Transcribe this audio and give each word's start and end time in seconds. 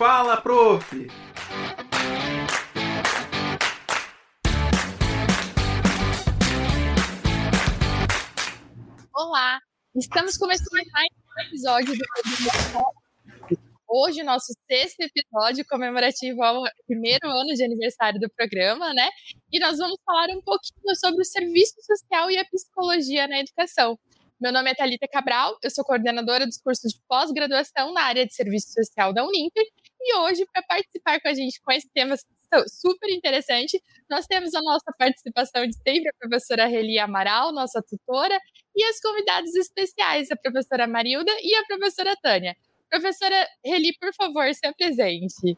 Fala, 0.00 0.40
prof! 0.40 0.82
Olá, 9.14 9.60
estamos 9.94 10.38
começando 10.38 10.68
mais 10.90 11.08
um 11.12 11.42
episódio 11.42 11.94
do 11.98 13.58
Hoje, 13.86 14.22
nosso 14.22 14.54
sexto 14.66 15.00
episódio 15.00 15.66
comemorativo 15.68 16.42
ao 16.42 16.62
primeiro 16.86 17.28
ano 17.28 17.52
de 17.52 17.62
aniversário 17.62 18.18
do 18.18 18.30
programa, 18.30 18.94
né? 18.94 19.10
E 19.52 19.60
nós 19.60 19.76
vamos 19.76 19.98
falar 20.06 20.30
um 20.30 20.40
pouquinho 20.40 20.96
sobre 20.96 21.20
o 21.20 21.26
serviço 21.26 21.74
social 21.82 22.30
e 22.30 22.38
a 22.38 22.44
psicologia 22.46 23.28
na 23.28 23.40
educação. 23.40 23.98
Meu 24.40 24.50
nome 24.50 24.70
é 24.70 24.74
Thalita 24.74 25.06
Cabral, 25.06 25.58
eu 25.62 25.70
sou 25.70 25.84
coordenadora 25.84 26.46
dos 26.46 26.56
cursos 26.56 26.92
de 26.92 27.00
pós-graduação 27.06 27.92
na 27.92 28.04
área 28.04 28.26
de 28.26 28.32
serviço 28.34 28.72
social 28.72 29.12
da 29.12 29.22
Uninter. 29.22 29.62
E 30.00 30.16
hoje, 30.16 30.46
para 30.52 30.62
participar 30.62 31.20
com 31.20 31.28
a 31.28 31.34
gente 31.34 31.60
com 31.60 31.72
esse 31.72 31.88
tema 31.90 32.16
super 32.66 33.10
interessante, 33.10 33.80
nós 34.08 34.26
temos 34.26 34.54
a 34.54 34.62
nossa 34.62 34.92
participação 34.98 35.66
de 35.66 35.74
sempre, 35.74 36.08
a 36.08 36.18
professora 36.18 36.66
Reli 36.66 36.98
Amaral, 36.98 37.52
nossa 37.52 37.82
tutora, 37.82 38.38
e 38.74 38.84
as 38.84 39.00
convidadas 39.00 39.54
especiais, 39.54 40.30
a 40.30 40.36
professora 40.36 40.86
Marilda 40.86 41.32
e 41.42 41.54
a 41.54 41.64
professora 41.64 42.16
Tânia. 42.22 42.56
Professora 42.88 43.46
Reli, 43.64 43.96
por 43.98 44.12
favor, 44.14 44.52
se 44.54 44.66
apresente. 44.66 45.56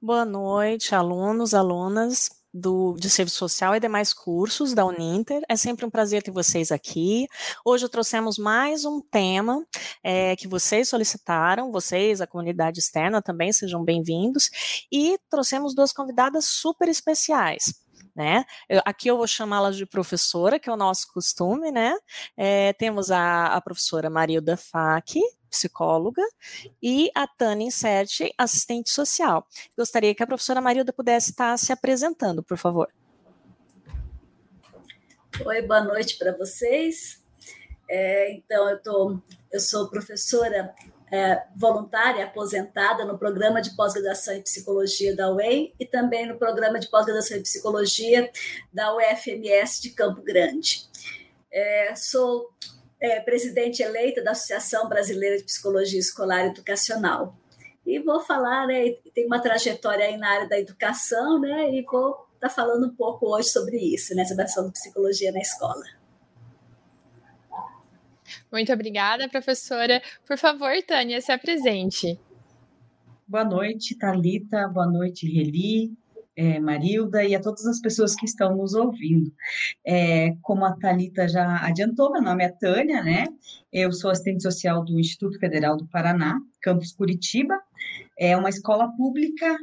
Boa 0.00 0.24
noite, 0.24 0.94
alunos, 0.94 1.52
alunas 1.52 2.39
do, 2.52 2.96
de 2.98 3.08
Serviço 3.08 3.36
Social 3.36 3.74
e 3.74 3.80
demais 3.80 4.12
cursos 4.12 4.74
da 4.74 4.84
Uninter. 4.84 5.42
É 5.48 5.56
sempre 5.56 5.86
um 5.86 5.90
prazer 5.90 6.22
ter 6.22 6.30
vocês 6.30 6.72
aqui. 6.72 7.26
Hoje 7.64 7.88
trouxemos 7.88 8.38
mais 8.38 8.84
um 8.84 9.00
tema 9.00 9.64
é, 10.02 10.34
que 10.36 10.48
vocês 10.48 10.88
solicitaram, 10.88 11.70
vocês, 11.70 12.20
a 12.20 12.26
comunidade 12.26 12.80
externa 12.80 13.22
também, 13.22 13.52
sejam 13.52 13.84
bem-vindos. 13.84 14.50
E 14.90 15.18
trouxemos 15.28 15.74
duas 15.74 15.92
convidadas 15.92 16.44
super 16.46 16.88
especiais. 16.88 17.74
Né? 18.14 18.44
Eu, 18.68 18.80
aqui 18.84 19.08
eu 19.08 19.16
vou 19.16 19.26
chamá-las 19.26 19.76
de 19.76 19.86
professora, 19.86 20.58
que 20.58 20.68
é 20.68 20.72
o 20.72 20.76
nosso 20.76 21.12
costume, 21.12 21.70
né? 21.70 21.94
É, 22.36 22.72
temos 22.74 23.10
a, 23.10 23.46
a 23.46 23.60
professora 23.60 24.10
Marilda 24.10 24.56
Fac, 24.56 25.20
psicóloga, 25.50 26.22
e 26.82 27.10
a 27.14 27.26
Tânia 27.26 27.66
Inserte, 27.66 28.32
assistente 28.38 28.90
social. 28.90 29.46
Gostaria 29.76 30.14
que 30.14 30.22
a 30.22 30.26
professora 30.26 30.60
Marilda 30.60 30.92
pudesse 30.92 31.30
estar 31.30 31.56
se 31.58 31.72
apresentando, 31.72 32.42
por 32.42 32.56
favor. 32.56 32.88
Oi, 35.44 35.62
boa 35.62 35.82
noite 35.82 36.18
para 36.18 36.36
vocês. 36.36 37.22
É, 37.88 38.32
então, 38.32 38.68
eu, 38.68 38.80
tô, 38.80 39.18
eu 39.52 39.58
sou 39.58 39.88
professora 39.88 40.74
é, 41.10 41.42
voluntária 41.56 42.24
aposentada 42.24 43.04
no 43.04 43.18
programa 43.18 43.60
de 43.60 43.74
pós-graduação 43.74 44.34
em 44.34 44.42
psicologia 44.42 45.14
da 45.14 45.32
UEM 45.32 45.74
e 45.78 45.84
também 45.84 46.26
no 46.26 46.38
programa 46.38 46.78
de 46.78 46.88
pós-graduação 46.88 47.36
em 47.36 47.42
psicologia 47.42 48.30
da 48.72 48.94
UFMS 48.96 49.82
de 49.82 49.90
Campo 49.90 50.22
Grande. 50.22 50.88
É, 51.52 51.94
sou 51.96 52.50
é, 53.00 53.18
presidente 53.20 53.82
eleita 53.82 54.22
da 54.22 54.32
Associação 54.32 54.88
Brasileira 54.88 55.36
de 55.38 55.44
Psicologia 55.44 55.98
Escolar 55.98 56.44
e 56.44 56.50
Educacional. 56.50 57.34
E 57.84 57.98
vou 57.98 58.20
falar, 58.20 58.66
né, 58.66 58.94
tem 59.14 59.26
uma 59.26 59.40
trajetória 59.40 60.06
aí 60.06 60.16
na 60.16 60.30
área 60.30 60.48
da 60.48 60.60
educação, 60.60 61.40
né, 61.40 61.74
e 61.74 61.82
vou 61.82 62.10
estar 62.34 62.48
tá 62.48 62.50
falando 62.50 62.86
um 62.86 62.94
pouco 62.94 63.26
hoje 63.34 63.48
sobre 63.48 63.78
isso, 63.78 64.14
né, 64.14 64.24
sobre 64.24 64.42
a 64.42 64.44
ação 64.44 64.66
de 64.66 64.72
psicologia 64.72 65.32
na 65.32 65.40
escola. 65.40 65.82
Muito 68.50 68.72
obrigada, 68.72 69.28
professora. 69.28 70.02
Por 70.26 70.36
favor, 70.36 70.72
Tânia, 70.86 71.20
se 71.20 71.32
apresente. 71.32 72.18
Boa 73.26 73.44
noite, 73.44 73.96
Talita. 73.96 74.68
Boa 74.68 74.86
noite, 74.86 75.30
Reli 75.30 75.92
é, 76.40 76.58
Marilda 76.58 77.22
e 77.22 77.34
a 77.34 77.40
todas 77.40 77.66
as 77.66 77.80
pessoas 77.80 78.14
que 78.14 78.24
estão 78.24 78.56
nos 78.56 78.74
ouvindo. 78.74 79.30
É, 79.86 80.34
como 80.40 80.64
a 80.64 80.72
Talita 80.72 81.28
já 81.28 81.58
adiantou, 81.66 82.10
meu 82.10 82.22
nome 82.22 82.42
é 82.42 82.48
Tânia, 82.48 83.02
né? 83.02 83.24
Eu 83.70 83.92
sou 83.92 84.10
assistente 84.10 84.42
social 84.42 84.82
do 84.82 84.98
Instituto 84.98 85.38
Federal 85.38 85.76
do 85.76 85.86
Paraná, 85.86 86.40
campus 86.62 86.92
Curitiba. 86.92 87.60
É 88.18 88.34
uma 88.38 88.48
escola 88.48 88.88
pública 88.96 89.54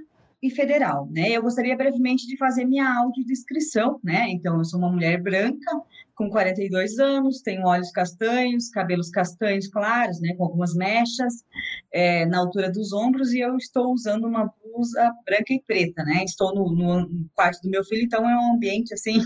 e 0.41 0.51
federal, 0.51 1.09
né? 1.11 1.31
Eu 1.31 1.41
gostaria 1.41 1.75
brevemente 1.75 2.28
de 2.28 2.38
fazer 2.38 2.63
minha 2.63 2.88
audiodescrição, 3.00 4.00
né? 4.03 4.29
Então, 4.29 4.59
eu 4.59 4.66
sou 4.66 4.79
uma 4.79 4.91
mulher 4.91 5.19
branca, 5.19 5.81
com 6.17 6.29
42 6.29 6.97
anos, 6.97 7.41
tenho 7.41 7.67
olhos 7.67 7.91
castanhos, 7.91 8.69
cabelos 8.69 9.11
castanhos 9.11 9.67
claros, 9.67 10.19
né? 10.19 10.33
Com 10.35 10.45
algumas 10.45 10.73
mechas 10.73 11.45
é, 11.94 12.25
na 12.25 12.39
altura 12.39 12.72
dos 12.72 12.91
ombros 12.91 13.31
e 13.33 13.39
eu 13.39 13.55
estou 13.55 13.94
usando 13.94 14.25
uma 14.25 14.51
blusa 14.63 15.13
branca 15.23 15.53
e 15.53 15.61
preta, 15.61 16.03
né? 16.03 16.23
Estou 16.23 16.55
no, 16.55 16.73
no 16.73 17.29
quarto 17.35 17.61
do 17.61 17.69
meu 17.69 17.85
filho, 17.85 18.03
então 18.03 18.28
é 18.28 18.35
um 18.35 18.55
ambiente, 18.55 18.95
assim, 18.95 19.22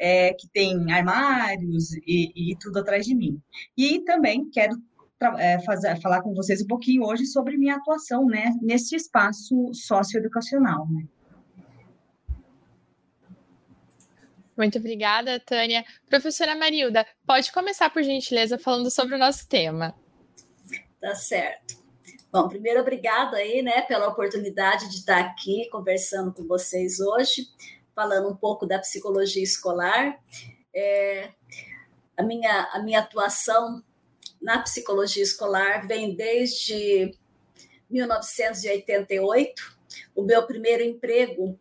é, 0.00 0.32
que 0.32 0.48
tem 0.48 0.90
armários 0.90 1.92
e, 2.06 2.52
e 2.52 2.56
tudo 2.58 2.78
atrás 2.78 3.04
de 3.04 3.14
mim. 3.14 3.38
E 3.76 4.00
também 4.00 4.48
quero 4.50 4.74
é, 5.36 5.60
fazer, 5.60 6.00
falar 6.00 6.22
com 6.22 6.32
vocês 6.32 6.62
um 6.62 6.66
pouquinho 6.66 7.04
hoje 7.04 7.26
sobre 7.26 7.58
minha 7.58 7.76
atuação 7.76 8.24
né, 8.24 8.54
nesse 8.62 8.96
espaço 8.96 9.74
socioeducacional. 9.74 10.88
Né? 10.90 11.04
Muito 14.60 14.76
obrigada, 14.76 15.40
Tânia. 15.40 15.82
Professora 16.06 16.54
Marilda, 16.54 17.06
pode 17.26 17.50
começar, 17.50 17.88
por 17.88 18.02
gentileza, 18.02 18.58
falando 18.58 18.90
sobre 18.90 19.14
o 19.14 19.18
nosso 19.18 19.48
tema. 19.48 19.94
Tá 21.00 21.14
certo. 21.14 21.82
Bom, 22.30 22.46
primeiro, 22.46 22.82
obrigado 22.82 23.36
aí, 23.36 23.62
né, 23.62 23.80
pela 23.80 24.08
oportunidade 24.08 24.90
de 24.90 24.96
estar 24.96 25.18
aqui 25.18 25.66
conversando 25.70 26.30
com 26.30 26.46
vocês 26.46 27.00
hoje, 27.00 27.46
falando 27.94 28.28
um 28.28 28.36
pouco 28.36 28.66
da 28.66 28.78
psicologia 28.78 29.42
escolar. 29.42 30.20
É, 30.74 31.30
a, 32.14 32.22
minha, 32.22 32.68
a 32.70 32.82
minha 32.82 32.98
atuação 32.98 33.82
na 34.42 34.58
psicologia 34.58 35.22
escolar 35.22 35.86
vem 35.86 36.14
desde 36.14 37.16
1988. 37.88 39.78
O 40.14 40.22
meu 40.22 40.46
primeiro 40.46 40.82
emprego 40.82 41.58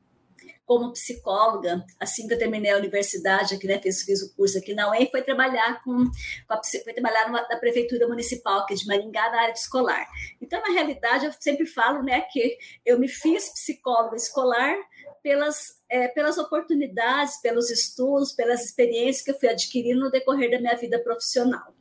como 0.69 0.93
psicóloga, 0.93 1.83
assim 1.99 2.27
que 2.27 2.35
eu 2.35 2.37
terminei 2.37 2.69
a 2.69 2.77
universidade, 2.77 3.55
aqui, 3.55 3.65
né, 3.65 3.79
fiz, 3.81 4.03
fiz 4.03 4.21
o 4.21 4.35
curso 4.35 4.59
aqui 4.59 4.75
na 4.75 4.91
UEM, 4.91 5.09
foi 5.09 5.23
trabalhar 5.23 5.83
com, 5.83 5.95
com 5.95 6.53
a, 6.53 6.61
foi 6.83 6.93
trabalhar 6.93 7.25
numa, 7.25 7.41
na 7.49 7.57
prefeitura 7.57 8.07
municipal 8.07 8.59
aqui 8.59 8.75
de 8.75 8.85
Maringá, 8.85 9.31
na 9.31 9.41
área 9.41 9.51
escolar. 9.51 10.07
Então, 10.39 10.61
na 10.61 10.71
realidade, 10.71 11.25
eu 11.25 11.33
sempre 11.39 11.65
falo, 11.65 12.03
né, 12.03 12.21
que 12.31 12.55
eu 12.85 12.99
me 12.99 13.07
fiz 13.07 13.49
psicóloga 13.51 14.15
escolar 14.15 14.77
pelas, 15.23 15.81
é, 15.89 16.07
pelas 16.09 16.37
oportunidades, 16.37 17.41
pelos 17.41 17.71
estudos, 17.71 18.31
pelas 18.33 18.63
experiências 18.63 19.25
que 19.25 19.31
eu 19.31 19.39
fui 19.39 19.49
adquirindo 19.49 20.01
no 20.01 20.11
decorrer 20.11 20.51
da 20.51 20.59
minha 20.59 20.75
vida 20.75 20.99
profissional. 20.99 21.73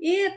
E 0.00 0.32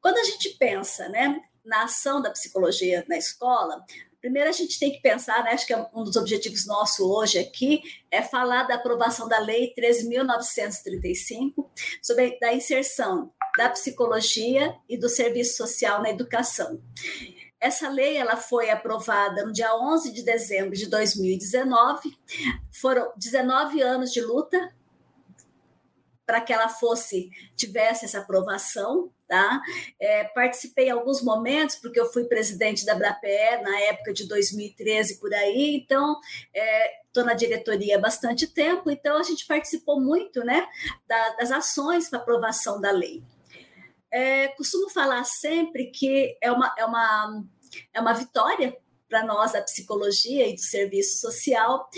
quando 0.00 0.16
a 0.16 0.24
gente 0.24 0.48
pensa 0.56 1.10
né, 1.10 1.38
na 1.62 1.84
ação 1.84 2.22
da 2.22 2.30
psicologia 2.30 3.04
na 3.06 3.18
escola, 3.18 3.84
primeiro 4.26 4.50
a 4.50 4.52
gente 4.52 4.80
tem 4.80 4.90
que 4.90 5.00
pensar, 5.00 5.44
né, 5.44 5.52
acho 5.52 5.64
que 5.64 5.72
é 5.72 5.86
um 5.94 6.02
dos 6.02 6.16
objetivos 6.16 6.66
nossos 6.66 6.98
hoje 6.98 7.38
aqui, 7.38 7.80
é 8.10 8.20
falar 8.20 8.64
da 8.64 8.74
aprovação 8.74 9.28
da 9.28 9.38
Lei 9.38 9.72
13.935, 9.78 11.64
sobre 12.02 12.36
a 12.42 12.52
inserção 12.52 13.30
da 13.56 13.70
psicologia 13.70 14.74
e 14.88 14.98
do 14.98 15.08
serviço 15.08 15.56
social 15.56 16.02
na 16.02 16.10
educação. 16.10 16.82
Essa 17.60 17.88
lei 17.88 18.16
ela 18.16 18.36
foi 18.36 18.68
aprovada 18.68 19.46
no 19.46 19.52
dia 19.52 19.72
11 19.76 20.12
de 20.12 20.24
dezembro 20.24 20.74
de 20.74 20.86
2019. 20.86 22.10
Foram 22.72 23.12
19 23.16 23.80
anos 23.80 24.12
de 24.12 24.20
luta 24.20 24.74
para 26.26 26.40
que 26.40 26.52
ela 26.52 26.68
fosse 26.68 27.30
tivesse 27.54 28.04
essa 28.04 28.18
aprovação, 28.18 29.12
tá? 29.28 29.62
É, 29.98 30.24
participei 30.24 30.88
em 30.88 30.90
alguns 30.90 31.22
momentos 31.22 31.76
porque 31.76 32.00
eu 32.00 32.12
fui 32.12 32.24
presidente 32.24 32.84
da 32.84 32.94
Brapé 32.94 33.62
na 33.62 33.80
época 33.82 34.12
de 34.12 34.26
2013 34.26 35.20
por 35.20 35.32
aí, 35.32 35.76
então 35.76 36.20
estou 36.52 37.22
é, 37.22 37.26
na 37.26 37.34
diretoria 37.34 37.96
há 37.96 38.00
bastante 38.00 38.46
tempo, 38.48 38.90
então 38.90 39.16
a 39.16 39.22
gente 39.22 39.46
participou 39.46 40.00
muito, 40.00 40.44
né, 40.44 40.66
da, 41.06 41.30
das 41.36 41.52
ações 41.52 42.10
para 42.10 42.18
aprovação 42.18 42.80
da 42.80 42.90
lei. 42.90 43.22
É, 44.10 44.48
costumo 44.48 44.88
falar 44.90 45.24
sempre 45.24 45.86
que 45.86 46.36
é 46.40 46.50
uma, 46.50 46.74
é 46.76 46.84
uma, 46.84 47.44
é 47.92 48.00
uma 48.00 48.12
vitória 48.12 48.76
para 49.08 49.24
nós 49.24 49.52
da 49.52 49.62
psicologia 49.62 50.48
e 50.48 50.54
do 50.54 50.60
serviço 50.60 51.18
social, 51.18 51.88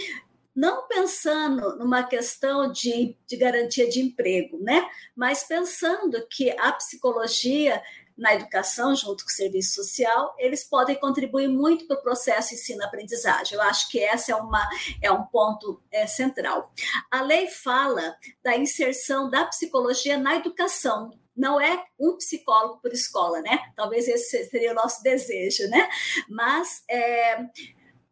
não 0.58 0.88
pensando 0.88 1.76
numa 1.76 2.02
questão 2.02 2.72
de, 2.72 3.16
de 3.28 3.36
garantia 3.36 3.88
de 3.88 4.00
emprego, 4.00 4.58
né? 4.60 4.90
Mas 5.14 5.44
pensando 5.44 6.26
que 6.28 6.50
a 6.58 6.72
psicologia 6.72 7.80
na 8.16 8.34
educação, 8.34 8.92
junto 8.96 9.22
com 9.22 9.30
o 9.30 9.32
serviço 9.32 9.76
social, 9.76 10.34
eles 10.36 10.64
podem 10.64 10.98
contribuir 10.98 11.46
muito 11.46 11.86
para 11.86 11.96
o 11.96 12.02
processo 12.02 12.54
ensino-aprendizagem. 12.54 13.56
Eu 13.56 13.62
acho 13.62 13.88
que 13.88 14.00
esse 14.00 14.32
é, 14.32 14.34
uma, 14.34 14.68
é 15.00 15.12
um 15.12 15.22
ponto 15.26 15.80
é, 15.92 16.08
central. 16.08 16.72
A 17.08 17.22
lei 17.22 17.46
fala 17.46 18.16
da 18.42 18.56
inserção 18.56 19.30
da 19.30 19.44
psicologia 19.44 20.18
na 20.18 20.34
educação, 20.34 21.12
não 21.36 21.60
é 21.60 21.84
um 22.00 22.16
psicólogo 22.16 22.80
por 22.82 22.92
escola, 22.92 23.40
né? 23.40 23.60
Talvez 23.76 24.08
esse 24.08 24.44
seria 24.46 24.72
o 24.72 24.74
nosso 24.74 25.04
desejo, 25.04 25.68
né? 25.68 25.88
Mas 26.28 26.82
é, 26.90 27.46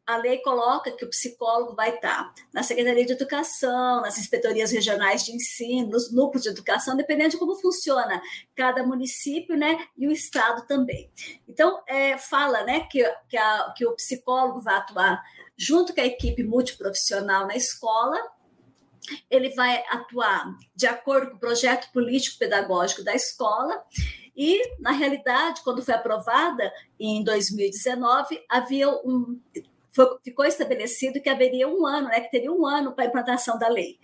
a 0.07 0.17
lei 0.19 0.39
coloca 0.39 0.93
que 0.93 1.05
o 1.05 1.11
psicólogo 1.11 1.75
vai 1.75 1.97
estar 1.97 2.33
na 2.55 2.63
Secretaria 2.63 3.05
de 3.05 3.13
Educação, 3.13 4.01
nas 4.01 4.17
inspetorias 4.19 4.71
regionais 4.71 5.25
de 5.25 5.33
ensino, 5.33 5.91
nos 5.91 6.13
núcleos 6.13 6.45
de 6.45 6.51
educação, 6.51 6.97
dependendo 6.97 7.31
de 7.31 7.39
como 7.39 7.57
funciona 7.57 8.23
cada 8.55 8.87
município, 8.87 9.57
né, 9.57 9.87
e 9.99 10.07
o 10.07 10.13
estado 10.13 10.65
também. 10.67 11.11
Então, 11.49 11.83
é, 11.89 12.17
fala, 12.17 12.63
né, 12.63 12.87
que, 12.89 13.03
que, 13.29 13.37
a, 13.37 13.75
que 13.77 13.85
o 13.85 13.97
psicólogo 13.97 14.61
vai 14.61 14.77
atuar 14.77 15.23
junto 15.57 15.93
com 15.93 16.01
a 16.01 16.07
equipe 16.07 16.45
multiprofissional 16.45 17.47
na 17.47 17.57
escola, 17.57 18.17
ele 19.29 19.51
vai 19.51 19.83
atuar 19.91 20.57
de 20.75 20.87
acordo 20.87 21.31
com 21.31 21.37
o 21.37 21.41
projeto 21.41 21.91
político-pedagógico 21.93 23.03
da 23.03 23.15
escola, 23.15 23.85
e, 24.37 24.61
na 24.79 24.91
realidade, 24.91 25.63
quando 25.65 25.83
foi 25.83 25.95
aprovada 25.95 26.71
em 27.01 27.25
2019, 27.25 28.45
havia 28.51 28.91
um 28.91 29.41
foi, 29.97 30.07
ficou 30.23 30.45
estabelecido 30.45 31.23
que 31.23 31.31
haveria 31.31 31.67
um 31.67 31.87
ano, 31.87 32.09
né, 32.09 32.21
que 32.21 32.31
teria 32.31 32.53
um 32.53 32.67
ano 32.67 32.93
para 32.95 33.05
a 33.05 33.07
implantação 33.07 33.59
da 33.59 33.67
lei. 33.67 33.99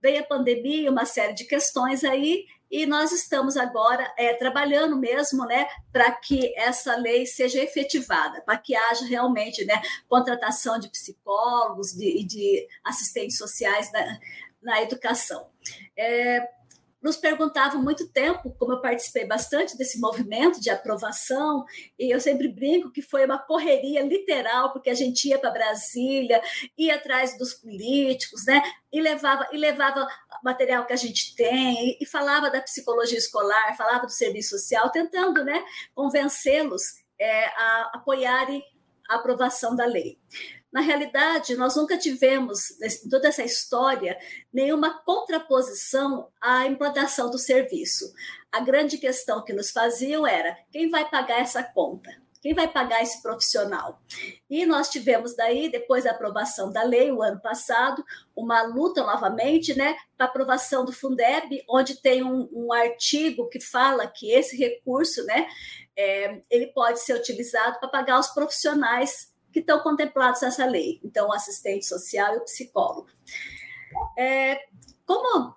Veio 0.00 0.20
a 0.20 0.26
pandemia, 0.26 0.90
uma 0.90 1.04
série 1.04 1.34
de 1.34 1.44
questões 1.44 2.04
aí, 2.04 2.44
e 2.70 2.86
nós 2.86 3.10
estamos 3.10 3.56
agora 3.56 4.12
é, 4.16 4.32
trabalhando 4.34 4.96
mesmo 4.96 5.44
né, 5.44 5.66
para 5.92 6.12
que 6.12 6.56
essa 6.56 6.94
lei 6.96 7.26
seja 7.26 7.60
efetivada, 7.60 8.42
para 8.42 8.56
que 8.56 8.76
haja 8.76 9.04
realmente 9.06 9.64
né, 9.64 9.82
contratação 10.08 10.78
de 10.78 10.88
psicólogos 10.88 11.92
e 11.94 11.98
de, 11.98 12.24
de, 12.24 12.68
assistentes 12.84 13.36
sociais 13.36 13.90
na, 13.92 14.18
na 14.62 14.82
educação. 14.82 15.48
É, 15.96 16.48
nos 17.04 17.18
perguntavam 17.18 17.82
muito 17.82 18.08
tempo, 18.08 18.56
como 18.58 18.72
eu 18.72 18.80
participei 18.80 19.26
bastante 19.26 19.76
desse 19.76 20.00
movimento 20.00 20.58
de 20.58 20.70
aprovação, 20.70 21.66
e 21.98 22.10
eu 22.10 22.18
sempre 22.18 22.48
brinco 22.48 22.90
que 22.90 23.02
foi 23.02 23.26
uma 23.26 23.36
correria 23.36 24.00
literal, 24.00 24.72
porque 24.72 24.88
a 24.88 24.94
gente 24.94 25.28
ia 25.28 25.38
para 25.38 25.50
Brasília, 25.50 26.40
ia 26.78 26.94
atrás 26.94 27.36
dos 27.36 27.52
políticos, 27.52 28.46
né? 28.46 28.62
E 28.90 29.02
levava, 29.02 29.46
e 29.52 29.58
levava 29.58 30.08
material 30.42 30.86
que 30.86 30.94
a 30.94 30.96
gente 30.96 31.36
tem, 31.36 31.90
e, 31.90 31.98
e 32.00 32.06
falava 32.06 32.50
da 32.50 32.62
psicologia 32.62 33.18
escolar, 33.18 33.76
falava 33.76 34.06
do 34.06 34.12
serviço 34.12 34.58
social, 34.58 34.88
tentando 34.88 35.44
né, 35.44 35.62
convencê-los 35.94 36.82
é, 37.18 37.44
a 37.48 37.90
apoiarem 37.96 38.64
a 39.10 39.16
aprovação 39.16 39.76
da 39.76 39.84
lei. 39.84 40.18
Na 40.74 40.80
realidade, 40.80 41.54
nós 41.54 41.76
nunca 41.76 41.96
tivemos, 41.96 42.72
em 42.82 43.08
toda 43.08 43.28
essa 43.28 43.44
história, 43.44 44.18
nenhuma 44.52 44.98
contraposição 45.04 46.26
à 46.40 46.66
implantação 46.66 47.30
do 47.30 47.38
serviço. 47.38 48.12
A 48.50 48.58
grande 48.58 48.98
questão 48.98 49.44
que 49.44 49.52
nos 49.52 49.70
faziam 49.70 50.26
era 50.26 50.58
quem 50.72 50.90
vai 50.90 51.08
pagar 51.08 51.38
essa 51.38 51.62
conta? 51.62 52.10
Quem 52.42 52.54
vai 52.54 52.66
pagar 52.66 53.00
esse 53.04 53.22
profissional? 53.22 54.02
E 54.50 54.66
nós 54.66 54.88
tivemos 54.88 55.36
daí, 55.36 55.70
depois 55.70 56.02
da 56.02 56.10
aprovação 56.10 56.72
da 56.72 56.82
lei, 56.82 57.12
o 57.12 57.22
ano 57.22 57.40
passado, 57.40 58.04
uma 58.34 58.62
luta 58.62 59.04
novamente, 59.04 59.78
né, 59.78 59.96
para 60.16 60.26
aprovação 60.26 60.84
do 60.84 60.92
Fundeb, 60.92 61.64
onde 61.70 62.02
tem 62.02 62.24
um, 62.24 62.48
um, 62.52 62.72
artigo 62.72 63.48
que 63.48 63.60
fala 63.60 64.08
que 64.08 64.32
esse 64.32 64.56
recurso, 64.56 65.24
né, 65.24 65.46
é, 65.96 66.42
ele 66.50 66.66
pode 66.66 66.98
ser 66.98 67.14
utilizado 67.14 67.78
para 67.78 67.88
pagar 67.88 68.18
os 68.18 68.28
profissionais 68.28 69.32
que 69.54 69.60
estão 69.60 69.78
contemplados 69.78 70.42
nessa 70.42 70.66
lei. 70.66 71.00
Então, 71.02 71.28
o 71.28 71.32
assistente 71.32 71.86
social 71.86 72.34
e 72.34 72.38
o 72.38 72.44
psicólogo. 72.44 73.06
É, 74.18 74.66
como 75.06 75.54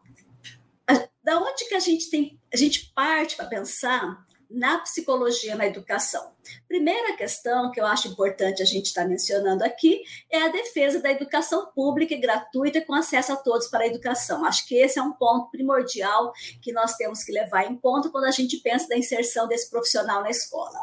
da 1.24 1.40
onde 1.42 1.68
que 1.68 1.74
a 1.74 1.80
gente 1.80 2.10
tem 2.10 2.40
a 2.54 2.56
gente 2.56 2.94
parte 2.94 3.36
para 3.36 3.48
pensar 3.48 4.24
na 4.50 4.80
psicologia 4.80 5.56
na 5.56 5.68
educação. 5.68 6.32
Primeira 6.68 7.16
questão 7.16 7.72
que 7.72 7.80
eu 7.80 7.86
acho 7.86 8.08
importante 8.08 8.62
a 8.62 8.66
gente 8.66 8.86
estar 8.86 9.04
tá 9.04 9.08
mencionando 9.08 9.64
aqui 9.64 10.02
é 10.30 10.42
a 10.42 10.48
defesa 10.48 11.02
da 11.02 11.12
educação 11.12 11.72
pública 11.74 12.14
e 12.14 12.20
gratuita 12.20 12.82
com 12.82 12.94
acesso 12.94 13.34
a 13.34 13.36
todos 13.36 13.68
para 13.68 13.84
a 13.84 13.88
educação. 13.88 14.46
Acho 14.46 14.66
que 14.68 14.76
esse 14.76 14.98
é 14.98 15.02
um 15.02 15.14
ponto 15.14 15.52
primordial 15.52 16.32
que 16.62 16.72
nós 16.72 16.96
temos 16.96 17.24
que 17.24 17.32
levar 17.32 17.70
em 17.70 17.76
conta 17.76 18.10
quando 18.10 18.26
a 18.26 18.32
gente 18.32 18.58
pensa 18.58 18.88
da 18.88 18.98
inserção 18.98 19.48
desse 19.48 19.70
profissional 19.70 20.22
na 20.22 20.30
escola. 20.30 20.80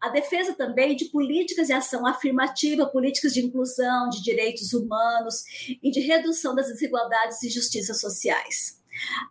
A 0.00 0.08
defesa 0.08 0.54
também 0.54 0.96
de 0.96 1.06
políticas 1.06 1.66
de 1.66 1.72
ação 1.72 2.06
afirmativa, 2.06 2.86
políticas 2.86 3.34
de 3.34 3.40
inclusão, 3.40 4.08
de 4.08 4.22
direitos 4.22 4.72
humanos 4.72 5.44
e 5.82 5.90
de 5.90 6.00
redução 6.00 6.54
das 6.54 6.68
desigualdades 6.68 7.42
e 7.42 7.48
injustiças 7.48 8.00
sociais. 8.00 8.78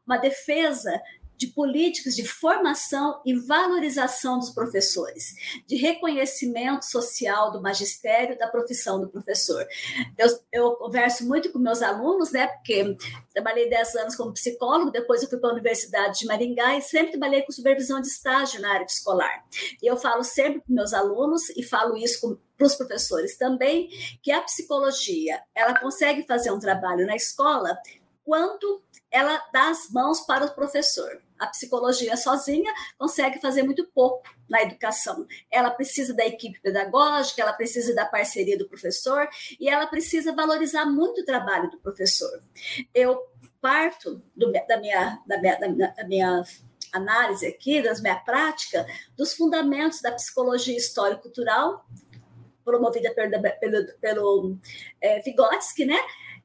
Uma 0.05 0.17
defesa 0.17 1.01
de 1.37 1.47
políticas 1.47 2.15
de 2.15 2.27
formação 2.27 3.21
e 3.25 3.35
valorização 3.35 4.39
dos 4.39 4.49
professores, 4.49 5.35
de 5.67 5.75
reconhecimento 5.75 6.83
social 6.83 7.51
do 7.51 7.61
magistério, 7.61 8.37
da 8.37 8.47
profissão 8.47 8.99
do 8.99 9.07
professor. 9.07 9.65
Eu, 10.17 10.27
eu 10.51 10.71
converso 10.75 11.27
muito 11.27 11.51
com 11.51 11.59
meus 11.59 11.81
alunos, 11.81 12.31
né, 12.31 12.47
porque 12.47 12.97
trabalhei 13.33 13.69
10 13.69 13.95
anos 13.95 14.15
como 14.15 14.33
psicólogo, 14.33 14.91
depois 14.91 15.21
eu 15.21 15.29
fui 15.29 15.37
para 15.37 15.49
a 15.49 15.53
Universidade 15.53 16.19
de 16.19 16.25
Maringá 16.25 16.75
e 16.75 16.81
sempre 16.81 17.11
trabalhei 17.11 17.43
com 17.43 17.51
supervisão 17.51 18.01
de 18.01 18.07
estágio 18.07 18.59
na 18.59 18.73
área 18.73 18.85
escolar. 18.85 19.45
E 19.81 19.85
eu 19.85 19.95
falo 19.95 20.23
sempre 20.23 20.61
com 20.61 20.73
meus 20.73 20.93
alunos 20.93 21.49
e 21.51 21.63
falo 21.63 21.95
isso 21.95 22.39
para 22.57 22.65
os 22.65 22.75
professores 22.75 23.37
também, 23.37 23.89
que 24.23 24.31
a 24.31 24.41
psicologia, 24.41 25.39
ela 25.53 25.79
consegue 25.79 26.25
fazer 26.25 26.51
um 26.51 26.59
trabalho 26.59 27.05
na 27.05 27.15
escola 27.15 27.77
quando 28.23 28.81
ela 29.11 29.41
dá 29.53 29.69
as 29.69 29.89
mãos 29.89 30.21
para 30.21 30.45
o 30.45 30.53
professor. 30.53 31.21
A 31.39 31.47
psicologia 31.47 32.15
sozinha 32.17 32.73
consegue 32.97 33.39
fazer 33.39 33.63
muito 33.63 33.85
pouco 33.93 34.23
na 34.49 34.61
educação. 34.61 35.25
Ela 35.51 35.71
precisa 35.71 36.13
da 36.13 36.25
equipe 36.25 36.59
pedagógica, 36.61 37.41
ela 37.41 37.53
precisa 37.53 37.93
da 37.93 38.05
parceria 38.05 38.57
do 38.57 38.67
professor 38.67 39.27
e 39.59 39.69
ela 39.69 39.87
precisa 39.87 40.33
valorizar 40.33 40.85
muito 40.85 41.21
o 41.21 41.25
trabalho 41.25 41.69
do 41.69 41.79
professor. 41.79 42.41
Eu 42.93 43.19
parto 43.61 44.21
do, 44.35 44.51
da, 44.51 44.79
minha, 44.79 45.21
da, 45.27 45.39
minha, 45.39 45.55
da 45.95 46.07
minha 46.07 46.43
análise 46.93 47.45
aqui, 47.45 47.81
da 47.81 47.93
minha 47.95 48.15
prática, 48.15 48.85
dos 49.15 49.33
fundamentos 49.33 50.01
da 50.01 50.11
psicologia 50.11 50.77
histórico-cultural, 50.77 51.85
promovida 52.63 53.13
pelo, 53.13 53.41
pelo, 53.59 53.93
pelo 53.99 54.57
é, 54.99 55.21
Vygotsky, 55.21 55.85
né? 55.85 55.97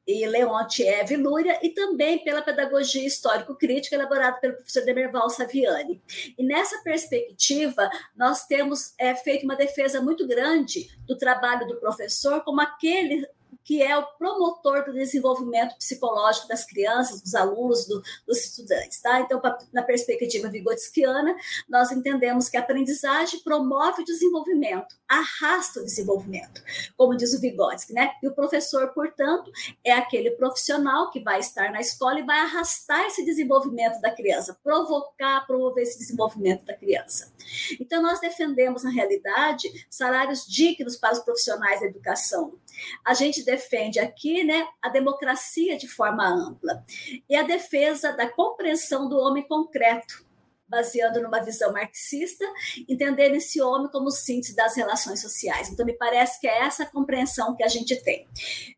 E 0.07 0.25
Leonte 0.25 0.83
Eve 0.83 1.15
Lúria, 1.15 1.59
e 1.61 1.69
também 1.69 2.23
pela 2.23 2.41
pedagogia 2.41 3.05
histórico-crítica 3.05 3.95
elaborada 3.95 4.37
pelo 4.39 4.55
professor 4.55 4.83
Demerval 4.83 5.29
Saviani. 5.29 6.01
E 6.37 6.43
nessa 6.43 6.81
perspectiva, 6.83 7.89
nós 8.15 8.45
temos 8.45 8.93
é, 8.97 9.15
feito 9.15 9.43
uma 9.43 9.55
defesa 9.55 10.01
muito 10.01 10.27
grande 10.27 10.89
do 11.07 11.17
trabalho 11.17 11.67
do 11.67 11.79
professor 11.79 12.43
como 12.43 12.61
aquele 12.61 13.25
que 13.63 13.81
é 13.81 13.97
o 13.97 14.03
promotor 14.17 14.85
do 14.85 14.93
desenvolvimento 14.93 15.75
psicológico 15.77 16.47
das 16.47 16.65
crianças, 16.65 17.21
dos 17.21 17.33
alunos, 17.35 17.85
do, 17.85 18.01
dos 18.27 18.39
estudantes. 18.45 19.01
Tá? 19.01 19.21
Então, 19.21 19.39
pra, 19.39 19.57
na 19.71 19.81
perspectiva 19.81 20.49
vigotskiana, 20.49 21.35
nós 21.69 21.91
entendemos 21.91 22.49
que 22.49 22.57
a 22.57 22.59
aprendizagem 22.59 23.39
promove 23.41 24.01
o 24.01 24.05
desenvolvimento, 24.05 24.95
arrasta 25.07 25.79
o 25.79 25.85
desenvolvimento, 25.85 26.61
como 26.97 27.15
diz 27.15 27.33
o 27.33 27.39
Vygotsky. 27.39 27.93
Né? 27.93 28.11
E 28.21 28.27
o 28.27 28.35
professor, 28.35 28.89
portanto, 28.93 29.51
é 29.83 29.93
aquele 29.93 30.31
profissional 30.31 31.09
que 31.11 31.19
vai 31.19 31.39
estar 31.39 31.71
na 31.71 31.79
escola 31.79 32.19
e 32.19 32.25
vai 32.25 32.39
arrastar 32.39 33.05
esse 33.05 33.23
desenvolvimento 33.23 34.01
da 34.01 34.11
criança, 34.11 34.57
provocar, 34.63 35.45
promover 35.45 35.83
esse 35.83 35.97
desenvolvimento 35.99 36.65
da 36.65 36.75
criança. 36.75 37.31
Então, 37.79 38.01
nós 38.01 38.19
defendemos, 38.19 38.83
na 38.83 38.89
realidade, 38.89 39.69
salários 39.89 40.45
dignos 40.45 40.95
para 40.95 41.13
os 41.13 41.19
profissionais 41.19 41.79
da 41.79 41.85
educação. 41.85 42.57
A 43.05 43.13
gente 43.13 43.43
defende 43.53 43.99
aqui 43.99 44.43
né, 44.43 44.67
a 44.81 44.89
democracia 44.89 45.77
de 45.77 45.87
forma 45.87 46.27
ampla 46.27 46.83
e 47.29 47.35
a 47.35 47.43
defesa 47.43 48.11
da 48.11 48.27
compreensão 48.27 49.07
do 49.07 49.17
homem 49.17 49.47
concreto, 49.47 50.25
baseando 50.67 51.21
numa 51.21 51.39
visão 51.39 51.71
marxista, 51.71 52.43
entendendo 52.89 53.35
esse 53.35 53.61
homem 53.61 53.91
como 53.91 54.09
síntese 54.09 54.55
das 54.55 54.75
relações 54.75 55.21
sociais. 55.21 55.69
Então, 55.69 55.85
me 55.85 55.93
parece 55.93 56.39
que 56.41 56.47
é 56.47 56.63
essa 56.63 56.83
compreensão 56.85 57.55
que 57.55 57.63
a 57.63 57.67
gente 57.67 57.95
tem. 58.01 58.27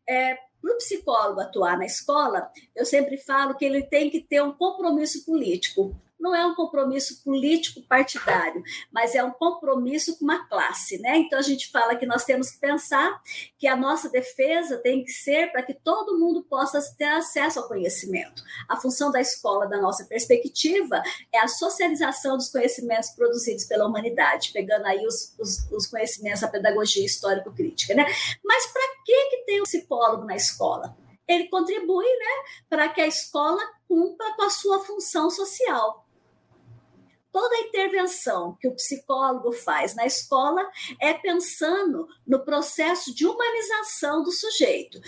É, 0.06 0.34
para 0.60 0.74
o 0.74 0.76
psicólogo 0.76 1.40
atuar 1.40 1.78
na 1.78 1.86
escola, 1.86 2.50
eu 2.74 2.84
sempre 2.84 3.16
falo 3.16 3.56
que 3.56 3.64
ele 3.64 3.82
tem 3.82 4.10
que 4.10 4.20
ter 4.20 4.42
um 4.42 4.52
compromisso 4.52 5.24
político 5.24 5.96
não 6.18 6.34
é 6.34 6.44
um 6.46 6.54
compromisso 6.54 7.22
político 7.22 7.82
partidário, 7.82 8.62
mas 8.90 9.14
é 9.14 9.22
um 9.22 9.30
compromisso 9.30 10.18
com 10.18 10.24
uma 10.24 10.46
classe, 10.48 10.98
né? 10.98 11.18
Então 11.18 11.38
a 11.38 11.42
gente 11.42 11.70
fala 11.70 11.94
que 11.96 12.06
nós 12.06 12.24
temos 12.24 12.50
que 12.50 12.58
pensar 12.58 13.20
que 13.58 13.68
a 13.68 13.76
nossa 13.76 14.08
defesa 14.08 14.78
tem 14.78 15.04
que 15.04 15.10
ser 15.10 15.52
para 15.52 15.62
que 15.62 15.74
todo 15.74 16.18
mundo 16.18 16.42
possa 16.42 16.80
ter 16.96 17.04
acesso 17.04 17.60
ao 17.60 17.68
conhecimento. 17.68 18.42
A 18.68 18.76
função 18.76 19.10
da 19.10 19.20
escola, 19.20 19.66
da 19.66 19.80
nossa 19.80 20.04
perspectiva, 20.04 21.02
é 21.32 21.38
a 21.38 21.48
socialização 21.48 22.36
dos 22.36 22.48
conhecimentos 22.48 23.10
produzidos 23.10 23.64
pela 23.64 23.86
humanidade, 23.86 24.52
pegando 24.52 24.86
aí 24.86 25.06
os, 25.06 25.34
os, 25.38 25.70
os 25.70 25.86
conhecimentos 25.86 26.40
da 26.40 26.48
pedagogia 26.48 27.04
histórico-crítica, 27.04 27.94
né? 27.94 28.06
Mas 28.44 28.66
para 28.66 28.82
que 29.04 29.30
que 29.30 29.36
tem 29.44 29.60
um 29.60 29.64
psicólogo 29.64 30.24
na 30.24 30.36
escola? 30.36 30.96
Ele 31.28 31.48
contribui, 31.48 32.04
né, 32.04 32.60
para 32.68 32.88
que 32.88 33.00
a 33.00 33.06
escola 33.06 33.60
cumpra 33.88 34.32
com 34.36 34.42
a 34.44 34.50
sua 34.50 34.78
função 34.84 35.28
social 35.28 36.05
toda 37.36 37.60
intervenção 37.60 38.56
que 38.58 38.66
o 38.66 38.74
psicólogo 38.74 39.52
faz 39.52 39.94
na 39.94 40.06
escola 40.06 40.66
é 40.98 41.12
pensando 41.12 42.08
no 42.26 42.42
processo 42.42 43.14
de 43.14 43.26
humanização 43.26 44.22
do 44.22 44.32
sujeito, 44.32 44.98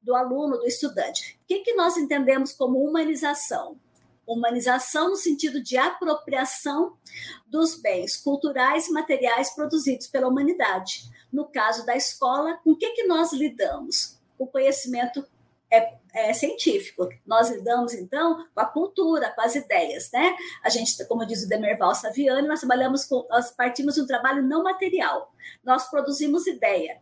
do 0.00 0.14
aluno, 0.14 0.56
do 0.56 0.68
estudante. 0.68 1.36
O 1.42 1.46
que, 1.48 1.62
que 1.62 1.74
nós 1.74 1.96
entendemos 1.96 2.52
como 2.52 2.78
humanização? 2.78 3.76
Humanização 4.24 5.10
no 5.10 5.16
sentido 5.16 5.60
de 5.60 5.76
apropriação 5.76 6.96
dos 7.44 7.74
bens 7.74 8.16
culturais 8.16 8.86
e 8.86 8.92
materiais 8.92 9.50
produzidos 9.50 10.06
pela 10.06 10.28
humanidade. 10.28 11.10
No 11.32 11.44
caso 11.44 11.84
da 11.84 11.96
escola, 11.96 12.54
com 12.62 12.70
o 12.70 12.76
que, 12.76 12.90
que 12.90 13.02
nós 13.02 13.32
lidamos? 13.32 14.16
O 14.38 14.46
conhecimento 14.46 15.26
é, 15.70 15.94
é, 16.12 16.32
científico. 16.32 17.08
Nós 17.26 17.50
lidamos, 17.50 17.92
então, 17.94 18.46
com 18.54 18.60
a 18.60 18.66
cultura, 18.66 19.32
com 19.32 19.40
as 19.40 19.54
ideias, 19.54 20.10
né? 20.12 20.36
A 20.62 20.68
gente, 20.68 21.04
como 21.06 21.26
diz 21.26 21.42
o 21.42 21.48
Demerval 21.48 21.94
Saviani, 21.94 22.46
nós 22.46 22.60
trabalhamos 22.60 23.04
com, 23.04 23.26
nós 23.28 23.50
partimos 23.50 23.94
de 23.94 24.02
um 24.02 24.06
trabalho 24.06 24.42
não 24.42 24.62
material. 24.62 25.32
Nós 25.64 25.90
produzimos 25.90 26.46
ideia, 26.46 27.00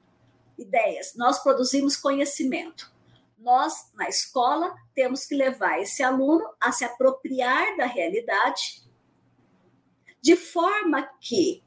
ideias, 0.59 1.14
nós 1.16 1.42
produzimos 1.42 1.97
conhecimento. 1.97 2.90
Nós, 3.38 3.90
na 3.95 4.09
escola, 4.09 4.73
temos 4.95 5.26
que 5.26 5.35
levar 5.35 5.81
esse 5.81 6.02
aluno 6.02 6.49
a 6.61 6.71
se 6.71 6.85
apropriar 6.85 7.76
da 7.76 7.87
realidade, 7.87 8.83
de 10.21 10.37
forma 10.37 11.02
que 11.21 11.62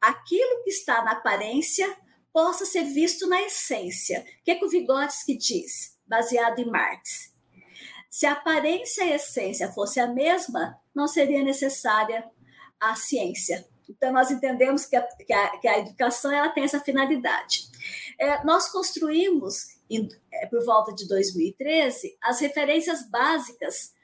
aquilo 0.00 0.62
que 0.62 0.70
está 0.70 1.02
na 1.02 1.12
aparência 1.12 1.96
possa 2.32 2.64
ser 2.64 2.84
visto 2.84 3.26
na 3.26 3.42
essência. 3.42 4.20
O 4.20 4.44
que, 4.44 4.50
é 4.52 4.54
que 4.54 4.64
o 4.64 4.68
Vygotsky 4.68 5.36
diz? 5.36 5.95
Baseado 6.06 6.58
em 6.58 6.66
Marx. 6.66 7.34
Se 8.10 8.26
a 8.26 8.32
aparência 8.32 9.04
e 9.04 9.12
a 9.12 9.16
essência 9.16 9.72
fosse 9.72 10.00
a 10.00 10.06
mesma, 10.06 10.80
não 10.94 11.06
seria 11.06 11.42
necessária 11.42 12.24
a 12.80 12.94
ciência. 12.94 13.66
Então, 13.88 14.12
nós 14.12 14.30
entendemos 14.30 14.84
que 14.86 14.96
a, 14.96 15.02
que 15.02 15.32
a, 15.32 15.58
que 15.58 15.68
a 15.68 15.78
educação 15.78 16.32
ela 16.32 16.48
tem 16.48 16.64
essa 16.64 16.80
finalidade. 16.80 17.64
É, 18.18 18.42
nós 18.44 18.68
construímos, 18.68 19.76
em, 19.88 20.08
é, 20.32 20.46
por 20.46 20.64
volta 20.64 20.94
de 20.94 21.06
2013, 21.06 22.16
as 22.22 22.40
referências 22.40 23.08
básicas 23.08 23.94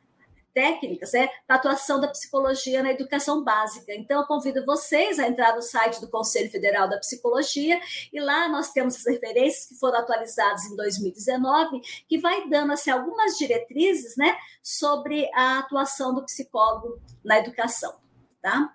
técnicas 0.54 1.14
é 1.14 1.28
da 1.48 1.56
atuação 1.56 2.00
da 2.00 2.08
psicologia 2.08 2.82
na 2.82 2.92
educação 2.92 3.42
básica. 3.42 3.92
Então, 3.94 4.20
eu 4.20 4.26
convido 4.26 4.64
vocês 4.64 5.18
a 5.18 5.28
entrar 5.28 5.54
no 5.54 5.62
site 5.62 6.00
do 6.00 6.08
Conselho 6.08 6.50
Federal 6.50 6.88
da 6.88 6.98
Psicologia 6.98 7.80
e 8.12 8.20
lá 8.20 8.48
nós 8.48 8.70
temos 8.70 8.96
as 8.96 9.06
referências 9.06 9.66
que 9.66 9.74
foram 9.76 9.98
atualizadas 9.98 10.64
em 10.64 10.76
2019, 10.76 11.80
que 12.08 12.18
vai 12.18 12.48
dando 12.48 12.72
assim, 12.72 12.90
algumas 12.90 13.36
diretrizes 13.36 14.16
né, 14.16 14.36
sobre 14.62 15.30
a 15.34 15.58
atuação 15.58 16.14
do 16.14 16.24
psicólogo 16.24 17.00
na 17.24 17.38
educação. 17.38 18.00
Tá? 18.40 18.72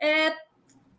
É, 0.00 0.30
o 0.30 0.34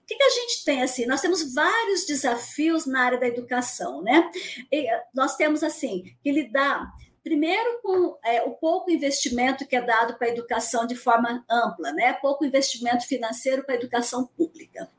que, 0.08 0.16
que, 0.16 0.24
a 0.24 0.30
gente 0.30 0.66
tem 0.66 0.82
assim? 0.82 1.06
Nós 1.06 1.22
temos 1.22 1.54
vários 1.54 2.06
desafios 2.06 2.86
na 2.86 3.04
área 3.04 3.20
da 3.20 3.28
educação, 3.28 4.02
né? 4.02 4.30
E 4.72 4.88
nós 5.14 5.36
temos 5.38 5.64
assim 5.64 6.04
que 6.22 6.32
lidar 6.32 6.92
Primeiro, 7.24 7.82
com 7.84 8.18
é, 8.26 8.42
o 8.44 8.52
pouco 8.52 8.90
investimento 8.90 9.68
que 9.68 9.76
é 9.76 9.82
dado 9.82 10.18
para 10.18 10.28
a 10.28 10.32
educação 10.32 10.88
de 10.88 10.96
forma 10.96 11.46
ampla, 11.50 11.92
né? 11.94 12.14
pouco 12.14 12.44
investimento 12.44 13.08
financeiro 13.08 13.64
para 13.64 13.76
a 13.76 13.78
educação 13.78 14.26
pública. 14.26 14.90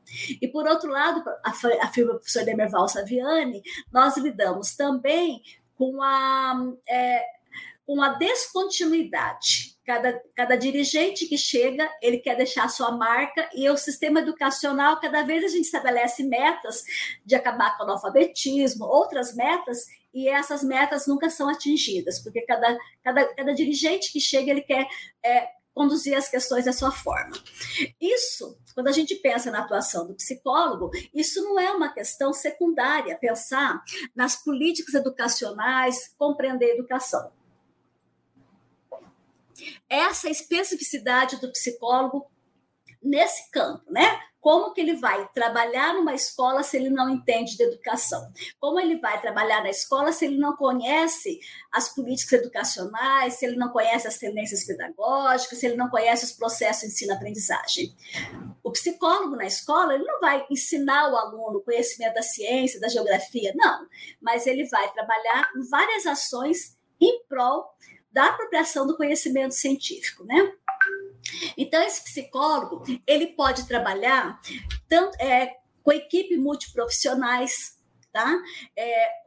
E, 0.41 0.47
por 0.47 0.65
outro 0.67 0.89
lado, 0.89 1.23
afirma 1.81 2.13
o 2.13 2.15
professor 2.15 2.45
Demerval 2.45 2.87
Saviani, 2.87 3.61
nós 3.91 4.15
lidamos 4.15 4.75
também 4.75 5.41
com 5.75 6.01
a, 6.01 6.55
é, 6.87 7.25
com 7.85 8.01
a 8.01 8.09
descontinuidade. 8.09 9.77
Cada, 9.85 10.21
cada 10.33 10.55
dirigente 10.55 11.25
que 11.25 11.37
chega, 11.37 11.89
ele 12.01 12.17
quer 12.17 12.37
deixar 12.37 12.65
a 12.65 12.69
sua 12.69 12.91
marca, 12.91 13.49
e 13.53 13.69
o 13.69 13.77
sistema 13.77 14.21
educacional, 14.21 14.99
cada 14.99 15.23
vez 15.23 15.43
a 15.43 15.49
gente 15.49 15.65
estabelece 15.65 16.23
metas 16.23 16.83
de 17.25 17.35
acabar 17.35 17.75
com 17.75 17.83
o 17.83 17.85
analfabetismo, 17.85 18.85
outras 18.85 19.35
metas, 19.35 19.85
e 20.13 20.29
essas 20.29 20.63
metas 20.63 21.05
nunca 21.07 21.29
são 21.29 21.49
atingidas, 21.49 22.19
porque 22.19 22.41
cada, 22.41 22.77
cada, 23.03 23.25
cada 23.33 23.53
dirigente 23.53 24.11
que 24.11 24.19
chega, 24.21 24.51
ele 24.51 24.61
quer 24.61 24.87
é, 25.25 25.49
conduzir 25.73 26.15
as 26.15 26.29
questões 26.29 26.65
da 26.65 26.71
sua 26.71 26.91
forma. 26.91 27.35
Isso, 27.99 28.57
quando 28.73 28.87
a 28.87 28.91
gente 28.91 29.15
pensa 29.15 29.51
na 29.51 29.59
atuação 29.59 30.07
do 30.07 30.13
psicólogo, 30.13 30.91
isso 31.13 31.43
não 31.43 31.59
é 31.59 31.71
uma 31.71 31.91
questão 31.91 32.31
secundária, 32.31 33.17
pensar 33.17 33.83
nas 34.15 34.41
políticas 34.41 34.93
educacionais, 34.93 36.13
compreender 36.17 36.71
a 36.71 36.75
educação. 36.75 37.31
Essa 39.89 40.29
especificidade 40.29 41.39
do 41.39 41.51
psicólogo 41.51 42.27
nesse 43.01 43.49
campo, 43.51 43.83
né? 43.91 44.19
Como 44.43 44.73
que 44.73 44.81
ele 44.81 44.97
vai 44.97 45.25
trabalhar 45.29 45.93
numa 45.93 46.13
escola 46.13 46.63
se 46.63 46.75
ele 46.75 46.89
não 46.89 47.09
entende 47.09 47.55
de 47.55 47.63
educação? 47.63 48.29
Como 48.59 48.77
ele 48.77 48.99
vai 48.99 49.21
trabalhar 49.21 49.63
na 49.63 49.69
escola 49.69 50.11
se 50.11 50.25
ele 50.25 50.37
não 50.37 50.53
conhece 50.57 51.39
as 51.71 51.87
políticas 51.95 52.41
educacionais, 52.41 53.35
se 53.35 53.45
ele 53.45 53.55
não 53.55 53.69
conhece 53.69 54.05
as 54.05 54.17
tendências 54.17 54.65
pedagógicas, 54.65 55.57
se 55.57 55.65
ele 55.65 55.77
não 55.77 55.89
conhece 55.89 56.25
os 56.25 56.33
processos 56.33 56.81
de 56.81 56.87
ensino-aprendizagem? 56.87 57.95
O 58.61 58.69
psicólogo 58.69 59.37
na 59.37 59.45
escola, 59.45 59.93
ele 59.93 60.03
não 60.03 60.19
vai 60.19 60.45
ensinar 60.51 61.09
o 61.09 61.15
aluno 61.15 61.59
o 61.59 61.63
conhecimento 61.63 62.15
da 62.15 62.21
ciência, 62.21 62.81
da 62.81 62.89
geografia, 62.89 63.53
não, 63.55 63.87
mas 64.21 64.45
ele 64.45 64.67
vai 64.67 64.91
trabalhar 64.91 65.51
várias 65.69 66.05
ações 66.05 66.77
em 66.99 67.23
prol 67.29 67.73
da 68.13 68.27
apropriação 68.27 68.85
do 68.85 68.95
conhecimento 68.95 69.53
científico, 69.53 70.23
né? 70.23 70.53
Então, 71.57 71.81
esse 71.81 72.03
psicólogo, 72.03 72.83
ele 73.07 73.27
pode 73.27 73.67
trabalhar 73.67 74.39
tanto, 74.87 75.15
é, 75.19 75.57
com 75.81 75.91
equipe 75.91 76.37
multiprofissionais, 76.37 77.77
tá? 78.11 78.39
É, 78.77 79.23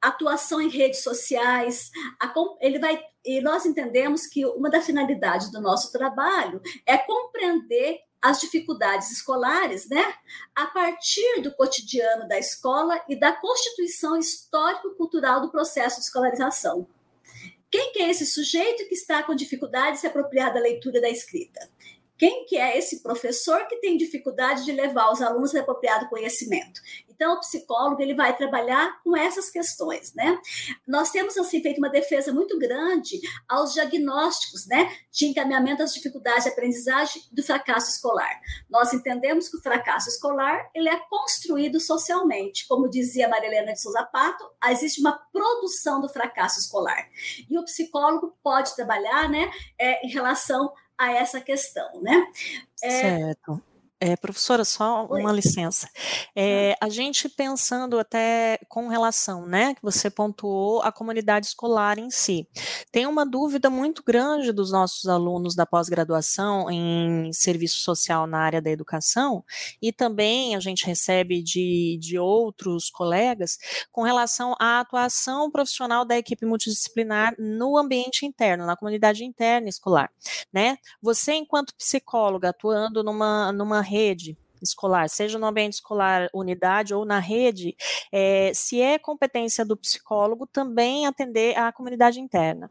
atuação 0.00 0.60
em 0.60 0.68
redes 0.68 1.02
sociais, 1.02 1.90
a, 2.20 2.32
ele 2.60 2.78
vai 2.78 3.02
e 3.22 3.40
nós 3.42 3.66
entendemos 3.66 4.26
que 4.26 4.46
uma 4.46 4.70
das 4.70 4.86
finalidades 4.86 5.50
do 5.50 5.60
nosso 5.60 5.92
trabalho 5.92 6.62
é 6.86 6.96
compreender 6.96 8.00
as 8.22 8.40
dificuldades 8.40 9.10
escolares, 9.10 9.88
né, 9.88 10.14
a 10.54 10.66
partir 10.66 11.40
do 11.42 11.54
cotidiano 11.54 12.28
da 12.28 12.38
escola 12.38 13.02
e 13.08 13.18
da 13.18 13.32
constituição 13.32 14.16
histórico-cultural 14.16 15.40
do 15.40 15.50
processo 15.50 15.96
de 16.00 16.06
escolarização. 16.06 16.86
Quem 17.70 17.92
que 17.92 18.00
é 18.00 18.10
esse 18.10 18.26
sujeito 18.26 18.88
que 18.88 18.94
está 18.94 19.22
com 19.22 19.34
dificuldade 19.34 19.92
de 19.92 20.00
se 20.00 20.06
apropriar 20.06 20.52
da 20.52 20.60
leitura 20.60 21.00
da 21.00 21.08
escrita? 21.08 21.70
Quem 22.20 22.44
que 22.44 22.58
é 22.58 22.76
esse 22.76 23.02
professor 23.02 23.66
que 23.66 23.76
tem 23.76 23.96
dificuldade 23.96 24.66
de 24.66 24.72
levar 24.72 25.10
os 25.10 25.22
alunos 25.22 25.54
a 25.54 25.60
apropriar 25.60 26.00
do 26.00 26.08
conhecimento? 26.10 26.78
Então, 27.08 27.34
o 27.34 27.40
psicólogo 27.40 28.02
ele 28.02 28.14
vai 28.14 28.36
trabalhar 28.36 29.02
com 29.02 29.16
essas 29.16 29.48
questões, 29.48 30.12
né? 30.14 30.38
Nós 30.86 31.10
temos 31.10 31.38
assim 31.38 31.62
feito 31.62 31.78
uma 31.78 31.88
defesa 31.88 32.30
muito 32.30 32.58
grande 32.58 33.18
aos 33.48 33.72
diagnósticos, 33.72 34.66
né, 34.66 34.94
de 35.10 35.26
encaminhamento 35.26 35.82
às 35.82 35.94
dificuldades 35.94 36.44
de 36.44 36.50
aprendizagem 36.50 37.22
do 37.32 37.42
fracasso 37.42 37.90
escolar. 37.90 38.38
Nós 38.68 38.92
entendemos 38.92 39.48
que 39.48 39.56
o 39.56 39.62
fracasso 39.62 40.10
escolar 40.10 40.70
ele 40.74 40.90
é 40.90 40.98
construído 41.08 41.80
socialmente, 41.80 42.66
como 42.68 42.88
dizia 42.88 43.28
Marilena 43.28 43.72
de 43.72 43.80
Souza 43.80 44.02
Pato, 44.02 44.44
existe 44.70 45.00
uma 45.00 45.12
produção 45.32 46.02
do 46.02 46.08
fracasso 46.08 46.58
escolar 46.58 47.08
e 47.48 47.58
o 47.58 47.64
psicólogo 47.64 48.36
pode 48.42 48.76
trabalhar, 48.76 49.28
né, 49.30 49.50
é, 49.78 50.06
em 50.06 50.10
relação 50.10 50.70
a 51.00 51.12
essa 51.12 51.40
questão, 51.40 52.00
né? 52.02 52.26
É, 52.82 52.90
certo. 52.90 53.62
É, 54.02 54.16
professora, 54.16 54.64
só 54.64 55.06
Oi. 55.10 55.20
uma 55.20 55.30
licença. 55.30 55.86
É, 56.34 56.74
a 56.80 56.88
gente 56.88 57.28
pensando 57.28 57.98
até 57.98 58.58
com 58.66 58.88
relação, 58.88 59.44
né, 59.46 59.74
que 59.74 59.82
você 59.82 60.08
pontuou 60.08 60.80
a 60.80 60.90
comunidade 60.90 61.48
escolar 61.48 61.98
em 61.98 62.10
si. 62.10 62.48
Tem 62.90 63.06
uma 63.06 63.26
dúvida 63.26 63.68
muito 63.68 64.02
grande 64.02 64.52
dos 64.52 64.72
nossos 64.72 65.06
alunos 65.06 65.54
da 65.54 65.66
pós-graduação 65.66 66.70
em 66.70 67.30
serviço 67.34 67.80
social 67.80 68.26
na 68.26 68.38
área 68.38 68.62
da 68.62 68.70
educação, 68.70 69.44
e 69.82 69.92
também 69.92 70.56
a 70.56 70.60
gente 70.60 70.86
recebe 70.86 71.42
de, 71.42 71.98
de 72.00 72.18
outros 72.18 72.88
colegas 72.88 73.58
com 73.92 74.00
relação 74.00 74.54
à 74.58 74.80
atuação 74.80 75.50
profissional 75.50 76.06
da 76.06 76.16
equipe 76.16 76.46
multidisciplinar 76.46 77.34
no 77.38 77.76
ambiente 77.76 78.24
interno, 78.24 78.64
na 78.64 78.76
comunidade 78.78 79.26
interna 79.26 79.68
escolar, 79.68 80.10
né? 80.50 80.78
Você, 81.02 81.34
enquanto 81.34 81.74
psicóloga, 81.74 82.48
atuando 82.48 83.04
numa, 83.04 83.52
numa 83.52 83.89
rede 83.90 84.36
escolar, 84.62 85.08
seja 85.08 85.38
no 85.38 85.46
ambiente 85.46 85.74
escolar, 85.74 86.28
unidade 86.34 86.94
ou 86.94 87.04
na 87.04 87.18
rede, 87.18 87.74
é, 88.12 88.52
se 88.54 88.80
é 88.80 88.98
competência 88.98 89.64
do 89.64 89.76
psicólogo 89.76 90.46
também 90.46 91.06
atender 91.06 91.56
à 91.56 91.72
comunidade 91.72 92.20
interna. 92.20 92.70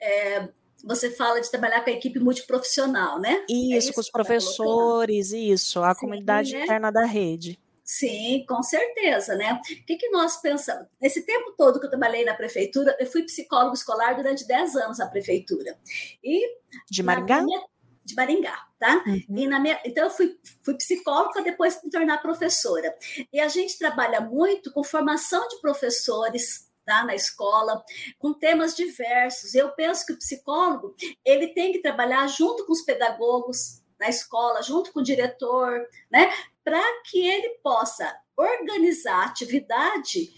É, 0.00 0.48
você 0.84 1.10
fala 1.10 1.40
de 1.40 1.50
trabalhar 1.50 1.82
com 1.82 1.90
a 1.90 1.92
equipe 1.92 2.20
multiprofissional, 2.20 3.18
né? 3.18 3.44
Isso, 3.48 3.74
é 3.74 3.78
isso 3.78 3.92
com 3.92 4.00
os 4.00 4.06
tá 4.06 4.12
professores, 4.12 5.30
tá 5.30 5.36
isso, 5.36 5.82
a 5.82 5.94
Sim, 5.94 6.00
comunidade 6.00 6.52
né? 6.52 6.62
interna 6.62 6.92
da 6.92 7.04
rede. 7.04 7.58
Sim, 7.82 8.44
com 8.48 8.62
certeza, 8.64 9.36
né? 9.36 9.60
O 9.62 9.86
que, 9.86 9.96
que 9.96 10.08
nós 10.10 10.40
pensamos? 10.40 10.88
Nesse 11.00 11.24
tempo 11.24 11.54
todo 11.56 11.78
que 11.78 11.86
eu 11.86 11.90
trabalhei 11.90 12.24
na 12.24 12.34
prefeitura, 12.34 12.96
eu 12.98 13.06
fui 13.06 13.22
psicólogo 13.22 13.74
escolar 13.74 14.14
durante 14.16 14.46
10 14.46 14.74
anos 14.76 14.98
na 14.98 15.06
prefeitura. 15.06 15.78
E 16.22 16.56
de 16.90 17.02
Maringá? 17.02 17.42
Minha, 17.42 17.62
de 18.06 18.14
Maringá, 18.14 18.56
tá? 18.78 19.02
Uhum. 19.06 19.24
Minha, 19.28 19.80
então, 19.84 20.04
eu 20.04 20.10
fui, 20.10 20.38
fui 20.62 20.74
psicóloga 20.74 21.42
depois 21.42 21.74
de 21.74 21.84
me 21.84 21.90
tornar 21.90 22.22
professora. 22.22 22.96
E 23.32 23.40
a 23.40 23.48
gente 23.48 23.76
trabalha 23.76 24.20
muito 24.20 24.72
com 24.72 24.84
formação 24.84 25.46
de 25.48 25.60
professores, 25.60 26.70
tá, 26.84 27.04
na 27.04 27.14
escola, 27.14 27.84
com 28.18 28.32
temas 28.32 28.76
diversos. 28.76 29.54
Eu 29.54 29.70
penso 29.72 30.06
que 30.06 30.12
o 30.12 30.18
psicólogo 30.18 30.94
ele 31.24 31.48
tem 31.48 31.72
que 31.72 31.80
trabalhar 31.80 32.26
junto 32.28 32.64
com 32.64 32.72
os 32.72 32.82
pedagogos 32.82 33.82
na 33.98 34.08
escola, 34.08 34.62
junto 34.62 34.92
com 34.92 35.00
o 35.00 35.04
diretor, 35.04 35.86
né, 36.10 36.32
para 36.62 36.82
que 37.04 37.26
ele 37.26 37.58
possa 37.62 38.14
organizar 38.36 39.22
a 39.22 39.26
atividade 39.26 40.30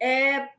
é, 0.00 0.50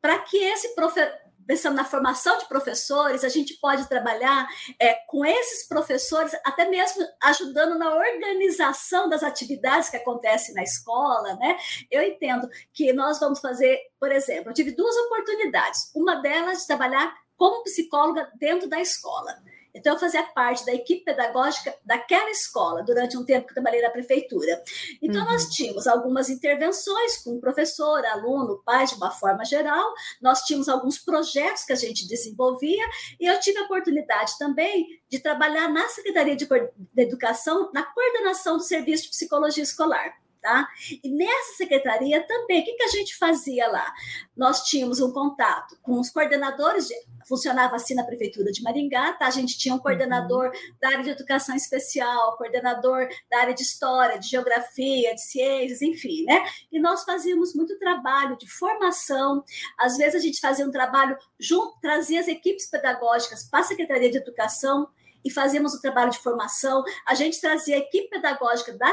para 0.00 0.18
que 0.20 0.36
esse 0.36 0.74
professor 0.74 1.10
pensando 1.48 1.76
na 1.76 1.84
formação 1.84 2.36
de 2.36 2.46
professores, 2.46 3.24
a 3.24 3.28
gente 3.30 3.54
pode 3.54 3.88
trabalhar 3.88 4.46
é, 4.78 4.92
com 5.06 5.24
esses 5.24 5.66
professores, 5.66 6.32
até 6.44 6.68
mesmo 6.68 7.02
ajudando 7.22 7.78
na 7.78 7.94
organização 7.94 9.08
das 9.08 9.22
atividades 9.22 9.88
que 9.88 9.96
acontecem 9.96 10.54
na 10.54 10.62
escola, 10.62 11.34
né? 11.36 11.56
Eu 11.90 12.02
entendo 12.02 12.46
que 12.70 12.92
nós 12.92 13.18
vamos 13.18 13.40
fazer, 13.40 13.80
por 13.98 14.12
exemplo, 14.12 14.50
eu 14.50 14.54
tive 14.54 14.72
duas 14.72 14.94
oportunidades. 15.06 15.90
Uma 15.94 16.16
delas 16.16 16.60
de 16.60 16.66
trabalhar 16.66 17.14
como 17.34 17.62
psicóloga 17.62 18.30
dentro 18.38 18.68
da 18.68 18.78
escola. 18.78 19.34
Então, 19.74 19.94
eu 19.94 20.00
fazia 20.00 20.22
parte 20.22 20.64
da 20.64 20.72
equipe 20.72 21.04
pedagógica 21.04 21.74
daquela 21.84 22.30
escola 22.30 22.82
durante 22.82 23.16
um 23.16 23.24
tempo 23.24 23.46
que 23.46 23.52
eu 23.52 23.54
trabalhei 23.54 23.82
na 23.82 23.90
prefeitura. 23.90 24.62
Então, 25.00 25.22
uhum. 25.22 25.32
nós 25.32 25.48
tínhamos 25.48 25.86
algumas 25.86 26.28
intervenções 26.30 27.18
com 27.18 27.40
professor, 27.40 28.04
aluno, 28.06 28.62
pai, 28.64 28.86
de 28.86 28.94
uma 28.94 29.10
forma 29.10 29.44
geral, 29.44 29.92
nós 30.20 30.42
tínhamos 30.42 30.68
alguns 30.68 30.98
projetos 30.98 31.64
que 31.64 31.72
a 31.72 31.76
gente 31.76 32.08
desenvolvia, 32.08 32.84
e 33.20 33.26
eu 33.26 33.38
tive 33.40 33.58
a 33.58 33.64
oportunidade 33.64 34.38
também 34.38 34.86
de 35.08 35.18
trabalhar 35.18 35.68
na 35.68 35.88
Secretaria 35.88 36.36
de, 36.36 36.46
de 36.46 37.02
Educação, 37.02 37.70
na 37.72 37.82
coordenação 37.82 38.56
do 38.56 38.62
serviço 38.62 39.04
de 39.04 39.10
psicologia 39.10 39.62
escolar. 39.62 40.14
Tá? 40.40 40.68
E 41.02 41.10
nessa 41.10 41.56
secretaria 41.56 42.24
também, 42.26 42.60
o 42.60 42.64
que, 42.64 42.74
que 42.74 42.82
a 42.84 42.88
gente 42.88 43.16
fazia 43.16 43.66
lá? 43.68 43.92
Nós 44.36 44.62
tínhamos 44.62 45.00
um 45.00 45.12
contato 45.12 45.76
com 45.82 45.98
os 45.98 46.10
coordenadores, 46.10 46.86
de, 46.86 46.94
funcionava 47.26 47.74
assim 47.76 47.94
na 47.94 48.04
prefeitura 48.04 48.52
de 48.52 48.62
Maringá, 48.62 49.12
tá? 49.14 49.26
A 49.26 49.30
gente 49.30 49.58
tinha 49.58 49.74
um 49.74 49.78
coordenador 49.78 50.46
uhum. 50.46 50.74
da 50.80 50.88
área 50.88 51.02
de 51.02 51.10
educação 51.10 51.56
especial, 51.56 52.36
coordenador 52.36 53.08
da 53.30 53.40
área 53.40 53.54
de 53.54 53.62
história, 53.62 54.18
de 54.18 54.28
geografia, 54.28 55.14
de 55.14 55.20
ciências, 55.20 55.82
enfim, 55.82 56.24
né? 56.24 56.44
E 56.70 56.78
nós 56.80 57.04
fazíamos 57.04 57.54
muito 57.54 57.78
trabalho 57.78 58.36
de 58.38 58.48
formação, 58.48 59.44
às 59.76 59.96
vezes 59.96 60.14
a 60.14 60.24
gente 60.24 60.40
fazia 60.40 60.66
um 60.66 60.70
trabalho 60.70 61.16
junto, 61.38 61.78
trazia 61.80 62.20
as 62.20 62.28
equipes 62.28 62.70
pedagógicas 62.70 63.44
para 63.44 63.60
a 63.60 63.64
Secretaria 63.64 64.10
de 64.10 64.18
Educação, 64.18 64.88
e 65.28 65.30
fazíamos 65.30 65.74
o 65.74 65.80
trabalho 65.80 66.10
de 66.10 66.18
formação. 66.18 66.82
A 67.06 67.14
gente 67.14 67.38
trazia 67.38 67.76
a 67.76 67.80
equipe 67.80 68.08
pedagógica 68.08 68.72
da 68.72 68.88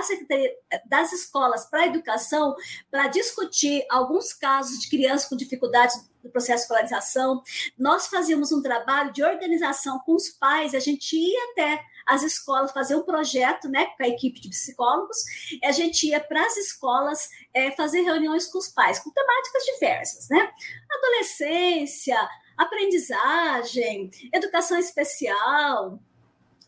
das 0.85 1.13
escolas 1.13 1.65
para 1.65 1.83
a 1.83 1.87
educação 1.87 2.53
para 2.91 3.07
discutir 3.07 3.85
alguns 3.89 4.33
casos 4.33 4.79
de 4.79 4.89
crianças 4.89 5.29
com 5.29 5.37
dificuldades 5.37 5.95
no 6.21 6.29
processo 6.29 6.57
de 6.57 6.61
escolarização. 6.63 7.41
Nós 7.77 8.07
fazíamos 8.07 8.51
um 8.51 8.61
trabalho 8.61 9.13
de 9.13 9.23
organização 9.23 9.99
com 9.99 10.13
os 10.13 10.29
pais, 10.29 10.75
a 10.75 10.79
gente 10.79 11.15
ia 11.15 11.51
até 11.51 11.81
as 12.05 12.21
escolas 12.21 12.71
fazer 12.71 12.95
um 12.95 13.03
projeto 13.03 13.69
né, 13.69 13.85
com 13.97 14.03
a 14.03 14.07
equipe 14.07 14.41
de 14.41 14.49
psicólogos, 14.49 15.17
a 15.63 15.71
gente 15.71 16.07
ia 16.07 16.19
para 16.19 16.45
as 16.45 16.57
escolas 16.57 17.29
é, 17.53 17.71
fazer 17.71 18.01
reuniões 18.01 18.45
com 18.47 18.57
os 18.57 18.67
pais, 18.67 18.99
com 18.99 19.09
temáticas 19.09 19.63
diversas, 19.73 20.29
né? 20.29 20.51
Adolescência, 20.91 22.17
aprendizagem, 22.57 24.09
educação 24.33 24.77
especial, 24.77 25.99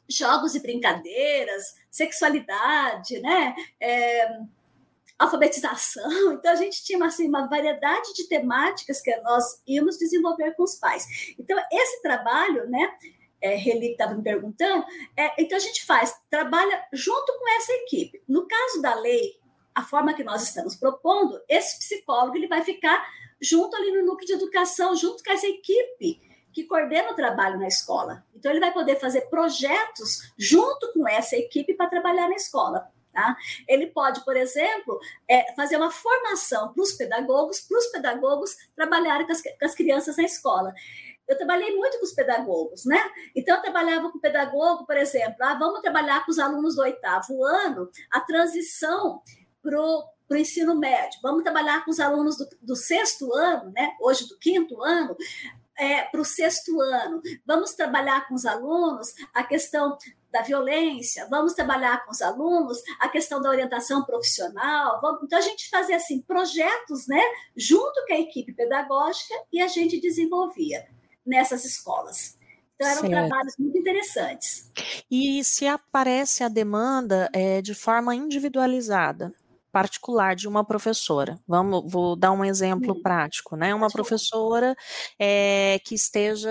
jogos 0.10 0.56
e 0.56 0.60
brincadeiras, 0.60 1.76
sexualidade, 1.92 3.20
né? 3.20 3.56
É, 3.80 4.40
alfabetização. 5.18 6.08
Então, 6.38 6.52
a 6.52 6.56
gente 6.56 6.84
tinha 6.84 7.04
assim, 7.06 7.28
uma 7.28 7.48
variedade 7.48 8.14
de 8.14 8.28
temáticas 8.28 9.02
que 9.02 9.16
nós 9.18 9.62
íamos 9.68 9.98
desenvolver 9.98 10.54
com 10.56 10.64
os 10.64 10.76
pais. 10.76 11.06
Então, 11.40 11.58
esse 11.72 12.02
trabalho, 12.02 12.70
né? 12.70 12.96
É, 13.40 13.56
estava 13.56 14.16
me 14.16 14.24
perguntando, 14.24 14.84
é, 15.16 15.32
então 15.40 15.56
a 15.56 15.62
gente 15.62 15.86
faz, 15.86 16.12
trabalha 16.28 16.84
junto 16.92 17.38
com 17.38 17.50
essa 17.58 17.72
equipe. 17.72 18.20
No 18.28 18.48
caso 18.48 18.82
da 18.82 18.96
lei, 18.96 19.40
a 19.76 19.84
forma 19.84 20.16
que 20.16 20.24
nós 20.24 20.42
estamos 20.42 20.76
propondo, 20.76 21.40
esse 21.48 21.78
psicólogo 21.78 22.36
ele 22.36 22.48
vai 22.48 22.64
ficar 22.64 23.08
junto 23.40 23.76
ali 23.76 23.92
no 23.92 24.08
núcleo 24.08 24.26
de 24.26 24.34
educação, 24.34 24.96
junto 24.96 25.24
com 25.24 25.32
essa 25.32 25.46
equipe 25.46 26.20
que 26.58 26.64
coordena 26.64 27.12
o 27.12 27.16
trabalho 27.16 27.60
na 27.60 27.68
escola. 27.68 28.26
Então, 28.34 28.50
ele 28.50 28.60
vai 28.60 28.74
poder 28.74 29.00
fazer 29.00 29.30
projetos 29.30 30.34
junto 30.36 30.92
com 30.92 31.08
essa 31.08 31.36
equipe 31.36 31.76
para 31.76 31.88
trabalhar 31.88 32.28
na 32.28 32.34
escola. 32.34 32.92
Tá? 33.14 33.38
Ele 33.68 33.86
pode, 33.86 34.26
por 34.26 34.36
exemplo, 34.36 35.00
é, 35.28 35.54
fazer 35.54 35.78
uma 35.78 35.92
formação 35.92 36.74
para 36.74 36.82
os 36.82 36.94
pedagogos, 36.94 37.60
para 37.60 37.78
os 37.78 37.86
pedagogos 37.88 38.58
trabalharem 38.76 39.28
com 39.28 39.34
as, 39.34 39.42
com 39.44 39.66
as 39.66 39.76
crianças 39.76 40.18
na 40.18 40.24
escola 40.24 40.74
eu 41.28 41.38
trabalhei 41.38 41.76
muito 41.76 42.00
com 42.00 42.06
os 42.06 42.14
pedagogos, 42.14 42.86
né? 42.86 43.04
Então, 43.36 43.58
eu 43.58 43.62
trabalhava 43.62 44.10
com 44.10 44.18
o 44.18 44.22
pedagogo, 44.22 44.86
por 44.86 44.96
exemplo, 44.96 45.36
ah, 45.42 45.56
vamos 45.56 45.82
trabalhar 45.82 46.24
com 46.24 46.32
os 46.32 46.40
alunos 46.40 46.76
do 46.78 46.84
oitavo 46.84 47.44
ano 47.44 47.90
a 48.10 48.22
transição 48.22 49.22
para 49.62 49.78
o 49.78 50.36
ensino 50.38 50.74
médio, 50.80 51.20
vamos 51.22 51.44
trabalhar 51.44 51.84
com 51.84 51.92
os 51.92 52.00
alunos 52.00 52.38
do, 52.38 52.48
do, 52.62 52.78
sexto 52.78 53.34
ano, 53.34 53.74
né? 53.74 53.94
Hoje 54.00 54.26
do 54.26 54.38
quinto 54.38 54.82
ano, 54.82 55.18
é, 55.78 56.04
para 56.04 56.22
o 56.22 56.26
sexto 56.26 56.80
ano. 56.82 57.22
Vamos 57.46 57.74
trabalhar 57.74 58.28
com 58.28 58.36
os 58.36 58.46
alunos 58.46 59.14
a 59.34 59.44
questão 59.44 59.98
da 60.32 60.42
violência, 60.42 61.26
vamos 61.30 61.54
trabalhar 61.54 62.06
com 62.06 62.12
os 62.12 62.22
alunos 62.22 62.82
a 63.00 63.08
questão 63.08 63.42
da 63.42 63.50
orientação 63.50 64.04
profissional. 64.04 65.00
Vamos, 65.02 65.24
então, 65.24 65.40
a 65.40 65.42
gente 65.42 65.70
fazia 65.70 65.96
assim, 65.96 66.22
projetos 66.22 67.08
né, 67.08 67.22
junto 67.56 68.06
com 68.06 68.14
a 68.14 68.20
equipe 68.20 68.54
pedagógica 68.54 69.34
e 69.52 69.62
a 69.62 69.68
gente 69.68 70.00
desenvolvia 70.00 70.86
nessas 71.26 71.64
escolas. 71.64 72.38
Então, 72.76 72.88
eram 72.88 73.02
certo. 73.02 73.12
trabalhos 73.12 73.56
muito 73.58 73.78
interessantes. 73.78 74.72
E 75.10 75.44
se 75.44 75.66
aparece 75.66 76.44
a 76.44 76.48
demanda 76.48 77.30
é, 77.34 77.62
de 77.62 77.74
forma 77.74 78.14
individualizada? 78.14 79.34
Particular 79.78 80.36
de 80.36 80.48
uma 80.48 80.66
professora. 80.66 81.40
Vamos, 81.48 81.84
vou 81.92 82.16
dar 82.16 82.32
um 82.32 82.44
exemplo 82.44 83.00
prático, 83.00 83.56
né? 83.56 83.76
Uma 83.76 83.92
professora 83.92 84.76
é, 85.20 85.80
que 85.86 85.94
esteja 85.94 86.50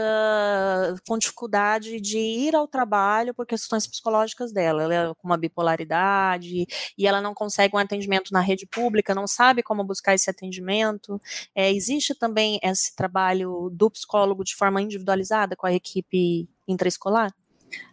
com 1.08 1.18
dificuldade 1.18 2.00
de 2.00 2.18
ir 2.18 2.54
ao 2.54 2.68
trabalho 2.68 3.34
por 3.34 3.44
questões 3.44 3.84
psicológicas 3.84 4.52
dela. 4.52 4.84
Ela 4.84 4.94
é 4.94 5.14
com 5.14 5.26
uma 5.26 5.36
bipolaridade 5.36 6.66
e 6.96 7.04
ela 7.04 7.20
não 7.20 7.34
consegue 7.34 7.74
um 7.74 7.80
atendimento 7.80 8.32
na 8.32 8.40
rede 8.40 8.64
pública, 8.64 9.12
não 9.12 9.26
sabe 9.26 9.60
como 9.60 9.82
buscar 9.82 10.14
esse 10.14 10.30
atendimento. 10.30 11.20
É, 11.52 11.72
existe 11.72 12.14
também 12.14 12.60
esse 12.62 12.94
trabalho 12.94 13.68
do 13.72 13.90
psicólogo 13.90 14.44
de 14.44 14.54
forma 14.54 14.80
individualizada 14.80 15.56
com 15.56 15.66
a 15.66 15.72
equipe 15.72 16.48
intraescolar? 16.68 17.34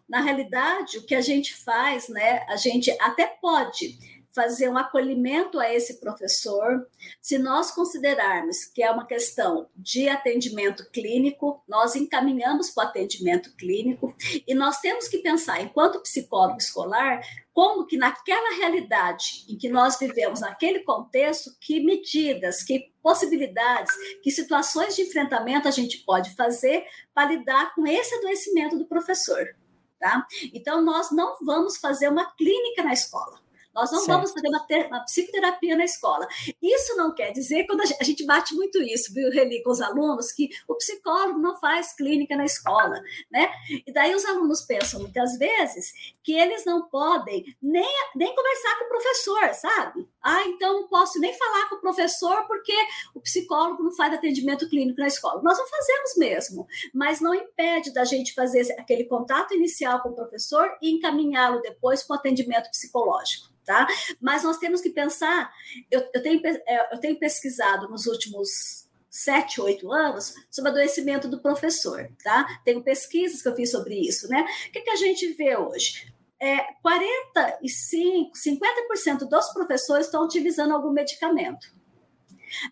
Na 0.07 0.21
realidade, 0.21 0.99
o 0.99 1.05
que 1.07 1.15
a 1.15 1.21
gente 1.21 1.55
faz, 1.55 2.07
né? 2.07 2.45
A 2.47 2.55
gente 2.55 2.91
até 3.01 3.25
pode 3.25 3.97
fazer 4.33 4.69
um 4.69 4.77
acolhimento 4.77 5.59
a 5.59 5.71
esse 5.71 5.99
professor. 5.99 6.87
Se 7.21 7.37
nós 7.37 7.71
considerarmos 7.71 8.65
que 8.65 8.81
é 8.81 8.89
uma 8.89 9.05
questão 9.05 9.67
de 9.75 10.09
atendimento 10.09 10.89
clínico, 10.91 11.63
nós 11.67 11.95
encaminhamos 11.95 12.71
para 12.71 12.85
o 12.85 12.87
atendimento 12.87 13.55
clínico 13.55 14.15
e 14.47 14.53
nós 14.55 14.79
temos 14.79 15.07
que 15.07 15.19
pensar, 15.19 15.61
enquanto 15.61 16.01
psicólogo 16.01 16.57
escolar, 16.57 17.21
como 17.53 17.85
que 17.85 17.97
naquela 17.97 18.55
realidade 18.57 19.45
em 19.47 19.55
que 19.55 19.69
nós 19.69 19.99
vivemos, 19.99 20.41
naquele 20.41 20.79
contexto, 20.79 21.55
que 21.61 21.79
medidas, 21.79 22.63
que 22.63 22.91
possibilidades, 23.01 23.93
que 24.23 24.31
situações 24.31 24.95
de 24.95 25.03
enfrentamento 25.03 25.67
a 25.67 25.71
gente 25.71 25.99
pode 25.99 26.35
fazer 26.35 26.83
para 27.13 27.29
lidar 27.29 27.75
com 27.75 27.85
esse 27.85 28.15
adoecimento 28.15 28.77
do 28.77 28.85
professor. 28.85 29.55
Tá? 29.99 30.25
Então, 30.53 30.81
nós 30.81 31.11
não 31.11 31.37
vamos 31.45 31.77
fazer 31.77 32.09
uma 32.09 32.29
clínica 32.31 32.83
na 32.83 32.91
escola. 32.91 33.42
Nós 33.73 33.91
não 33.91 33.99
certo. 33.99 34.17
vamos 34.17 34.31
fazer 34.31 34.47
uma, 34.47 34.59
ter, 34.67 34.87
uma, 34.87 34.99
psicoterapia 35.03 35.75
na 35.75 35.83
escola. 35.83 36.27
Isso 36.61 36.95
não 36.95 37.13
quer 37.13 37.31
dizer, 37.31 37.65
quando 37.65 37.81
a 37.81 37.85
gente, 37.85 37.97
a 37.99 38.03
gente 38.03 38.25
bate 38.25 38.53
muito 38.53 38.81
isso, 38.81 39.13
viu, 39.13 39.31
Reli, 39.31 39.63
com 39.63 39.71
os 39.71 39.81
alunos, 39.81 40.31
que 40.31 40.49
o 40.67 40.75
psicólogo 40.75 41.39
não 41.39 41.59
faz 41.59 41.93
clínica 41.93 42.35
na 42.35 42.45
escola, 42.45 43.01
né? 43.31 43.51
E 43.85 43.91
daí 43.91 44.13
os 44.13 44.23
alunos 44.25 44.61
pensam 44.61 45.01
muitas 45.01 45.37
vezes 45.37 45.93
que 46.23 46.33
eles 46.33 46.65
não 46.65 46.87
podem 46.87 47.55
nem, 47.61 47.89
nem 48.15 48.35
conversar 48.35 48.77
com 48.77 48.85
o 48.85 48.89
professor, 48.89 49.53
sabe? 49.53 50.07
Ah, 50.21 50.43
então 50.47 50.81
não 50.81 50.87
posso 50.87 51.19
nem 51.19 51.33
falar 51.33 51.69
com 51.69 51.75
o 51.75 51.81
professor 51.81 52.45
porque 52.47 52.73
o 53.13 53.19
psicólogo 53.19 53.83
não 53.83 53.91
faz 53.91 54.13
atendimento 54.13 54.69
clínico 54.69 54.99
na 54.99 55.07
escola. 55.07 55.41
Nós 55.41 55.57
não 55.57 55.67
fazemos 55.67 56.15
mesmo, 56.17 56.67
mas 56.93 57.19
não 57.19 57.33
impede 57.33 57.91
da 57.91 58.05
gente 58.05 58.33
fazer 58.33 58.61
aquele 58.79 59.05
contato 59.05 59.53
inicial 59.53 60.01
com 60.01 60.09
o 60.09 60.15
professor 60.15 60.69
e 60.81 60.91
encaminhá-lo 60.91 61.61
depois 61.61 62.03
com 62.03 62.13
atendimento 62.13 62.69
psicológico 62.69 63.53
tá? 63.65 63.87
Mas 64.19 64.43
nós 64.43 64.57
temos 64.57 64.81
que 64.81 64.89
pensar, 64.89 65.51
eu, 65.89 66.07
eu, 66.13 66.21
tenho, 66.21 66.41
é, 66.45 66.93
eu 66.93 66.99
tenho 66.99 67.17
pesquisado 67.17 67.89
nos 67.89 68.05
últimos 68.05 68.83
sete, 69.09 69.61
oito 69.61 69.91
anos, 69.91 70.33
sobre 70.49 70.71
adoecimento 70.71 71.27
do 71.27 71.39
professor, 71.39 72.09
tá? 72.23 72.61
Tenho 72.65 72.83
pesquisas 72.83 73.43
que 73.43 73.47
eu 73.47 73.55
fiz 73.55 73.69
sobre 73.69 73.95
isso, 73.95 74.27
né? 74.27 74.43
O 74.67 74.71
que, 74.71 74.81
que 74.81 74.89
a 74.89 74.95
gente 74.95 75.33
vê 75.33 75.55
hoje? 75.55 76.11
É, 76.41 76.57
45, 76.81 78.31
50% 78.35 79.29
dos 79.29 79.53
professores 79.53 80.07
estão 80.07 80.25
utilizando 80.25 80.73
algum 80.73 80.91
medicamento. 80.91 81.67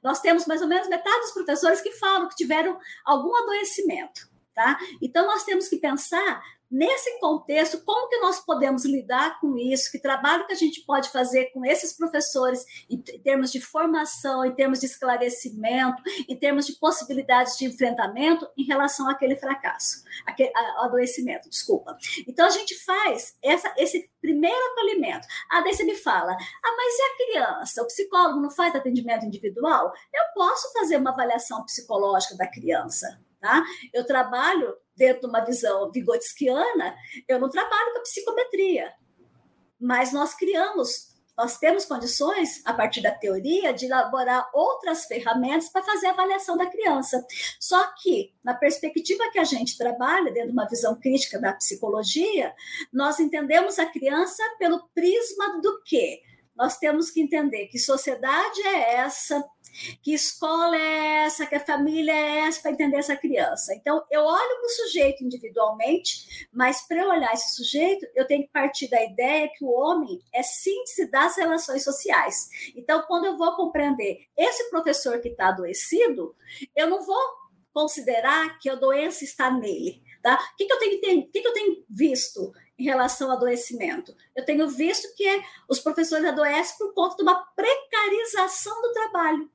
Nós 0.03 0.19
temos 0.19 0.45
mais 0.47 0.61
ou 0.61 0.67
menos 0.67 0.89
metade 0.89 1.21
dos 1.21 1.31
professores 1.31 1.79
que 1.79 1.91
falam 1.91 2.27
que 2.27 2.35
tiveram 2.35 2.77
algum 3.05 3.35
adoecimento, 3.35 4.27
tá? 4.53 4.79
Então, 5.01 5.25
nós 5.25 5.43
temos 5.43 5.67
que 5.67 5.77
pensar 5.77 6.41
Nesse 6.71 7.19
contexto, 7.19 7.83
como 7.83 8.07
que 8.07 8.17
nós 8.19 8.39
podemos 8.39 8.85
lidar 8.85 9.41
com 9.41 9.57
isso? 9.57 9.91
Que 9.91 9.99
trabalho 9.99 10.47
que 10.47 10.53
a 10.53 10.55
gente 10.55 10.85
pode 10.85 11.09
fazer 11.09 11.47
com 11.47 11.65
esses 11.65 11.91
professores 11.91 12.63
em 12.89 12.97
termos 12.97 13.51
de 13.51 13.59
formação, 13.59 14.45
em 14.45 14.55
termos 14.55 14.79
de 14.79 14.85
esclarecimento, 14.85 16.01
em 16.29 16.39
termos 16.39 16.65
de 16.65 16.79
possibilidades 16.79 17.57
de 17.57 17.65
enfrentamento 17.65 18.47
em 18.57 18.63
relação 18.63 19.09
àquele 19.09 19.35
fracasso, 19.35 20.01
aquele, 20.25 20.49
ao 20.55 20.85
adoecimento, 20.85 21.49
desculpa. 21.49 21.97
Então, 22.25 22.45
a 22.45 22.51
gente 22.51 22.73
faz 22.85 23.35
essa, 23.43 23.73
esse 23.77 24.09
primeiro 24.21 24.71
acolhimento. 24.71 25.27
Ah, 25.51 25.59
daí 25.59 25.73
você 25.73 25.83
me 25.83 25.95
fala, 25.95 26.31
ah, 26.31 26.75
mas 26.77 26.93
e 26.97 27.01
a 27.01 27.25
criança? 27.25 27.81
O 27.81 27.87
psicólogo 27.87 28.39
não 28.39 28.49
faz 28.49 28.73
atendimento 28.73 29.25
individual? 29.25 29.91
Eu 30.13 30.23
posso 30.33 30.71
fazer 30.71 30.95
uma 30.95 31.11
avaliação 31.11 31.65
psicológica 31.65 32.37
da 32.37 32.47
criança, 32.47 33.19
tá? 33.41 33.63
Eu 33.93 34.05
trabalho 34.05 34.73
dentro 34.95 35.21
de 35.21 35.27
uma 35.27 35.43
visão 35.43 35.91
vigotskiana, 35.91 36.95
eu 37.27 37.39
não 37.39 37.49
trabalho 37.49 37.91
com 37.91 37.99
a 37.99 38.03
psicometria, 38.03 38.93
mas 39.79 40.13
nós 40.13 40.35
criamos, 40.35 41.11
nós 41.35 41.57
temos 41.57 41.85
condições, 41.85 42.61
a 42.65 42.73
partir 42.73 43.01
da 43.01 43.09
teoria, 43.09 43.73
de 43.73 43.87
elaborar 43.87 44.47
outras 44.53 45.05
ferramentas 45.05 45.69
para 45.69 45.81
fazer 45.81 46.07
a 46.07 46.11
avaliação 46.11 46.55
da 46.55 46.67
criança. 46.67 47.25
Só 47.59 47.91
que, 48.01 48.31
na 48.43 48.53
perspectiva 48.53 49.31
que 49.31 49.39
a 49.39 49.43
gente 49.43 49.77
trabalha, 49.77 50.31
dentro 50.31 50.49
de 50.49 50.53
uma 50.53 50.67
visão 50.67 50.99
crítica 50.99 51.39
da 51.39 51.53
psicologia, 51.53 52.53
nós 52.93 53.19
entendemos 53.19 53.79
a 53.79 53.87
criança 53.87 54.43
pelo 54.59 54.87
prisma 54.93 55.59
do 55.61 55.81
quê? 55.83 56.21
Nós 56.61 56.77
temos 56.77 57.09
que 57.09 57.19
entender 57.19 57.65
que 57.69 57.79
sociedade 57.79 58.61
é 58.61 58.97
essa, 58.97 59.43
que 60.03 60.13
escola 60.13 60.77
é 60.77 61.23
essa, 61.25 61.43
que 61.47 61.55
a 61.55 61.65
família 61.65 62.11
é 62.11 62.37
essa 62.41 62.61
para 62.61 62.69
entender 62.69 62.97
essa 62.97 63.15
criança. 63.15 63.73
Então, 63.73 64.05
eu 64.11 64.21
olho 64.21 64.57
para 64.57 64.65
o 64.67 64.69
sujeito 64.69 65.23
individualmente, 65.23 66.47
mas 66.53 66.87
para 66.87 67.01
eu 67.01 67.09
olhar 67.09 67.33
esse 67.33 67.55
sujeito, 67.55 68.05
eu 68.13 68.27
tenho 68.27 68.43
que 68.43 68.51
partir 68.51 68.87
da 68.91 69.03
ideia 69.03 69.49
que 69.57 69.65
o 69.65 69.71
homem 69.71 70.21
é 70.31 70.43
síntese 70.43 71.09
das 71.09 71.35
relações 71.35 71.83
sociais. 71.83 72.47
Então, 72.75 73.05
quando 73.07 73.25
eu 73.25 73.39
vou 73.39 73.55
compreender 73.55 74.27
esse 74.37 74.69
professor 74.69 75.19
que 75.19 75.29
está 75.29 75.47
adoecido, 75.47 76.35
eu 76.75 76.87
não 76.87 77.03
vou 77.03 77.41
considerar 77.73 78.59
que 78.59 78.69
a 78.69 78.75
doença 78.75 79.23
está 79.23 79.49
nele. 79.49 80.03
Tá? 80.21 80.35
O 80.35 80.55
que, 80.55 80.65
que, 80.65 80.73
eu 80.73 80.77
tenho, 80.77 81.27
que, 81.27 81.41
que 81.41 81.47
eu 81.47 81.53
tenho 81.53 81.83
visto 81.89 82.53
em 82.81 82.85
relação 82.85 83.29
ao 83.29 83.37
adoecimento? 83.37 84.15
Eu 84.35 84.43
tenho 84.43 84.67
visto 84.67 85.13
que 85.15 85.43
os 85.69 85.79
professores 85.79 86.25
adoecem 86.25 86.77
por 86.77 86.93
conta 86.93 87.15
de 87.15 87.21
uma 87.21 87.45
precarização 87.55 88.81
do 88.81 88.91
trabalho 88.91 89.49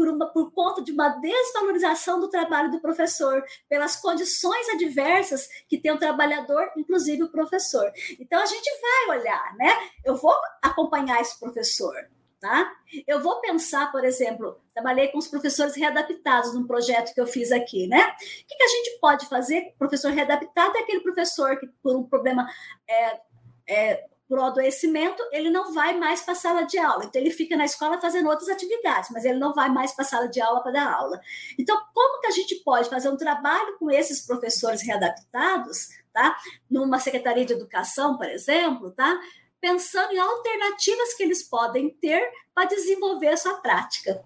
por, 0.00 0.08
uma, 0.08 0.26
por 0.32 0.50
conta 0.52 0.82
de 0.82 0.92
uma 0.92 1.10
desvalorização 1.10 2.18
do 2.18 2.30
trabalho 2.30 2.70
do 2.70 2.80
professor, 2.80 3.44
pelas 3.68 3.96
condições 3.96 4.66
adversas 4.70 5.46
que 5.68 5.76
tem 5.76 5.92
o 5.92 5.98
trabalhador, 5.98 6.70
inclusive 6.74 7.24
o 7.24 7.30
professor. 7.30 7.92
Então, 8.18 8.40
a 8.40 8.46
gente 8.46 8.70
vai 8.80 9.18
olhar, 9.18 9.54
né? 9.56 9.90
Eu 10.02 10.16
vou 10.16 10.34
acompanhar 10.62 11.20
esse 11.20 11.38
professor, 11.38 11.94
tá? 12.40 12.72
Eu 13.06 13.22
vou 13.22 13.40
pensar, 13.40 13.92
por 13.92 14.04
exemplo, 14.04 14.58
trabalhei 14.72 15.08
com 15.08 15.18
os 15.18 15.28
professores 15.28 15.76
readaptados 15.76 16.54
num 16.54 16.66
projeto 16.66 17.14
que 17.14 17.20
eu 17.20 17.26
fiz 17.26 17.52
aqui, 17.52 17.86
né? 17.86 18.02
O 18.02 18.46
que, 18.46 18.56
que 18.56 18.62
a 18.62 18.68
gente 18.68 18.98
pode 18.98 19.28
fazer? 19.28 19.74
Professor 19.78 20.10
readaptado 20.10 20.76
é 20.76 20.80
aquele 20.80 21.00
professor 21.00 21.58
que, 21.58 21.66
por 21.82 21.94
um 21.94 22.04
problema 22.04 22.48
é, 22.88 23.20
é, 23.68 24.04
por 24.30 24.38
adoecimento, 24.38 25.20
ele 25.32 25.50
não 25.50 25.74
vai 25.74 25.98
mais 25.98 26.22
para 26.22 26.32
a 26.32 26.36
sala 26.36 26.62
de 26.62 26.78
aula. 26.78 27.04
Então, 27.04 27.20
ele 27.20 27.32
fica 27.32 27.56
na 27.56 27.64
escola 27.64 28.00
fazendo 28.00 28.28
outras 28.28 28.48
atividades, 28.48 29.10
mas 29.10 29.24
ele 29.24 29.40
não 29.40 29.52
vai 29.52 29.68
mais 29.68 29.92
para 29.92 30.04
a 30.04 30.08
sala 30.08 30.28
de 30.28 30.40
aula 30.40 30.62
para 30.62 30.70
dar 30.70 30.92
aula. 30.92 31.20
Então, 31.58 31.76
como 31.92 32.20
que 32.20 32.28
a 32.28 32.30
gente 32.30 32.54
pode 32.64 32.88
fazer 32.88 33.08
um 33.08 33.16
trabalho 33.16 33.76
com 33.76 33.90
esses 33.90 34.24
professores 34.24 34.82
readaptados, 34.82 35.88
tá? 36.12 36.36
Numa 36.70 37.00
secretaria 37.00 37.44
de 37.44 37.52
educação, 37.52 38.16
por 38.16 38.26
exemplo, 38.26 38.92
tá? 38.92 39.20
Pensando 39.60 40.12
em 40.12 40.18
alternativas 40.18 41.14
que 41.14 41.22
eles 41.22 41.42
podem 41.42 41.90
ter 41.90 42.30
para 42.54 42.68
desenvolver 42.68 43.28
a 43.28 43.36
sua 43.36 43.54
prática. 43.54 44.24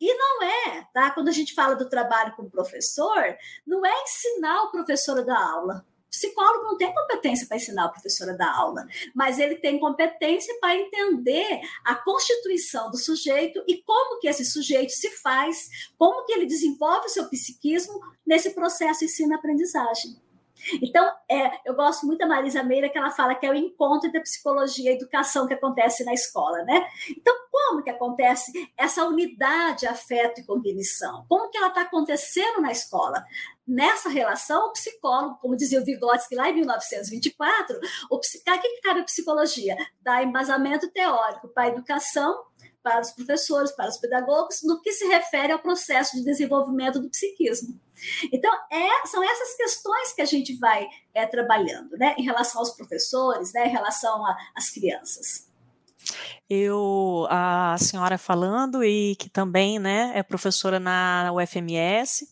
E 0.00 0.14
não 0.14 0.42
é, 0.42 0.86
tá? 0.92 1.10
Quando 1.12 1.28
a 1.28 1.32
gente 1.32 1.54
fala 1.54 1.74
do 1.74 1.88
trabalho 1.88 2.34
com 2.36 2.42
o 2.42 2.50
professor, 2.50 3.36
não 3.66 3.86
é 3.86 4.02
ensinar 4.02 4.64
o 4.64 4.70
professor 4.70 5.18
a 5.18 5.22
dar 5.22 5.40
aula 5.40 5.84
psicólogo 6.16 6.64
não 6.64 6.76
tem 6.76 6.92
competência 6.92 7.46
para 7.46 7.58
ensinar 7.58 7.84
a 7.84 7.88
professora 7.90 8.34
da 8.34 8.50
aula, 8.50 8.86
mas 9.14 9.38
ele 9.38 9.56
tem 9.56 9.78
competência 9.78 10.56
para 10.60 10.76
entender 10.76 11.60
a 11.84 11.94
constituição 11.94 12.90
do 12.90 12.96
sujeito 12.96 13.62
e 13.68 13.82
como 13.82 14.18
que 14.18 14.28
esse 14.28 14.44
sujeito 14.44 14.90
se 14.90 15.10
faz, 15.10 15.68
como 15.98 16.24
que 16.24 16.32
ele 16.32 16.46
desenvolve 16.46 17.06
o 17.06 17.10
seu 17.10 17.28
psiquismo 17.28 18.00
nesse 18.26 18.50
processo 18.50 19.04
ensino-aprendizagem. 19.04 20.16
Então, 20.82 21.10
é, 21.30 21.50
eu 21.64 21.74
gosto 21.74 22.06
muito 22.06 22.18
da 22.18 22.26
Marisa 22.26 22.62
Meira, 22.62 22.88
que 22.88 22.98
ela 22.98 23.10
fala 23.10 23.34
que 23.34 23.46
é 23.46 23.50
o 23.50 23.54
encontro 23.54 24.08
entre 24.08 24.20
psicologia 24.20 24.90
e 24.90 24.94
educação 24.96 25.46
que 25.46 25.54
acontece 25.54 26.04
na 26.04 26.12
escola, 26.12 26.62
né? 26.64 26.86
Então, 27.10 27.34
como 27.50 27.82
que 27.82 27.90
acontece 27.90 28.52
essa 28.76 29.04
unidade, 29.04 29.86
afeto 29.86 30.40
e 30.40 30.44
cognição? 30.44 31.24
Como 31.28 31.50
que 31.50 31.56
ela 31.56 31.68
está 31.68 31.82
acontecendo 31.82 32.60
na 32.60 32.70
escola? 32.70 33.24
Nessa 33.66 34.08
relação, 34.08 34.68
o 34.68 34.72
psicólogo, 34.72 35.38
como 35.40 35.56
dizia 35.56 35.80
o 35.80 35.84
Vygotsky 35.84 36.36
lá 36.36 36.48
em 36.48 36.54
1924, 36.54 37.80
o, 38.10 38.16
o 38.16 38.20
que, 38.20 38.38
que 38.38 38.80
cabe 38.80 39.00
a 39.00 39.04
psicologia? 39.04 39.76
Dá 40.00 40.22
embasamento 40.22 40.90
teórico 40.92 41.48
para 41.48 41.64
a 41.64 41.68
educação, 41.68 42.44
para 42.86 43.00
os 43.00 43.10
professores, 43.10 43.72
para 43.72 43.88
os 43.88 43.96
pedagogos, 43.96 44.60
no 44.62 44.80
que 44.80 44.92
se 44.92 45.04
refere 45.08 45.52
ao 45.52 45.58
processo 45.58 46.16
de 46.16 46.22
desenvolvimento 46.22 47.00
do 47.00 47.10
psiquismo. 47.10 47.80
Então, 48.32 48.52
é, 48.70 49.06
são 49.08 49.24
essas 49.24 49.56
questões 49.56 50.12
que 50.12 50.22
a 50.22 50.24
gente 50.24 50.56
vai 50.56 50.86
é, 51.12 51.26
trabalhando, 51.26 51.96
né, 51.96 52.14
em 52.16 52.22
relação 52.22 52.60
aos 52.60 52.70
professores, 52.76 53.52
né, 53.52 53.66
em 53.66 53.70
relação 53.70 54.22
às 54.54 54.70
crianças 54.70 55.46
eu 56.48 57.26
a 57.28 57.76
senhora 57.78 58.16
falando 58.16 58.84
e 58.84 59.16
que 59.16 59.28
também 59.28 59.80
né 59.80 60.12
é 60.14 60.22
professora 60.22 60.78
na 60.78 61.32
UFMS 61.34 62.24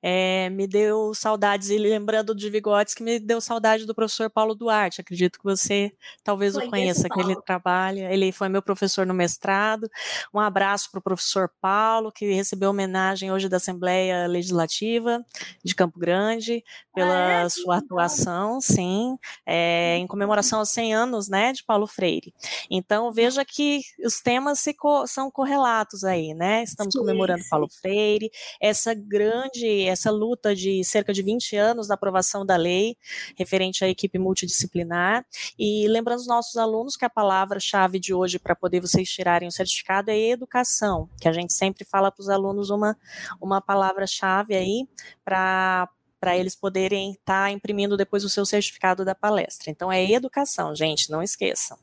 é, 0.00 0.48
me 0.50 0.68
deu 0.68 1.12
saudades 1.14 1.68
e 1.70 1.76
lembrando 1.76 2.34
de 2.34 2.48
Vigotes 2.48 2.94
que 2.94 3.02
me 3.02 3.18
deu 3.18 3.40
saudade 3.40 3.84
do 3.84 3.94
professor 3.94 4.30
Paulo 4.30 4.54
Duarte. 4.54 5.00
Acredito 5.00 5.38
que 5.38 5.44
você 5.44 5.92
talvez 6.22 6.54
foi 6.54 6.66
o 6.66 6.70
conheça 6.70 7.08
que 7.08 7.20
ele 7.20 7.34
trabalha 7.42 8.12
ele 8.12 8.30
foi 8.30 8.48
meu 8.48 8.62
professor 8.62 9.04
no 9.04 9.14
mestrado. 9.14 9.90
Um 10.32 10.38
abraço 10.38 10.90
para 10.90 11.00
o 11.00 11.02
professor 11.02 11.50
Paulo 11.60 12.12
que 12.12 12.32
recebeu 12.32 12.70
homenagem 12.70 13.32
hoje 13.32 13.48
da 13.48 13.56
Assembleia 13.56 14.28
Legislativa 14.28 15.24
de 15.64 15.74
Campo 15.74 15.98
Grande 15.98 16.62
pela 16.94 17.42
ah, 17.42 17.44
é? 17.44 17.48
sua 17.48 17.78
atuação 17.78 18.60
sim 18.60 19.18
é, 19.44 19.96
em 19.96 20.06
comemoração 20.06 20.60
aos 20.60 20.70
100 20.70 20.94
anos 20.94 21.28
né 21.28 21.52
de 21.52 21.64
Paulo 21.64 21.86
Freire. 21.86 22.32
Então 22.70 23.12
veja 23.16 23.42
que 23.46 23.80
os 24.04 24.20
temas 24.20 24.62
co 24.78 25.06
são 25.06 25.30
correlatos 25.30 26.04
aí, 26.04 26.34
né? 26.34 26.62
Estamos 26.62 26.92
sim, 26.92 26.98
comemorando 26.98 27.42
sim. 27.42 27.48
Paulo 27.48 27.66
Freire, 27.80 28.30
essa 28.60 28.92
grande, 28.92 29.84
essa 29.86 30.10
luta 30.10 30.54
de 30.54 30.84
cerca 30.84 31.14
de 31.14 31.22
20 31.22 31.56
anos 31.56 31.88
da 31.88 31.94
aprovação 31.94 32.44
da 32.44 32.56
lei 32.56 32.94
referente 33.34 33.82
à 33.82 33.88
equipe 33.88 34.18
multidisciplinar. 34.18 35.24
E 35.58 35.88
lembrando 35.88 36.18
os 36.18 36.26
nossos 36.26 36.56
alunos 36.58 36.94
que 36.94 37.06
a 37.06 37.10
palavra-chave 37.10 37.98
de 37.98 38.12
hoje 38.12 38.38
para 38.38 38.54
poder 38.54 38.80
vocês 38.80 39.08
tirarem 39.08 39.48
o 39.48 39.52
certificado 39.52 40.10
é 40.10 40.18
educação, 40.18 41.08
que 41.18 41.26
a 41.26 41.32
gente 41.32 41.54
sempre 41.54 41.86
fala 41.86 42.12
para 42.12 42.20
os 42.20 42.28
alunos 42.28 42.68
uma, 42.68 42.94
uma 43.40 43.62
palavra-chave 43.62 44.54
aí 44.54 44.86
para 45.24 45.88
para 46.20 46.36
eles 46.36 46.54
poderem 46.54 47.12
estar 47.12 47.44
tá 47.44 47.50
imprimindo 47.50 47.96
depois 47.96 48.24
o 48.24 48.28
seu 48.28 48.44
certificado 48.44 49.04
da 49.04 49.14
palestra. 49.14 49.70
Então, 49.70 49.90
é 49.92 50.10
educação, 50.10 50.74
gente, 50.74 51.10
não 51.10 51.22
esqueçam. 51.22 51.78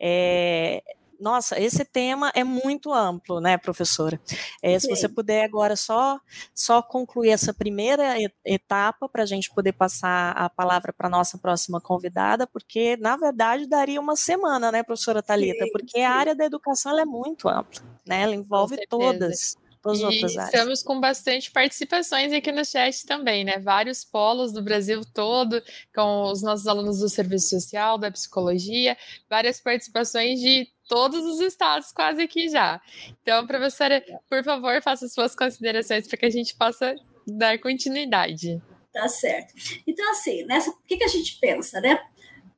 É, 0.00 0.82
nossa, 1.20 1.58
esse 1.60 1.84
tema 1.84 2.30
é 2.34 2.44
muito 2.44 2.92
amplo, 2.92 3.40
né, 3.40 3.56
professora? 3.56 4.20
É, 4.62 4.78
se 4.78 4.88
você 4.88 5.08
puder 5.08 5.44
agora 5.44 5.76
só, 5.76 6.20
só 6.54 6.82
concluir 6.82 7.30
essa 7.30 7.54
primeira 7.54 8.16
etapa 8.44 9.08
para 9.08 9.22
a 9.22 9.26
gente 9.26 9.50
poder 9.50 9.72
passar 9.72 10.32
a 10.32 10.48
palavra 10.48 10.92
para 10.92 11.06
a 11.06 11.10
nossa 11.10 11.38
próxima 11.38 11.80
convidada, 11.80 12.46
porque, 12.46 12.96
na 12.98 13.16
verdade, 13.16 13.66
daria 13.66 14.00
uma 14.00 14.16
semana, 14.16 14.70
né, 14.70 14.82
professora 14.82 15.22
Talita? 15.22 15.66
Porque 15.72 16.00
a 16.00 16.12
área 16.12 16.34
da 16.34 16.44
educação 16.44 16.98
é 16.98 17.04
muito 17.04 17.48
ampla, 17.48 17.82
né? 18.06 18.22
Ela 18.22 18.34
envolve 18.34 18.76
todas 18.88 19.56
as 19.90 20.02
outras 20.02 20.36
áreas. 20.36 20.54
Estamos 20.54 20.82
com 20.82 21.00
bastante 21.00 21.50
participações 21.50 22.32
aqui 22.32 22.52
no 22.52 22.64
chat 22.64 23.06
também, 23.06 23.44
né? 23.44 23.58
Vários 23.58 24.04
polos 24.04 24.52
do 24.52 24.62
Brasil 24.62 25.00
todo, 25.14 25.62
com 25.94 26.30
os 26.30 26.42
nossos 26.42 26.66
alunos 26.66 27.00
do 27.00 27.08
serviço 27.08 27.50
social, 27.50 27.98
da 27.98 28.10
psicologia, 28.10 28.96
várias 29.28 29.60
participações 29.60 30.40
de 30.40 30.66
todos 30.88 31.24
os 31.24 31.40
estados 31.40 31.92
quase 31.92 32.22
aqui 32.22 32.48
já. 32.48 32.80
Então, 33.22 33.46
professora, 33.46 34.02
por 34.28 34.42
favor, 34.44 34.80
faça 34.82 35.08
suas 35.08 35.34
considerações 35.34 36.06
para 36.06 36.16
que 36.16 36.26
a 36.26 36.30
gente 36.30 36.54
possa 36.56 36.94
dar 37.26 37.58
continuidade. 37.58 38.62
Tá 38.92 39.08
certo. 39.08 39.52
Então, 39.86 40.10
assim, 40.10 40.44
nessa, 40.44 40.70
o 40.70 40.76
que, 40.86 40.96
que 40.96 41.04
a 41.04 41.08
gente 41.08 41.38
pensa, 41.38 41.80
né? 41.80 42.02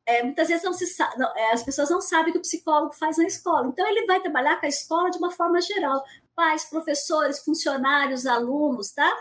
É, 0.07 0.23
muitas 0.23 0.49
vezes 0.49 0.65
não 0.65 0.73
se 0.73 0.87
não, 1.19 1.37
é, 1.37 1.53
as 1.53 1.63
pessoas 1.63 1.91
não 1.91 2.01
sabem 2.01 2.31
o 2.31 2.33
que 2.33 2.39
o 2.39 2.43
psicólogo 2.43 2.95
faz 2.95 3.19
na 3.19 3.25
escola. 3.25 3.69
Então, 3.69 3.87
ele 3.87 4.07
vai 4.07 4.21
trabalhar 4.21 4.59
com 4.59 4.65
a 4.65 4.69
escola 4.69 5.11
de 5.11 5.19
uma 5.19 5.31
forma 5.31 5.61
geral. 5.61 6.03
Pais, 6.39 6.67
professores, 6.67 7.41
funcionários, 7.41 8.25
alunos, 8.25 8.93
tá? 8.93 9.13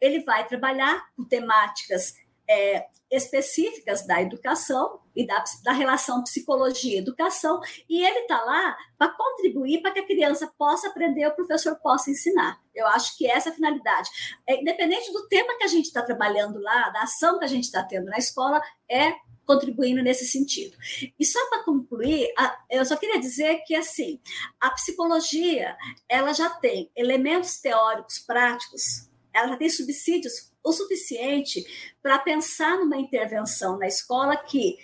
Ele 0.00 0.24
vai 0.24 0.48
trabalhar 0.48 1.06
com 1.14 1.22
temáticas 1.22 2.14
é, 2.50 2.86
específicas 3.08 4.04
da 4.04 4.20
educação 4.20 4.98
e 5.14 5.24
da, 5.24 5.44
da 5.62 5.70
relação 5.70 6.24
psicologia 6.24 6.98
educação, 6.98 7.60
e 7.88 8.04
ele 8.04 8.18
está 8.20 8.42
lá 8.42 8.76
para 8.98 9.14
contribuir 9.16 9.80
para 9.80 9.92
que 9.92 10.00
a 10.00 10.06
criança 10.06 10.52
possa 10.58 10.88
aprender, 10.88 11.24
o 11.28 11.36
professor 11.36 11.76
possa 11.76 12.10
ensinar. 12.10 12.60
Eu 12.74 12.86
acho 12.88 13.16
que 13.16 13.30
essa 13.30 13.48
é 13.48 13.52
a 13.52 13.54
finalidade. 13.54 14.10
É, 14.44 14.60
independente 14.60 15.12
do 15.12 15.28
tema 15.28 15.56
que 15.56 15.64
a 15.64 15.68
gente 15.68 15.86
está 15.86 16.02
trabalhando 16.02 16.60
lá, 16.60 16.90
da 16.90 17.02
ação 17.02 17.38
que 17.38 17.44
a 17.44 17.48
gente 17.48 17.64
está 17.64 17.82
tendo 17.84 18.06
na 18.06 18.18
escola, 18.18 18.60
é 18.90 19.14
contribuindo 19.46 20.02
nesse 20.02 20.26
sentido. 20.26 20.76
E 21.18 21.24
só 21.24 21.38
para 21.48 21.62
concluir, 21.62 22.28
eu 22.68 22.84
só 22.84 22.96
queria 22.96 23.20
dizer 23.20 23.62
que 23.66 23.74
assim, 23.74 24.20
a 24.60 24.70
psicologia, 24.70 25.76
ela 26.08 26.32
já 26.32 26.50
tem 26.50 26.90
elementos 26.96 27.60
teóricos 27.60 28.18
práticos, 28.18 29.08
ela 29.32 29.48
já 29.48 29.56
tem 29.56 29.70
subsídios 29.70 30.52
o 30.64 30.72
suficiente 30.72 31.64
para 32.02 32.18
pensar 32.18 32.76
numa 32.76 32.96
intervenção 32.96 33.78
na 33.78 33.86
escola 33.86 34.36
que 34.36 34.76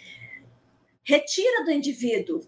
retira 1.03 1.65
do 1.65 1.73
indivíduo 1.73 2.41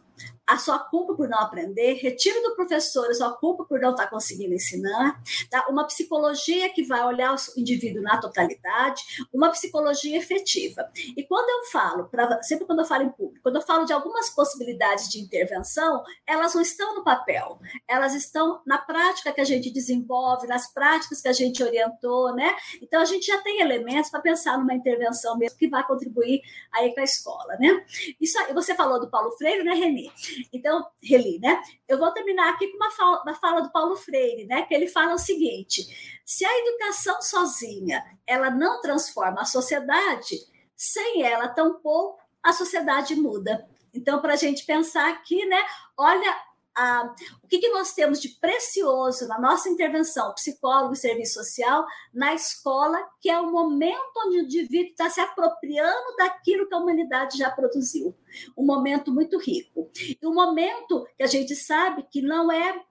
a 0.47 0.59
sua 0.59 0.79
culpa 0.79 1.15
por 1.15 1.29
não 1.29 1.39
aprender, 1.39 1.95
retira 1.95 2.41
do 2.43 2.55
professor 2.55 3.11
a 3.11 3.15
sua 3.15 3.33
culpa 3.33 3.65
por 3.65 3.81
não 3.81 3.91
estar 3.91 4.09
conseguindo 4.09 4.55
ensinar, 4.55 5.21
tá? 5.51 5.67
uma 5.69 5.87
psicologia 5.87 6.69
que 6.73 6.85
vai 6.85 7.05
olhar 7.05 7.35
o 7.35 7.61
indivíduo 7.61 8.03
na 8.03 8.19
totalidade, 8.19 9.03
uma 9.33 9.51
psicologia 9.51 10.17
efetiva. 10.17 10.91
E 11.17 11.23
quando 11.25 11.49
eu 11.49 11.71
falo, 11.71 12.09
pra, 12.09 12.43
sempre 12.43 12.67
quando 12.67 12.81
eu 12.81 12.85
falo 12.85 13.05
em 13.05 13.11
público, 13.11 13.43
quando 13.43 13.57
eu 13.57 13.63
falo 13.63 13.85
de 13.85 13.93
algumas 13.93 14.31
possibilidades 14.31 15.09
de 15.09 15.21
intervenção, 15.21 16.03
elas 16.27 16.55
não 16.55 16.63
estão 16.63 16.95
no 16.95 17.05
papel, 17.05 17.59
elas 17.89 18.15
estão 18.15 18.61
na 18.67 18.79
prática 18.79 19.33
que 19.33 19.41
a 19.41 19.45
gente 19.45 19.71
desenvolve, 19.71 20.47
nas 20.47 20.73
práticas 20.73 21.21
que 21.21 21.29
a 21.29 21.33
gente 21.33 21.63
orientou, 21.63 22.35
né? 22.35 22.55
Então 22.83 23.01
a 23.01 23.05
gente 23.05 23.27
já 23.27 23.41
tem 23.41 23.61
elementos 23.61 24.11
para 24.11 24.21
pensar 24.21 24.59
numa 24.59 24.75
intervenção 24.75 25.39
mesmo 25.39 25.59
que 25.59 25.69
vai 25.69 25.87
contribuir 25.87 26.43
aí 26.73 26.95
com 26.95 27.01
a 27.01 27.05
escola, 27.05 27.57
né? 27.59 27.85
Isso 28.21 28.39
aí, 28.39 28.53
você 28.53 28.75
falou 28.75 29.01
do 29.01 29.09
Paulo 29.09 29.33
Freire, 29.33 29.65
né, 29.65 29.75
Reni? 29.75 30.13
Então, 30.53 30.87
Reli, 31.03 31.39
né? 31.39 31.63
Eu 31.89 31.99
vou 31.99 32.11
terminar 32.13 32.51
aqui 32.51 32.69
com 32.69 32.77
uma 32.77 32.91
fala, 32.91 33.23
uma 33.23 33.35
fala 33.35 33.61
do 33.61 33.73
Paulo 33.73 33.97
Freire, 33.97 34.47
né? 34.47 34.63
Que 34.63 34.75
ele 34.75 34.89
fala 34.89 35.15
o 35.15 35.19
seguinte: 35.19 36.21
se 36.25 36.45
a 36.45 36.59
educação 36.59 37.21
sozinha 37.21 38.05
ela 38.27 38.51
não 38.51 38.81
transforma 38.81 39.43
a 39.43 39.45
sociedade, 39.45 40.39
sem 40.77 41.23
ela 41.23 41.49
tampouco 41.49 42.19
a 42.43 42.53
sociedade 42.53 43.15
muda. 43.15 43.69
Então, 43.93 44.21
para 44.21 44.35
a 44.35 44.37
gente 44.37 44.67
pensar 44.67 45.09
aqui, 45.11 45.47
né? 45.47 45.63
Olha 45.97 46.37
a, 46.77 47.15
o 47.43 47.47
que, 47.47 47.59
que, 47.59 47.69
nós 47.69 47.93
temos 47.93 48.21
de 48.21 48.29
precioso 48.29 49.29
na 49.29 49.39
nossa 49.39 49.69
intervenção, 49.69 50.35
psicólogo 50.35 50.95
e 50.95 50.97
serviço 50.97 51.35
social, 51.35 51.87
na 52.13 52.35
escola, 52.35 52.99
que 53.21 53.31
é 53.31 53.41
o 53.41 53.51
momento 53.51 54.13
onde 54.27 54.39
o 54.39 54.43
indivíduo 54.43 54.91
está 54.91 55.09
se 55.09 55.21
apropriando 55.21 56.17
daquilo 56.17 56.67
que 56.67 56.75
a 56.75 56.79
humanidade 56.79 57.39
já 57.39 57.51
produziu. 57.51 58.15
Um 58.57 58.65
momento 58.65 59.13
muito 59.13 59.39
rico. 59.39 59.91
E 60.21 60.27
um 60.27 60.35
momento 60.35 61.07
que 61.17 61.23
a 61.23 61.29
gente 61.29 61.55
sabe 61.55 62.05
que 62.11 62.21
não 62.21 62.51
é 62.51 62.83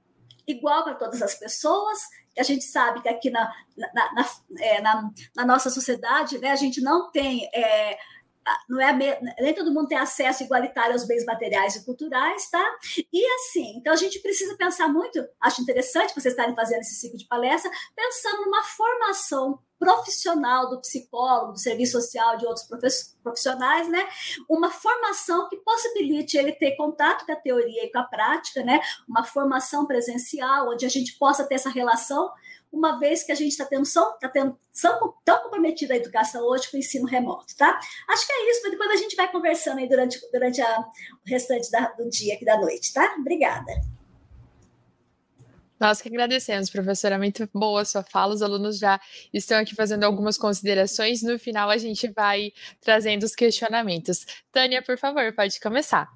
igual 0.47 0.83
para 0.83 0.95
todas 0.95 1.21
as 1.21 1.35
pessoas, 1.35 1.99
que 2.33 2.39
a 2.39 2.43
gente 2.43 2.63
sabe 2.63 3.01
que 3.01 3.09
aqui 3.09 3.29
na, 3.29 3.51
na, 3.77 4.13
na, 4.13 4.29
é, 4.59 4.81
na, 4.81 5.11
na 5.35 5.45
nossa 5.45 5.69
sociedade 5.69 6.37
né, 6.39 6.51
a 6.51 6.55
gente 6.55 6.81
não 6.81 7.11
tem. 7.11 7.49
É, 7.53 7.97
não 8.69 8.81
é 8.81 8.93
nem 9.39 9.53
todo 9.53 9.73
mundo 9.73 9.87
tem 9.87 9.97
acesso 9.97 10.43
igualitário 10.43 10.93
aos 10.93 11.05
bens 11.05 11.25
materiais 11.25 11.75
e 11.75 11.85
culturais, 11.85 12.49
tá? 12.49 12.63
E 13.11 13.25
assim, 13.35 13.77
então 13.77 13.93
a 13.93 13.97
gente 13.97 14.19
precisa 14.19 14.55
pensar 14.57 14.87
muito, 14.87 15.23
acho 15.41 15.61
interessante 15.61 16.13
vocês 16.13 16.33
estarem 16.33 16.55
fazendo 16.55 16.81
esse 16.81 16.95
ciclo 16.95 17.17
de 17.17 17.27
palestra, 17.27 17.71
pensando 17.95 18.45
numa 18.45 18.63
formação 18.63 19.59
profissional 19.83 20.69
do 20.69 20.79
psicólogo, 20.79 21.53
do 21.53 21.59
serviço 21.59 21.99
social, 21.99 22.37
de 22.37 22.45
outros 22.45 22.65
profissionais, 23.21 23.89
né? 23.89 24.07
Uma 24.49 24.69
formação 24.69 25.49
que 25.49 25.57
possibilite 25.57 26.37
ele 26.37 26.53
ter 26.53 26.77
contato 26.77 27.25
com 27.25 27.31
a 27.33 27.35
teoria 27.35 27.83
e 27.83 27.91
com 27.91 27.99
a 27.99 28.03
prática, 28.03 28.63
né? 28.63 28.79
Uma 29.07 29.25
formação 29.25 29.85
presencial, 29.85 30.69
onde 30.69 30.85
a 30.85 30.89
gente 30.89 31.17
possa 31.17 31.43
ter 31.45 31.55
essa 31.55 31.69
relação 31.69 32.31
uma 32.73 32.99
vez 32.99 33.23
que 33.23 33.31
a 33.31 33.35
gente 33.35 33.51
está 33.51 33.65
tendo, 33.65 33.83
tá 34.19 34.27
tendo 34.27 34.57
são 34.71 35.13
tão 35.23 35.43
comprometida 35.43 35.93
a 35.93 35.97
educação 35.97 36.43
hoje 36.43 36.69
com 36.69 36.75
o 36.75 36.79
ensino 36.79 37.05
remoto, 37.05 37.55
tá? 37.55 37.79
Acho 38.09 38.25
que 38.25 38.33
é 38.33 38.49
isso, 38.49 38.61
mas 38.63 38.71
depois 38.71 38.89
a 38.89 38.95
gente 38.97 39.15
vai 39.15 39.31
conversando 39.31 39.77
aí 39.77 39.87
durante, 39.87 40.19
durante 40.31 40.59
a, 40.59 40.79
o 40.79 41.29
restante 41.29 41.69
da, 41.69 41.91
do 41.91 42.09
dia 42.09 42.33
aqui 42.33 42.43
da 42.43 42.59
noite, 42.59 42.91
tá? 42.91 43.15
Obrigada. 43.19 43.71
Nós 45.79 46.01
que 46.01 46.09
agradecemos, 46.09 46.69
professora, 46.69 47.17
muito 47.17 47.47
boa 47.53 47.81
a 47.81 47.85
sua 47.85 48.03
fala. 48.03 48.33
Os 48.33 48.41
alunos 48.41 48.79
já 48.79 48.99
estão 49.33 49.59
aqui 49.59 49.75
fazendo 49.75 50.05
algumas 50.05 50.37
considerações. 50.37 51.21
No 51.21 51.37
final, 51.37 51.69
a 51.69 51.77
gente 51.77 52.07
vai 52.07 52.53
trazendo 52.81 53.23
os 53.23 53.35
questionamentos. 53.35 54.25
Tânia, 54.51 54.81
por 54.81 54.97
favor, 54.97 55.33
pode 55.35 55.59
começar. 55.59 56.09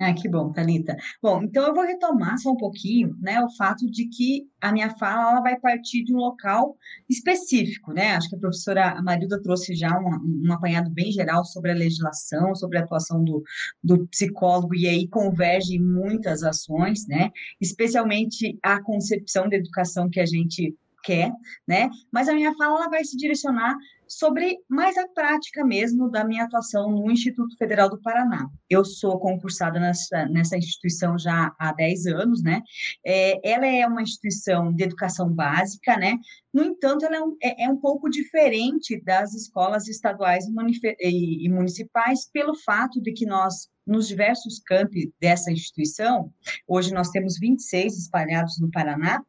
Ah, 0.00 0.14
que 0.14 0.28
bom, 0.28 0.52
Thalita. 0.52 0.96
Bom, 1.20 1.42
então 1.42 1.66
eu 1.66 1.74
vou 1.74 1.82
retomar 1.84 2.38
só 2.38 2.52
um 2.52 2.56
pouquinho, 2.56 3.16
né, 3.20 3.42
o 3.42 3.50
fato 3.56 3.84
de 3.90 4.06
que 4.06 4.46
a 4.60 4.70
minha 4.70 4.90
fala 4.90 5.32
ela 5.32 5.40
vai 5.40 5.58
partir 5.58 6.04
de 6.04 6.14
um 6.14 6.18
local 6.18 6.76
específico, 7.08 7.92
né? 7.92 8.12
Acho 8.12 8.28
que 8.28 8.36
a 8.36 8.38
professora 8.38 9.02
Marilda 9.02 9.42
trouxe 9.42 9.74
já 9.74 9.98
um, 9.98 10.46
um 10.46 10.52
apanhado 10.52 10.88
bem 10.90 11.10
geral 11.10 11.44
sobre 11.44 11.72
a 11.72 11.74
legislação, 11.74 12.54
sobre 12.54 12.78
a 12.78 12.82
atuação 12.82 13.24
do, 13.24 13.42
do 13.82 14.06
psicólogo, 14.06 14.74
e 14.76 14.86
aí 14.86 15.08
converge 15.08 15.78
muitas 15.80 16.44
ações, 16.44 17.04
né? 17.08 17.30
Especialmente 17.60 18.56
a 18.62 18.80
concepção 18.80 19.48
da 19.48 19.56
educação 19.56 20.08
que 20.08 20.20
a 20.20 20.26
gente 20.26 20.76
quer, 21.02 21.32
né? 21.66 21.90
Mas 22.12 22.28
a 22.28 22.34
minha 22.34 22.54
fala 22.54 22.80
ela 22.80 22.90
vai 22.90 23.04
se 23.04 23.16
direcionar 23.16 23.76
sobre 24.08 24.58
mais 24.68 24.96
a 24.96 25.06
prática 25.08 25.64
mesmo 25.64 26.10
da 26.10 26.24
minha 26.24 26.44
atuação 26.44 26.90
no 26.90 27.10
Instituto 27.10 27.56
Federal 27.56 27.88
do 27.88 28.00
Paraná. 28.00 28.48
Eu 28.68 28.84
sou 28.84 29.18
concursada 29.18 29.78
nessa, 29.78 30.26
nessa 30.26 30.56
instituição 30.56 31.18
já 31.18 31.54
há 31.58 31.72
10 31.72 32.06
anos, 32.06 32.42
né? 32.42 32.62
É, 33.04 33.48
ela 33.48 33.66
é 33.66 33.86
uma 33.86 34.02
instituição 34.02 34.72
de 34.72 34.84
educação 34.84 35.32
básica, 35.32 35.96
né? 35.96 36.16
No 36.52 36.64
entanto, 36.64 37.04
ela 37.04 37.16
é 37.16 37.20
um, 37.20 37.36
é, 37.42 37.64
é 37.64 37.68
um 37.68 37.76
pouco 37.76 38.08
diferente 38.08 39.00
das 39.04 39.34
escolas 39.34 39.86
estaduais 39.86 40.44
e, 40.46 41.46
e 41.46 41.48
municipais 41.48 42.28
pelo 42.32 42.54
fato 42.54 43.00
de 43.00 43.12
que 43.12 43.26
nós 43.26 43.68
nos 43.86 44.06
diversos 44.06 44.58
campi 44.60 45.12
dessa 45.18 45.50
instituição, 45.50 46.30
hoje 46.66 46.92
nós 46.92 47.08
temos 47.08 47.38
26 47.38 47.96
espalhados 47.96 48.60
no 48.60 48.70
Paraná, 48.70 49.22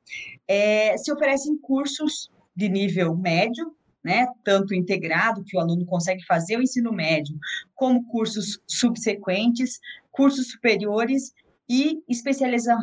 é, 0.45 0.97
se 0.97 1.11
oferecem 1.13 1.57
cursos 1.57 2.29
de 2.53 2.67
nível 2.67 3.15
médio, 3.15 3.73
né, 4.09 4.25
tanto 4.43 4.73
integrado, 4.73 5.43
que 5.45 5.55
o 5.55 5.59
aluno 5.59 5.85
consegue 5.85 6.25
fazer 6.25 6.57
o 6.57 6.63
ensino 6.63 6.91
médio, 6.91 7.37
como 7.75 8.03
cursos 8.07 8.59
subsequentes, 8.65 9.79
cursos 10.11 10.49
superiores 10.49 11.31
e 11.69 12.01
especializa 12.09 12.75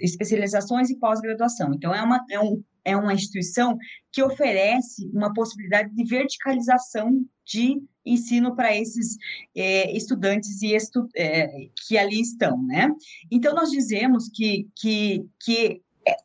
especializações 0.00 0.90
e 0.90 0.98
pós-graduação. 0.98 1.72
Então, 1.72 1.94
é 1.94 2.02
uma, 2.02 2.24
é, 2.28 2.40
um, 2.40 2.60
é 2.84 2.96
uma 2.96 3.14
instituição 3.14 3.78
que 4.10 4.20
oferece 4.20 5.08
uma 5.14 5.32
possibilidade 5.32 5.94
de 5.94 6.04
verticalização 6.04 7.24
de 7.46 7.80
ensino 8.04 8.56
para 8.56 8.76
esses 8.76 9.16
é, 9.54 9.96
estudantes 9.96 10.60
e 10.60 10.74
estu, 10.74 11.08
é, 11.14 11.68
que 11.86 11.96
ali 11.96 12.20
estão, 12.20 12.60
né? 12.64 12.90
Então, 13.30 13.54
nós 13.54 13.70
dizemos 13.70 14.28
que, 14.34 14.66
que, 14.74 15.24
que 15.40 15.80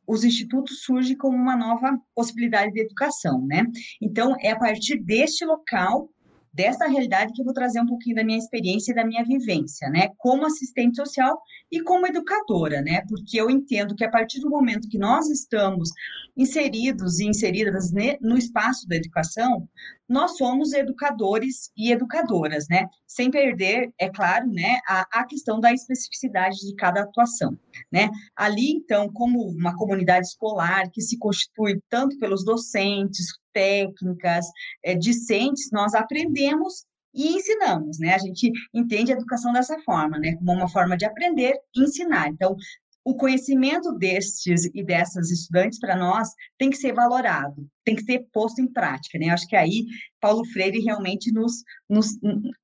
os 0.07 0.23
institutos 0.23 0.83
surgem 0.83 1.15
como 1.15 1.37
uma 1.37 1.55
nova 1.55 1.99
possibilidade 2.15 2.71
de 2.73 2.81
educação, 2.81 3.45
né? 3.45 3.65
Então, 4.01 4.35
é 4.39 4.51
a 4.51 4.59
partir 4.59 4.97
deste 4.97 5.45
local, 5.45 6.09
dessa 6.53 6.87
realidade, 6.87 7.33
que 7.33 7.41
eu 7.41 7.45
vou 7.45 7.53
trazer 7.53 7.79
um 7.79 7.85
pouquinho 7.85 8.15
da 8.15 8.23
minha 8.23 8.37
experiência 8.37 8.91
e 8.91 8.95
da 8.95 9.05
minha 9.05 9.23
vivência, 9.23 9.89
né? 9.89 10.09
Como 10.17 10.45
assistente 10.45 10.95
social 10.95 11.39
e 11.71 11.81
como 11.81 12.07
educadora, 12.07 12.81
né? 12.81 13.01
Porque 13.07 13.39
eu 13.39 13.49
entendo 13.49 13.95
que 13.95 14.03
a 14.03 14.09
partir 14.09 14.39
do 14.39 14.49
momento 14.49 14.89
que 14.89 14.97
nós 14.97 15.29
estamos 15.29 15.89
inseridos 16.35 17.19
e 17.19 17.27
inseridas 17.27 17.91
no 18.21 18.37
espaço 18.37 18.87
da 18.87 18.95
educação, 18.95 19.67
nós 20.07 20.37
somos 20.37 20.73
educadores 20.73 21.69
e 21.77 21.91
educadoras, 21.91 22.65
né? 22.67 22.87
Sem 23.05 23.29
perder, 23.29 23.91
é 23.99 24.09
claro, 24.09 24.47
né, 24.47 24.79
a, 24.87 25.05
a 25.11 25.25
questão 25.25 25.59
da 25.59 25.71
especificidade 25.71 26.57
de 26.57 26.75
cada 26.75 27.01
atuação, 27.01 27.57
né? 27.91 28.09
Ali, 28.35 28.71
então, 28.71 29.07
como 29.13 29.39
uma 29.49 29.75
comunidade 29.75 30.25
escolar 30.25 30.89
que 30.91 31.01
se 31.01 31.17
constitui 31.19 31.79
tanto 31.89 32.17
pelos 32.17 32.43
docentes, 32.43 33.27
técnicas, 33.59 34.45
é, 34.83 34.95
discentes, 34.95 35.69
nós 35.71 35.93
aprendemos 35.93 36.85
e 37.13 37.35
ensinamos, 37.35 37.99
né? 37.99 38.13
A 38.13 38.19
gente 38.19 38.51
entende 38.73 39.11
a 39.11 39.15
educação 39.15 39.51
dessa 39.51 39.77
forma, 39.81 40.17
né? 40.17 40.35
Como 40.35 40.53
uma 40.53 40.69
forma 40.69 40.95
de 40.95 41.05
aprender 41.05 41.53
e 41.75 41.83
ensinar. 41.83 42.29
Então, 42.29 42.55
o 43.03 43.15
conhecimento 43.15 43.91
destes 43.93 44.69
e 44.73 44.83
dessas 44.83 45.31
estudantes 45.31 45.79
para 45.79 45.95
nós 45.95 46.29
tem 46.57 46.69
que 46.69 46.77
ser 46.77 46.93
valorado, 46.93 47.67
tem 47.83 47.95
que 47.95 48.03
ser 48.03 48.27
posto 48.31 48.61
em 48.61 48.71
prática, 48.71 49.17
né? 49.17 49.29
Acho 49.29 49.47
que 49.47 49.55
aí 49.55 49.85
Paulo 50.21 50.45
Freire 50.45 50.79
realmente 50.79 51.31
nos, 51.31 51.63
nos 51.89 52.17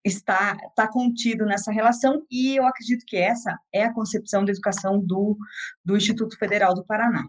está, 0.03 0.55
está 0.69 0.87
contido 0.87 1.45
nessa 1.45 1.71
relação 1.71 2.21
e 2.29 2.55
eu 2.55 2.65
acredito 2.65 3.03
que 3.07 3.17
essa 3.17 3.57
é 3.73 3.83
a 3.83 3.93
concepção 3.93 4.45
da 4.45 4.51
educação 4.51 4.99
do, 4.99 5.35
do 5.83 5.97
Instituto 5.97 6.37
Federal 6.37 6.75
do 6.75 6.85
Paraná. 6.85 7.25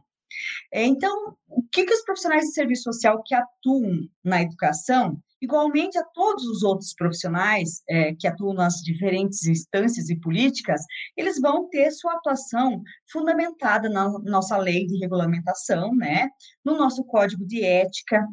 É, 0.72 0.84
então, 0.84 1.36
o 1.48 1.62
que, 1.70 1.84
que 1.84 1.94
os 1.94 2.04
profissionais 2.04 2.44
de 2.44 2.52
serviço 2.52 2.84
social 2.84 3.22
que 3.24 3.34
atuam 3.34 4.08
na 4.24 4.42
educação 4.42 5.20
igualmente 5.40 5.98
a 5.98 6.04
todos 6.04 6.44
os 6.44 6.62
outros 6.62 6.94
profissionais 6.94 7.82
é, 7.88 8.14
que 8.14 8.26
atuam 8.26 8.54
nas 8.54 8.76
diferentes 8.76 9.46
instâncias 9.46 10.08
e 10.08 10.18
políticas, 10.18 10.80
eles 11.16 11.40
vão 11.40 11.68
ter 11.68 11.90
sua 11.90 12.14
atuação 12.14 12.82
fundamentada 13.10 13.88
na 13.88 14.08
nossa 14.20 14.56
lei 14.56 14.86
de 14.86 14.98
regulamentação, 14.98 15.94
né, 15.94 16.28
no 16.64 16.76
nosso 16.76 17.04
código 17.04 17.46
de 17.46 17.62
ética 17.62 18.26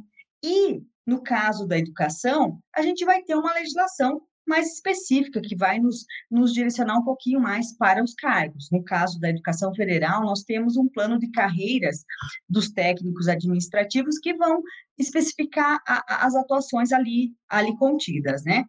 e 0.44 0.82
no 1.06 1.22
caso 1.22 1.68
da 1.68 1.78
educação, 1.78 2.60
a 2.74 2.82
gente 2.82 3.04
vai 3.04 3.22
ter 3.24 3.36
uma 3.36 3.54
legislação 3.54 4.22
mais 4.48 4.74
específica, 4.74 5.42
que 5.42 5.56
vai 5.56 5.80
nos, 5.80 6.06
nos 6.30 6.54
direcionar 6.54 6.98
um 6.98 7.04
pouquinho 7.04 7.40
mais 7.40 7.76
para 7.78 8.04
os 8.04 8.14
cargos. 8.14 8.70
No 8.72 8.84
caso 8.84 9.20
da 9.20 9.30
educação 9.30 9.74
federal, 9.74 10.22
nós 10.22 10.44
temos 10.44 10.78
um 10.78 10.88
plano 10.88 11.18
de 11.18 11.30
carreiras 11.32 12.04
dos 12.48 12.70
técnicos 12.70 13.28
administrativos 13.28 14.20
que 14.20 14.34
vão 14.34 14.62
especificar 14.98 15.82
a, 15.88 16.04
a, 16.08 16.26
as 16.26 16.36
atuações 16.36 16.92
ali, 16.92 17.34
ali 17.50 17.76
contidas, 17.78 18.44
né? 18.44 18.66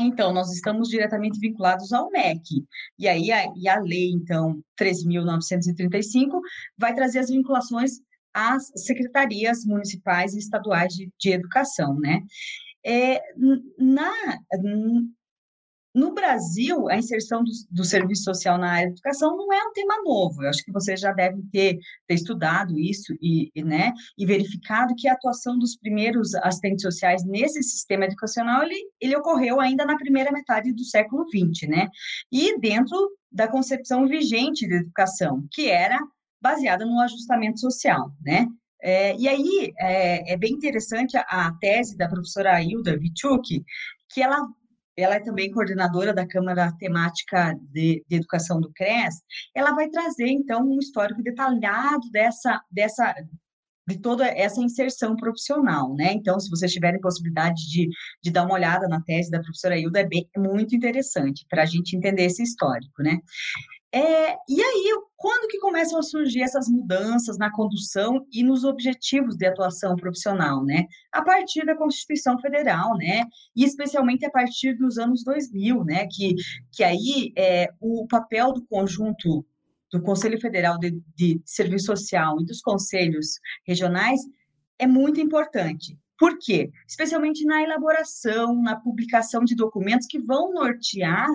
Então, 0.00 0.32
nós 0.32 0.52
estamos 0.52 0.88
diretamente 0.88 1.40
vinculados 1.40 1.92
ao 1.92 2.08
MEC. 2.10 2.64
E 2.96 3.08
aí, 3.08 3.32
a, 3.32 3.52
e 3.56 3.68
a 3.68 3.80
lei, 3.80 4.10
então, 4.12 4.62
3.935, 4.80 6.40
vai 6.76 6.94
trazer 6.94 7.18
as 7.18 7.30
vinculações 7.30 8.00
às 8.32 8.70
secretarias 8.76 9.64
municipais 9.64 10.34
e 10.34 10.38
estaduais 10.38 10.94
de, 10.94 11.10
de 11.18 11.30
educação, 11.30 11.98
né? 11.98 12.22
É, 12.84 13.20
na, 13.78 14.12
no 15.94 16.12
Brasil, 16.12 16.88
a 16.88 16.96
inserção 16.96 17.42
do, 17.42 17.50
do, 17.70 17.84
serviço 17.84 18.22
social 18.22 18.56
na 18.56 18.70
área 18.70 18.86
de 18.86 18.92
educação 18.92 19.36
não 19.36 19.52
é 19.52 19.62
um 19.64 19.72
tema 19.72 20.02
novo. 20.04 20.42
Eu 20.42 20.50
acho 20.50 20.64
que 20.64 20.72
vocês 20.72 21.00
já 21.00 21.12
devem 21.12 21.42
ter, 21.50 21.78
ter 22.06 22.14
estudado 22.14 22.78
isso 22.78 23.14
e, 23.20 23.50
e, 23.54 23.64
né, 23.64 23.92
e 24.16 24.24
verificado 24.24 24.94
que 24.96 25.08
a 25.08 25.14
atuação 25.14 25.58
dos 25.58 25.76
primeiros 25.76 26.34
assistentes 26.36 26.82
sociais 26.82 27.24
nesse 27.24 27.62
sistema 27.62 28.04
educacional 28.04 28.62
ele, 28.62 28.76
ele 29.00 29.16
ocorreu 29.16 29.60
ainda 29.60 29.84
na 29.84 29.96
primeira 29.96 30.30
metade 30.30 30.72
do 30.72 30.84
século 30.84 31.26
XX, 31.28 31.68
né? 31.68 31.88
E 32.30 32.58
dentro 32.60 32.96
da 33.32 33.48
concepção 33.48 34.06
vigente 34.06 34.68
de 34.68 34.74
educação, 34.74 35.46
que 35.50 35.68
era 35.68 35.98
baseada 36.40 36.86
no 36.86 37.00
ajustamento 37.00 37.58
social, 37.58 38.12
né? 38.20 38.46
É, 38.82 39.16
e 39.16 39.28
aí 39.28 39.72
é, 39.78 40.32
é, 40.32 40.36
bem 40.36 40.52
interessante 40.52 41.16
a, 41.16 41.22
a, 41.22 41.52
tese 41.58 41.96
da 41.96 42.08
professora 42.08 42.62
Hilda 42.62 42.96
Vichuk, 42.96 43.64
que 44.10 44.22
ela, 44.22 44.46
ela 44.96 45.16
é 45.16 45.20
também 45.20 45.50
coordenadora 45.50 46.14
da 46.14 46.26
Câmara 46.26 46.72
Temática 46.78 47.54
de, 47.72 48.04
de, 48.08 48.16
Educação 48.16 48.60
do 48.60 48.72
CRES, 48.72 49.16
ela 49.54 49.72
vai 49.72 49.88
trazer, 49.88 50.28
então, 50.28 50.62
um 50.62 50.78
histórico 50.78 51.22
detalhado 51.22 52.08
dessa, 52.12 52.62
dessa 52.70 53.14
de 53.88 53.98
toda 53.98 54.26
essa 54.26 54.60
inserção 54.60 55.16
profissional, 55.16 55.94
né? 55.94 56.12
Então, 56.12 56.38
se 56.38 56.50
vocês 56.50 56.70
tiverem 56.70 57.00
possibilidade 57.00 57.66
de, 57.70 57.88
de 58.22 58.30
dar 58.30 58.44
uma 58.44 58.52
olhada 58.52 58.86
na 58.86 59.00
tese 59.00 59.30
da 59.30 59.40
professora 59.40 59.78
Hilda, 59.78 60.00
é, 60.00 60.06
bem, 60.06 60.28
muito 60.36 60.76
interessante 60.76 61.46
para 61.48 61.62
a 61.62 61.66
gente 61.66 61.96
entender 61.96 62.24
esse 62.24 62.42
histórico, 62.42 63.02
né? 63.02 63.18
É, 63.92 64.34
e 64.46 64.60
aí, 64.60 65.00
quando 65.16 65.48
que 65.48 65.58
começam 65.58 65.98
a 65.98 66.02
surgir 66.02 66.42
essas 66.42 66.68
mudanças 66.68 67.38
na 67.38 67.50
condução 67.50 68.26
e 68.30 68.42
nos 68.42 68.62
objetivos 68.62 69.34
de 69.34 69.46
atuação 69.46 69.96
profissional, 69.96 70.62
né? 70.62 70.84
A 71.10 71.22
partir 71.22 71.64
da 71.64 71.76
Constituição 71.76 72.38
Federal, 72.38 72.96
né? 72.98 73.24
E 73.56 73.64
especialmente 73.64 74.26
a 74.26 74.30
partir 74.30 74.74
dos 74.74 74.98
anos 74.98 75.24
2000, 75.24 75.84
né? 75.84 76.06
Que, 76.06 76.34
que 76.70 76.84
aí 76.84 77.32
é, 77.36 77.68
o 77.80 78.06
papel 78.06 78.52
do 78.52 78.64
conjunto 78.66 79.44
do 79.90 80.02
Conselho 80.02 80.38
Federal 80.38 80.78
de, 80.78 81.00
de 81.16 81.40
Serviço 81.46 81.86
Social 81.86 82.38
e 82.40 82.44
dos 82.44 82.60
conselhos 82.60 83.40
regionais 83.66 84.20
é 84.78 84.86
muito 84.86 85.18
importante. 85.18 85.98
Por 86.18 86.36
quê? 86.38 86.70
Especialmente 86.86 87.44
na 87.44 87.62
elaboração, 87.62 88.60
na 88.60 88.76
publicação 88.76 89.44
de 89.44 89.54
documentos 89.54 90.06
que 90.06 90.18
vão 90.18 90.52
nortear 90.52 91.28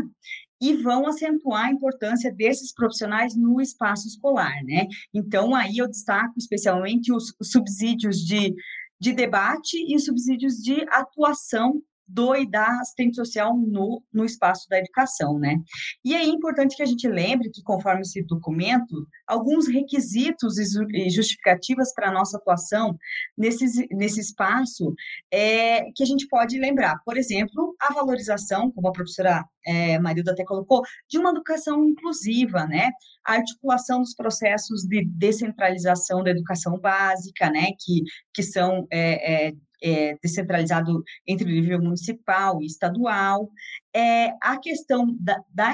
e 0.63 0.77
vão 0.77 1.05
acentuar 1.05 1.65
a 1.65 1.71
importância 1.71 2.33
desses 2.33 2.73
profissionais 2.73 3.35
no 3.35 3.59
espaço 3.59 4.07
escolar, 4.07 4.63
né? 4.63 4.87
Então, 5.13 5.53
aí 5.53 5.77
eu 5.77 5.89
destaco 5.89 6.35
especialmente 6.37 7.11
os, 7.11 7.35
os 7.37 7.51
subsídios 7.51 8.19
de, 8.19 8.55
de 8.97 9.11
debate 9.11 9.75
e 9.75 9.93
os 9.93 10.05
subsídios 10.05 10.53
de 10.55 10.85
atuação 10.89 11.81
do 12.07 12.33
e 12.33 12.49
da 12.49 12.79
assistente 12.79 13.15
social 13.15 13.57
no, 13.57 14.01
no 14.13 14.23
espaço 14.23 14.69
da 14.69 14.77
educação, 14.77 15.37
né? 15.37 15.57
E 16.03 16.15
é 16.15 16.23
importante 16.23 16.77
que 16.77 16.83
a 16.83 16.85
gente 16.85 17.09
lembre 17.09 17.49
que, 17.49 17.61
conforme 17.61 18.01
esse 18.01 18.23
documento, 18.23 19.05
alguns 19.27 19.67
requisitos 19.67 20.57
e 20.57 21.09
justificativas 21.09 21.93
para 21.93 22.07
a 22.07 22.13
nossa 22.13 22.37
atuação 22.37 22.97
nesse, 23.37 23.85
nesse 23.91 24.21
espaço 24.21 24.93
é, 25.29 25.91
que 25.91 26.03
a 26.03 26.05
gente 26.05 26.25
pode 26.27 26.57
lembrar. 26.57 27.01
Por 27.03 27.17
exemplo, 27.17 27.75
a 27.81 27.91
valorização, 27.93 28.71
como 28.71 28.87
a 28.87 28.93
professora 28.93 29.43
é, 29.65 29.99
Marilda 29.99 30.31
até 30.31 30.43
colocou, 30.43 30.83
de 31.09 31.17
uma 31.17 31.31
educação 31.31 31.83
inclusiva, 31.85 32.65
né? 32.65 32.91
A 33.25 33.33
articulação 33.33 33.99
dos 33.99 34.15
processos 34.15 34.83
de 34.83 35.05
descentralização 35.05 36.23
da 36.23 36.31
educação 36.31 36.77
básica, 36.79 37.49
né? 37.49 37.67
Que, 37.79 38.03
que 38.33 38.43
são 38.43 38.87
é, 38.91 39.47
é, 39.47 39.53
é, 39.83 40.17
descentralizado 40.23 41.03
entre 41.27 41.45
o 41.45 41.53
nível 41.53 41.81
municipal 41.81 42.61
e 42.61 42.65
estadual, 42.65 43.49
é, 43.93 44.33
a 44.41 44.57
questão 44.57 45.15
da, 45.19 45.39
da 45.53 45.73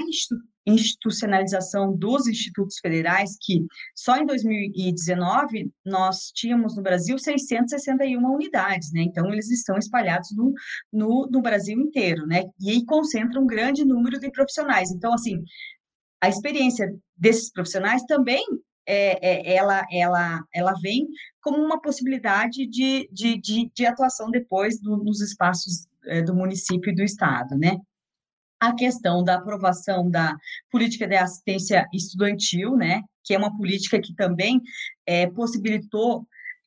institucionalização 0.65 1.95
dos 1.95 2.27
institutos 2.27 2.77
federais, 2.79 3.37
que 3.41 3.65
só 3.95 4.17
em 4.17 4.25
2019 4.25 5.71
nós 5.85 6.31
tínhamos 6.33 6.75
no 6.75 6.83
Brasil 6.83 7.17
661 7.17 8.21
unidades, 8.23 8.91
né? 8.91 9.01
Então, 9.01 9.31
eles 9.31 9.49
estão 9.49 9.77
espalhados 9.77 10.29
no, 10.35 10.53
no, 10.91 11.27
no 11.31 11.41
Brasil 11.41 11.79
inteiro, 11.79 12.25
né? 12.27 12.43
E 12.59 12.69
aí 12.69 12.85
concentram 12.85 13.43
um 13.43 13.47
grande 13.47 13.85
número 13.85 14.19
de 14.19 14.31
profissionais. 14.31 14.91
Então, 14.91 15.13
assim, 15.13 15.43
a 16.21 16.29
experiência 16.29 16.93
desses 17.17 17.51
profissionais 17.51 18.03
também 18.03 18.43
é, 18.85 19.51
é, 19.51 19.55
ela, 19.55 19.85
ela, 19.91 20.43
ela 20.53 20.73
vem 20.81 21.07
como 21.41 21.59
uma 21.59 21.79
possibilidade 21.79 22.65
de, 22.65 23.07
de, 23.11 23.37
de, 23.37 23.71
de 23.73 23.85
atuação 23.85 24.31
depois 24.31 24.81
do, 24.81 24.97
nos 24.97 25.21
espaços 25.21 25.87
é, 26.05 26.21
do 26.23 26.33
município 26.33 26.91
e 26.91 26.95
do 26.95 27.03
estado, 27.03 27.55
né? 27.55 27.77
A 28.59 28.73
questão 28.73 29.23
da 29.23 29.35
aprovação 29.35 30.09
da 30.09 30.35
política 30.71 31.07
de 31.07 31.15
assistência 31.15 31.87
estudantil, 31.93 32.75
né, 32.75 33.01
que 33.23 33.33
é 33.33 33.37
uma 33.37 33.55
política 33.55 34.01
que 34.01 34.13
também 34.15 34.61
é, 35.05 35.27
possibilitou 35.27 36.25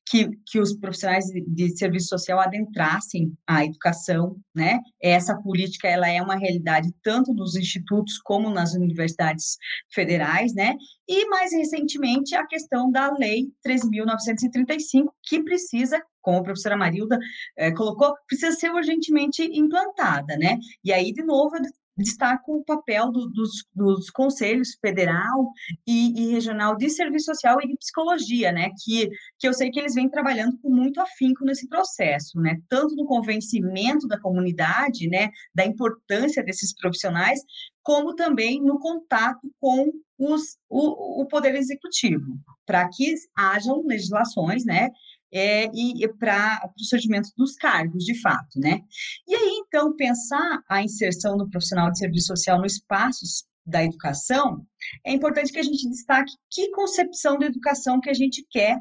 que, 0.08 0.28
que 0.46 0.60
os 0.60 0.74
profissionais 0.74 1.26
de, 1.26 1.40
de, 1.46 1.76
serviço 1.76 2.08
social 2.08 2.40
adentrassem 2.40 3.32
a 3.46 3.64
educação, 3.64 4.36
né? 4.54 4.80
Essa 5.00 5.36
política 5.40 5.88
ela 5.88 6.08
é 6.08 6.20
uma 6.20 6.36
realidade 6.36 6.92
tanto 7.02 7.32
nos 7.32 7.56
institutos 7.56 8.18
como 8.18 8.50
nas 8.50 8.74
universidades 8.74 9.56
federais, 9.92 10.54
né? 10.54 10.74
E 11.08 11.28
mais 11.28 11.52
recentemente 11.52 12.34
a 12.34 12.46
questão 12.46 12.90
da 12.90 13.12
lei 13.16 13.48
13.935 13.66 15.06
que 15.22 15.42
precisa 15.42 16.02
como 16.20 16.38
a 16.38 16.42
professora 16.42 16.76
Marilda 16.76 17.18
eh, 17.56 17.72
colocou, 17.72 18.14
precisa 18.28 18.52
ser 18.52 18.70
urgentemente 18.70 19.42
implantada, 19.42 20.36
né? 20.36 20.56
E 20.84 20.92
aí, 20.92 21.12
de 21.12 21.24
novo, 21.24 21.56
destaco 21.96 22.56
o 22.56 22.64
papel 22.64 23.10
do, 23.10 23.28
dos, 23.28 23.64
dos, 23.74 24.10
conselhos 24.10 24.76
federal 24.80 25.50
e, 25.86 26.20
e, 26.20 26.32
regional 26.32 26.76
de 26.76 26.88
serviço 26.88 27.26
social 27.26 27.58
e 27.62 27.68
de 27.68 27.76
psicologia, 27.76 28.50
né, 28.50 28.70
que, 28.82 29.08
que 29.38 29.46
eu 29.46 29.52
sei 29.52 29.70
que 29.70 29.78
eles 29.78 29.94
vêm 29.94 30.08
trabalhando 30.08 30.58
com 30.58 30.70
muito 30.70 31.00
afinco 31.00 31.44
nesse 31.44 31.68
processo, 31.68 32.40
né, 32.40 32.58
tanto 32.68 32.96
no 32.96 33.06
convencimento 33.06 34.08
da 34.08 34.18
comunidade, 34.18 35.08
né, 35.08 35.30
da 35.54 35.66
importância 35.66 36.42
desses 36.42 36.74
profissionais, 36.74 37.40
como 37.82 38.14
também 38.14 38.62
no 38.62 38.78
contato 38.78 39.52
com 39.60 39.90
os, 40.18 40.56
o, 40.68 41.22
o 41.22 41.26
poder 41.26 41.54
executivo, 41.54 42.38
para 42.64 42.88
que 42.88 43.14
hajam 43.36 43.84
legislações, 43.86 44.64
né, 44.64 44.88
é, 45.32 45.64
e, 45.74 46.06
para 46.18 46.70
o 46.78 46.84
surgimento 46.84 47.30
dos 47.36 47.54
cargos, 47.54 48.04
de 48.04 48.20
fato, 48.20 48.60
né? 48.60 48.82
E 49.26 49.34
aí, 49.34 49.62
então, 49.66 49.96
pensar 49.96 50.62
a 50.68 50.82
inserção 50.82 51.36
do 51.36 51.48
profissional 51.48 51.90
de 51.90 51.98
serviço 51.98 52.28
social 52.28 52.58
no 52.58 52.66
espaços 52.66 53.44
da 53.64 53.82
educação, 53.82 54.66
é 55.04 55.12
importante 55.12 55.52
que 55.52 55.58
a 55.58 55.62
gente 55.62 55.88
destaque 55.88 56.32
que 56.50 56.70
concepção 56.72 57.38
de 57.38 57.46
educação 57.46 58.00
que 58.00 58.10
a 58.10 58.14
gente 58.14 58.44
quer 58.50 58.78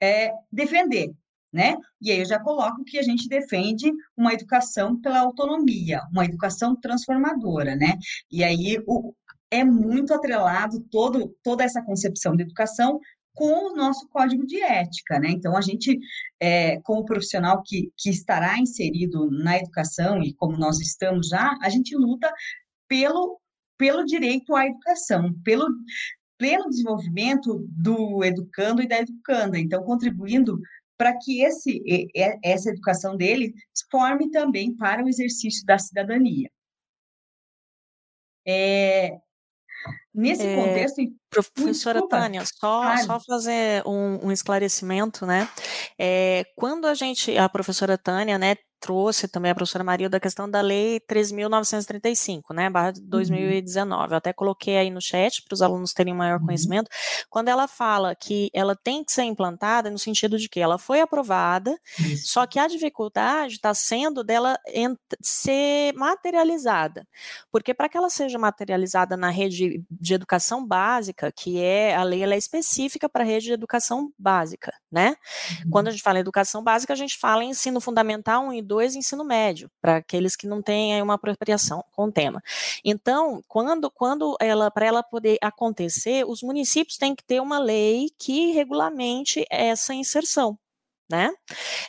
é, 0.00 0.32
defender. 0.52 1.12
né? 1.52 1.76
E 2.00 2.12
aí 2.12 2.18
eu 2.20 2.26
já 2.26 2.38
coloco 2.38 2.84
que 2.84 2.98
a 2.98 3.02
gente 3.02 3.26
defende 3.26 3.90
uma 4.16 4.34
educação 4.34 5.00
pela 5.00 5.20
autonomia, 5.20 6.02
uma 6.12 6.24
educação 6.26 6.76
transformadora, 6.76 7.74
né? 7.74 7.96
E 8.30 8.44
aí 8.44 8.78
o, 8.86 9.14
é 9.50 9.64
muito 9.64 10.12
atrelado 10.12 10.80
todo, 10.90 11.34
toda 11.42 11.64
essa 11.64 11.82
concepção 11.82 12.36
de 12.36 12.42
educação 12.42 13.00
com 13.38 13.70
o 13.70 13.76
nosso 13.76 14.08
código 14.08 14.44
de 14.44 14.60
ética, 14.60 15.20
né? 15.20 15.28
Então, 15.30 15.56
a 15.56 15.60
gente, 15.60 15.96
é, 16.40 16.80
como 16.80 17.04
profissional 17.04 17.62
que, 17.64 17.92
que 17.96 18.10
estará 18.10 18.58
inserido 18.58 19.30
na 19.30 19.56
educação, 19.56 20.20
e 20.20 20.34
como 20.34 20.58
nós 20.58 20.80
estamos 20.80 21.28
já, 21.28 21.56
a 21.62 21.68
gente 21.68 21.94
luta 21.94 22.28
pelo, 22.88 23.40
pelo 23.78 24.04
direito 24.04 24.56
à 24.56 24.66
educação, 24.66 25.32
pelo 25.44 25.68
pleno 26.36 26.68
desenvolvimento 26.68 27.64
do 27.68 28.24
educando 28.24 28.82
e 28.82 28.88
da 28.88 28.98
educanda, 28.98 29.56
então, 29.56 29.84
contribuindo 29.84 30.60
para 30.96 31.16
que 31.16 31.40
esse, 31.40 31.80
essa 32.42 32.70
educação 32.70 33.16
dele 33.16 33.54
forme 33.88 34.32
também 34.32 34.76
para 34.76 35.04
o 35.04 35.08
exercício 35.08 35.64
da 35.64 35.78
cidadania. 35.78 36.50
É, 38.44 39.16
nesse 40.18 40.42
é, 40.42 40.56
contexto. 40.56 41.00
Professora 41.30 42.00
desculpa, 42.00 42.18
Tânia, 42.18 42.42
só, 42.44 42.96
só 42.98 43.20
fazer 43.20 43.82
um, 43.86 44.26
um 44.26 44.32
esclarecimento, 44.32 45.24
né? 45.24 45.48
É, 45.98 46.44
quando 46.56 46.86
a 46.86 46.94
gente, 46.94 47.36
a 47.38 47.48
professora 47.48 47.96
Tânia, 47.96 48.38
né, 48.38 48.56
trouxe 48.80 49.26
também 49.28 49.50
a 49.50 49.54
professora 49.54 49.84
Maria 49.84 50.08
da 50.08 50.20
questão 50.20 50.48
da 50.48 50.60
lei 50.60 51.00
3.935, 51.00 52.54
né, 52.54 52.70
barra 52.70 52.92
2019. 53.02 54.04
Uhum. 54.04 54.10
Eu 54.10 54.16
até 54.16 54.32
coloquei 54.32 54.76
aí 54.76 54.90
no 54.90 55.00
chat 55.00 55.42
para 55.42 55.54
os 55.54 55.62
alunos 55.62 55.92
terem 55.92 56.14
maior 56.14 56.38
uhum. 56.38 56.46
conhecimento. 56.46 56.88
Quando 57.28 57.48
ela 57.48 57.66
fala 57.66 58.14
que 58.14 58.50
ela 58.54 58.76
tem 58.76 59.04
que 59.04 59.12
ser 59.12 59.24
implantada, 59.24 59.90
no 59.90 59.98
sentido 59.98 60.38
de 60.38 60.48
que 60.48 60.60
ela 60.60 60.78
foi 60.78 61.00
aprovada, 61.00 61.76
Isso. 61.98 62.28
só 62.32 62.46
que 62.46 62.58
a 62.58 62.66
dificuldade 62.66 63.54
está 63.54 63.74
sendo 63.74 64.22
dela 64.22 64.58
ser 65.20 65.92
materializada. 65.94 67.06
Porque 67.50 67.74
para 67.74 67.88
que 67.88 67.96
ela 67.96 68.10
seja 68.10 68.38
materializada 68.38 69.16
na 69.16 69.30
rede 69.30 69.82
de 70.08 70.14
educação 70.14 70.66
básica, 70.66 71.30
que 71.30 71.60
é 71.60 71.94
a 71.94 72.02
lei 72.02 72.22
ela 72.22 72.34
é 72.34 72.38
específica 72.38 73.08
para 73.08 73.22
a 73.22 73.26
rede 73.26 73.46
de 73.46 73.52
educação 73.52 74.12
básica, 74.18 74.72
né? 74.90 75.16
Uhum. 75.64 75.70
Quando 75.70 75.88
a 75.88 75.90
gente 75.90 76.02
fala 76.02 76.18
em 76.18 76.20
educação 76.20 76.62
básica, 76.62 76.92
a 76.92 76.96
gente 76.96 77.16
fala 77.16 77.44
em 77.44 77.50
ensino 77.50 77.80
fundamental 77.80 78.44
1 78.46 78.54
e 78.54 78.62
2 78.62 78.96
ensino 78.96 79.24
médio, 79.24 79.70
para 79.80 79.96
aqueles 79.96 80.34
que 80.34 80.46
não 80.46 80.60
têm 80.60 81.00
uma 81.00 81.14
apropriação 81.14 81.84
com 81.92 82.06
o 82.06 82.12
tema. 82.12 82.42
Então, 82.84 83.42
quando, 83.46 83.90
quando 83.90 84.36
ela, 84.40 84.70
para 84.70 84.86
ela 84.86 85.02
poder 85.02 85.38
acontecer, 85.42 86.24
os 86.26 86.42
municípios 86.42 86.96
têm 86.96 87.14
que 87.14 87.24
ter 87.24 87.40
uma 87.40 87.58
lei 87.58 88.10
que 88.18 88.52
regulamente 88.52 89.44
essa 89.50 89.94
inserção 89.94 90.58
né? 91.10 91.32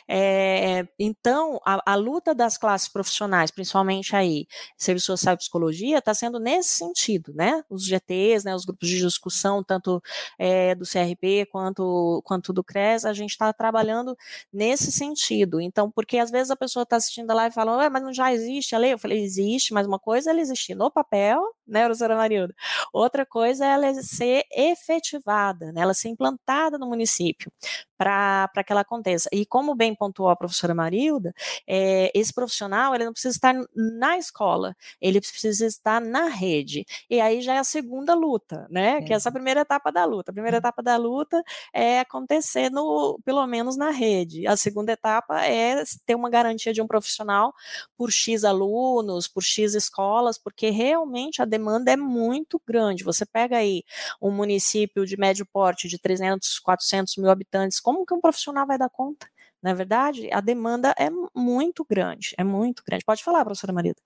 É, 0.08 0.86
então, 0.98 1.60
a, 1.64 1.92
a, 1.92 1.94
luta 1.94 2.34
das 2.34 2.56
classes 2.56 2.88
profissionais, 2.88 3.50
principalmente 3.50 4.16
aí, 4.16 4.46
serviço 4.76 5.06
social 5.06 5.34
e 5.34 5.38
psicologia, 5.38 5.98
está 5.98 6.14
sendo 6.14 6.38
nesse 6.38 6.70
sentido, 6.70 7.32
né? 7.34 7.62
Os 7.68 7.84
GTs, 7.84 8.44
né, 8.44 8.54
os 8.54 8.64
grupos 8.64 8.88
de 8.88 9.00
discussão, 9.00 9.62
tanto 9.62 10.02
é, 10.38 10.74
do 10.74 10.84
CRP 10.84 11.46
quanto, 11.50 12.22
quanto 12.24 12.52
do 12.52 12.64
CRES, 12.64 13.04
a 13.04 13.12
gente 13.12 13.30
está 13.30 13.52
trabalhando 13.52 14.16
nesse 14.52 14.90
sentido. 14.90 15.60
Então, 15.60 15.90
porque 15.90 16.18
às 16.18 16.30
vezes 16.30 16.50
a 16.50 16.56
pessoa 16.56 16.82
está 16.84 16.96
assistindo 16.96 17.32
live 17.34 17.52
e 17.52 17.54
fala, 17.54 17.90
mas 17.90 18.02
não 18.02 18.12
já 18.12 18.32
existe 18.32 18.74
a 18.74 18.78
lei? 18.78 18.92
Eu 18.92 18.98
falei, 18.98 19.22
existe, 19.22 19.72
mas 19.72 19.86
uma 19.86 19.98
coisa 19.98 20.30
é 20.30 20.32
ela 20.32 20.40
existir 20.40 20.74
no 20.74 20.90
papel, 20.90 21.42
né, 21.70 21.84
professora 21.84 22.16
Marilda? 22.16 22.54
Outra 22.92 23.24
coisa 23.24 23.64
é 23.64 23.68
ela 23.68 23.94
ser 24.02 24.44
efetivada, 24.52 25.72
né, 25.72 25.82
ela 25.82 25.94
ser 25.94 26.08
implantada 26.08 26.78
no 26.78 26.86
município 26.86 27.50
para 28.00 28.64
que 28.64 28.72
ela 28.72 28.80
aconteça. 28.80 29.28
E 29.30 29.44
como 29.44 29.74
bem 29.74 29.94
pontuou 29.94 30.30
a 30.30 30.36
professora 30.36 30.74
Marilda, 30.74 31.34
é, 31.66 32.10
esse 32.14 32.32
profissional 32.32 32.94
ele 32.94 33.04
não 33.04 33.12
precisa 33.12 33.34
estar 33.34 33.54
na 33.74 34.16
escola, 34.16 34.74
ele 35.02 35.20
precisa 35.20 35.66
estar 35.66 36.00
na 36.00 36.28
rede. 36.28 36.86
E 37.10 37.20
aí 37.20 37.42
já 37.42 37.54
é 37.54 37.58
a 37.58 37.64
segunda 37.64 38.14
luta, 38.14 38.66
né? 38.70 38.96
É. 38.96 39.02
Que 39.02 39.12
é 39.12 39.16
essa 39.16 39.30
primeira 39.30 39.60
etapa 39.60 39.92
da 39.92 40.06
luta. 40.06 40.30
A 40.30 40.34
primeira 40.34 40.56
uhum. 40.56 40.60
etapa 40.60 40.82
da 40.82 40.96
luta 40.96 41.42
é 41.74 42.00
acontecer 42.00 42.70
no, 42.70 43.20
pelo 43.22 43.46
menos 43.46 43.76
na 43.76 43.90
rede. 43.90 44.46
A 44.46 44.56
segunda 44.56 44.92
etapa 44.92 45.44
é 45.44 45.82
ter 46.06 46.14
uma 46.14 46.30
garantia 46.30 46.72
de 46.72 46.80
um 46.80 46.86
profissional 46.86 47.52
por 47.98 48.10
X 48.10 48.44
alunos, 48.44 49.28
por 49.28 49.42
X 49.42 49.74
escolas, 49.74 50.38
porque 50.38 50.70
realmente 50.70 51.42
a 51.42 51.44
demanda 51.44 51.59
é 51.90 51.96
muito 51.96 52.60
grande. 52.66 53.04
Você 53.04 53.24
pega 53.26 53.58
aí 53.58 53.82
um 54.20 54.30
município 54.30 55.04
de 55.04 55.16
médio 55.16 55.46
porte 55.46 55.88
de 55.88 55.98
300, 55.98 56.58
400 56.58 57.16
mil 57.16 57.30
habitantes 57.30 57.80
como 57.80 58.04
que 58.06 58.14
um 58.14 58.20
profissional 58.20 58.66
vai 58.66 58.78
dar 58.78 58.88
conta? 58.88 59.26
Na 59.62 59.70
é 59.70 59.74
verdade, 59.74 60.30
a 60.32 60.40
demanda 60.40 60.94
é 60.98 61.10
muito 61.34 61.84
grande, 61.84 62.34
é 62.38 62.44
muito 62.44 62.82
grande. 62.82 63.04
Pode 63.04 63.22
falar, 63.22 63.44
professora 63.44 63.72
Marita. 63.72 64.00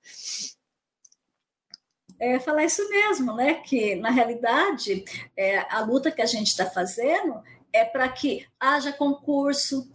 É 2.18 2.38
falar 2.40 2.64
isso 2.64 2.88
mesmo, 2.88 3.34
né? 3.34 3.54
Que 3.54 3.94
na 3.96 4.10
realidade 4.10 5.04
é, 5.36 5.58
a 5.72 5.80
luta 5.80 6.10
que 6.10 6.22
a 6.22 6.26
gente 6.26 6.48
está 6.48 6.66
fazendo 6.66 7.40
é 7.72 7.84
para 7.84 8.08
que 8.08 8.46
haja 8.58 8.92
concurso 8.92 9.88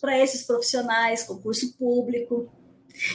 para 0.00 0.18
esses 0.18 0.44
profissionais, 0.44 1.22
concurso 1.22 1.76
público, 1.76 2.50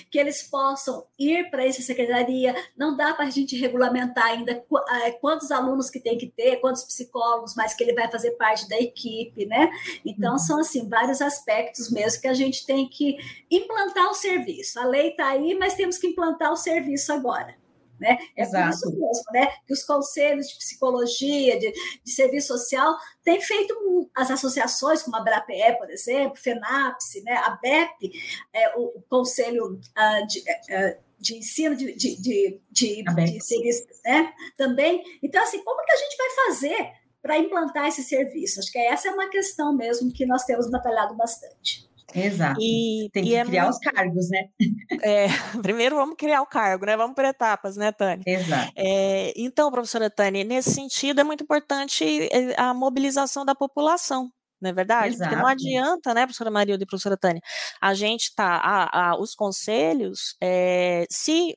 que 0.10 0.20
eles 0.20 0.44
possam 0.44 1.06
ir 1.18 1.50
para 1.50 1.66
essa 1.66 1.82
secretaria. 1.82 2.56
Não 2.78 2.96
dá 2.96 3.14
para 3.14 3.26
a 3.26 3.30
gente 3.30 3.56
regulamentar 3.56 4.26
ainda 4.26 4.64
é, 5.04 5.12
quantos 5.12 5.52
alunos 5.52 5.90
que 5.90 6.00
tem 6.00 6.18
que 6.18 6.28
ter, 6.28 6.58
quantos 6.58 6.84
psicólogos, 6.84 7.56
mas 7.56 7.74
que 7.74 7.84
ele 7.84 7.94
vai 7.94 8.10
fazer 8.10 8.32
parte 8.32 8.68
da 8.68 8.80
equipe, 8.80 9.46
né? 9.46 9.70
Então, 10.06 10.34
uhum. 10.34 10.40
são, 10.40 10.60
assim, 10.60 10.88
vários 10.88 11.22
aspectos 11.22 11.92
mesmo 11.92 12.22
que 12.22 12.28
a 12.28 12.34
gente 12.34 12.66
tem 12.66 12.88
que 12.88 13.18
implantar 13.50 14.10
o 14.10 14.14
serviço. 14.14 14.80
A 14.80 14.86
lei 14.86 15.10
está 15.10 15.28
aí, 15.28 15.56
mas 15.56 15.76
temos 15.76 15.98
que 15.98 16.08
implantar 16.08 16.52
o 16.52 16.58
serviço 16.58 17.12
agora. 17.14 17.61
Né? 18.02 18.18
É 18.36 18.42
Exato. 18.42 18.66
por 18.66 18.72
isso 18.72 19.00
mesmo, 19.00 19.24
né? 19.32 19.48
Que 19.68 19.74
os 19.74 19.84
conselhos 19.84 20.48
de 20.48 20.58
psicologia, 20.58 21.60
de, 21.60 21.72
de 21.72 22.12
serviço 22.12 22.48
social, 22.48 22.98
têm 23.24 23.40
feito 23.40 24.10
as 24.16 24.32
associações, 24.32 25.04
como 25.04 25.18
a 25.18 25.22
BRAPE, 25.22 25.78
por 25.78 25.90
exemplo, 25.92 26.36
FENAPSE, 26.36 27.22
né? 27.24 27.34
a 27.34 27.52
BEP, 27.62 28.12
é, 28.52 28.76
o, 28.76 28.98
o 28.98 29.04
Conselho 29.08 29.76
uh, 29.76 30.28
de. 30.28 30.40
Uh, 30.40 31.12
de 31.22 31.38
ensino 31.38 31.76
de, 31.76 31.94
de, 31.94 32.20
de, 32.20 32.60
de, 32.72 33.04
de 33.04 33.46
serviço, 33.46 33.86
né? 34.04 34.34
Também. 34.58 35.04
Então, 35.22 35.44
assim, 35.44 35.64
como 35.64 35.86
que 35.86 35.92
a 35.92 35.96
gente 35.96 36.18
vai 36.18 36.30
fazer 36.48 36.92
para 37.22 37.38
implantar 37.38 37.88
esse 37.88 38.02
serviço? 38.02 38.60
Acho 38.60 38.72
que 38.72 38.80
essa 38.80 39.10
é 39.10 39.12
uma 39.12 39.30
questão 39.30 39.72
mesmo 39.72 40.12
que 40.12 40.26
nós 40.26 40.44
temos 40.46 40.68
batalhado 40.68 41.16
bastante. 41.16 41.88
Exato. 42.14 42.60
E, 42.62 43.10
Tem 43.12 43.24
que 43.24 43.36
é 43.36 43.46
criar 43.46 43.64
muito... 43.64 43.76
os 43.76 43.80
cargos, 43.80 44.30
né? 44.30 44.50
É, 45.04 45.28
primeiro 45.62 45.96
vamos 45.96 46.16
criar 46.16 46.42
o 46.42 46.46
cargo, 46.46 46.86
né? 46.86 46.96
Vamos 46.98 47.16
por 47.16 47.26
etapas, 47.26 47.76
né, 47.76 47.92
Tânia? 47.92 48.24
Exato. 48.26 48.72
É, 48.76 49.34
então, 49.36 49.72
professora 49.72 50.10
Tânia, 50.10 50.44
nesse 50.44 50.72
sentido 50.72 51.22
é 51.22 51.24
muito 51.24 51.44
importante 51.44 52.04
eh, 52.32 52.54
a 52.58 52.74
mobilização 52.74 53.46
da 53.46 53.56
população, 53.56 54.30
não 54.62 54.70
é 54.70 54.74
verdade? 54.74 55.16
Exato. 55.16 55.30
Porque 55.30 55.42
não 55.42 55.50
adianta, 55.50 56.14
né, 56.14 56.22
professora 56.26 56.52
Marilda 56.52 56.84
e 56.84 56.86
professora 56.86 57.18
Tânia, 57.18 57.42
a 57.82 57.94
gente 57.94 58.34
tá, 58.36 58.58
a, 58.58 59.12
a, 59.12 59.20
os 59.20 59.34
conselhos, 59.34 60.36
é, 60.42 61.06
se 61.10 61.56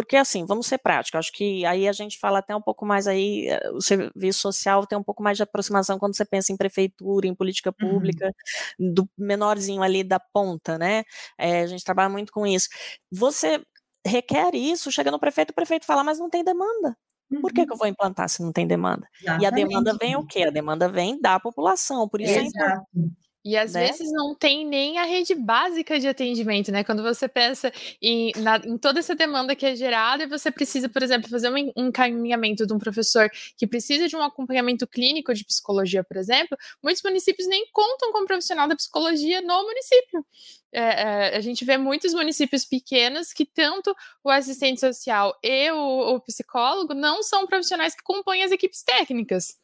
porque 0.00 0.16
assim, 0.16 0.46
vamos 0.46 0.66
ser 0.66 0.78
práticos, 0.78 1.18
acho 1.18 1.32
que 1.32 1.62
aí 1.66 1.86
a 1.86 1.92
gente 1.92 2.18
fala 2.18 2.38
até 2.38 2.56
um 2.56 2.62
pouco 2.62 2.86
mais 2.86 3.06
aí, 3.06 3.48
eh, 3.48 3.70
o 3.70 3.82
serviço 3.82 4.40
social 4.40 4.86
tem 4.86 4.96
um 4.96 5.02
pouco 5.02 5.22
mais 5.22 5.36
de 5.36 5.42
aproximação 5.42 5.98
quando 5.98 6.16
você 6.16 6.24
pensa 6.24 6.50
em 6.50 6.56
prefeitura, 6.56 7.26
em 7.26 7.34
política 7.34 7.70
uhum. 7.82 7.90
pública, 7.90 8.32
uhum. 8.78 8.94
do 8.94 9.10
menorzinho 9.18 9.82
ali 9.82 10.02
da 10.02 10.18
ponta, 10.18 10.78
né? 10.78 11.04
É, 11.36 11.60
a 11.60 11.66
gente 11.66 11.84
trabalha 11.84 12.08
muito 12.08 12.32
com 12.32 12.46
isso. 12.46 12.70
Você 13.12 13.62
requer 14.06 14.54
isso, 14.54 14.90
chega 14.90 15.10
no 15.10 15.20
prefeito, 15.20 15.50
o 15.50 15.54
prefeito 15.54 15.84
fala, 15.84 16.02
mas 16.02 16.18
não 16.18 16.30
tem 16.30 16.42
demanda. 16.42 16.96
Por 17.42 17.52
que, 17.52 17.66
que 17.66 17.70
eu 17.70 17.74
uhum. 17.74 17.78
vou 17.78 17.86
implantar 17.86 18.26
se 18.30 18.42
não 18.42 18.52
tem 18.52 18.66
demanda? 18.66 19.06
Exatamente. 19.20 19.42
E 19.42 19.46
a 19.46 19.50
demanda 19.50 19.96
vem 20.00 20.16
o 20.16 20.26
quê? 20.26 20.44
A 20.44 20.50
demanda 20.50 20.88
vem 20.88 21.20
da 21.20 21.38
população, 21.38 22.08
por 22.08 22.22
isso 22.22 22.32
Exato. 22.32 22.42
é 22.42 22.48
importante. 22.48 23.29
E 23.42 23.56
às 23.56 23.72
né? 23.72 23.86
vezes 23.86 24.12
não 24.12 24.34
tem 24.34 24.66
nem 24.66 24.98
a 24.98 25.04
rede 25.04 25.34
básica 25.34 25.98
de 25.98 26.06
atendimento, 26.06 26.70
né? 26.70 26.84
Quando 26.84 27.02
você 27.02 27.26
pensa 27.26 27.72
em, 28.00 28.32
na, 28.36 28.56
em 28.58 28.76
toda 28.76 28.98
essa 28.98 29.14
demanda 29.14 29.56
que 29.56 29.64
é 29.64 29.74
gerada, 29.74 30.24
e 30.24 30.26
você 30.26 30.50
precisa, 30.50 30.90
por 30.90 31.02
exemplo, 31.02 31.30
fazer 31.30 31.50
um 31.50 31.72
encaminhamento 31.74 32.66
de 32.66 32.74
um 32.74 32.78
professor 32.78 33.30
que 33.56 33.66
precisa 33.66 34.08
de 34.08 34.14
um 34.14 34.22
acompanhamento 34.22 34.86
clínico 34.86 35.32
de 35.32 35.44
psicologia, 35.44 36.04
por 36.04 36.18
exemplo, 36.18 36.56
muitos 36.82 37.02
municípios 37.02 37.48
nem 37.48 37.66
contam 37.72 38.12
com 38.12 38.22
um 38.22 38.26
profissional 38.26 38.68
da 38.68 38.76
psicologia 38.76 39.40
no 39.40 39.62
município. 39.62 40.24
É, 40.72 40.80
é, 40.80 41.36
a 41.36 41.40
gente 41.40 41.64
vê 41.64 41.76
muitos 41.78 42.12
municípios 42.12 42.64
pequenos 42.64 43.32
que 43.32 43.44
tanto 43.44 43.94
o 44.22 44.30
assistente 44.30 44.80
social 44.80 45.36
e 45.42 45.70
o, 45.72 46.14
o 46.14 46.20
psicólogo 46.20 46.94
não 46.94 47.22
são 47.22 47.46
profissionais 47.46 47.94
que 47.94 48.02
compõem 48.02 48.42
as 48.42 48.52
equipes 48.52 48.82
técnicas. 48.82 49.58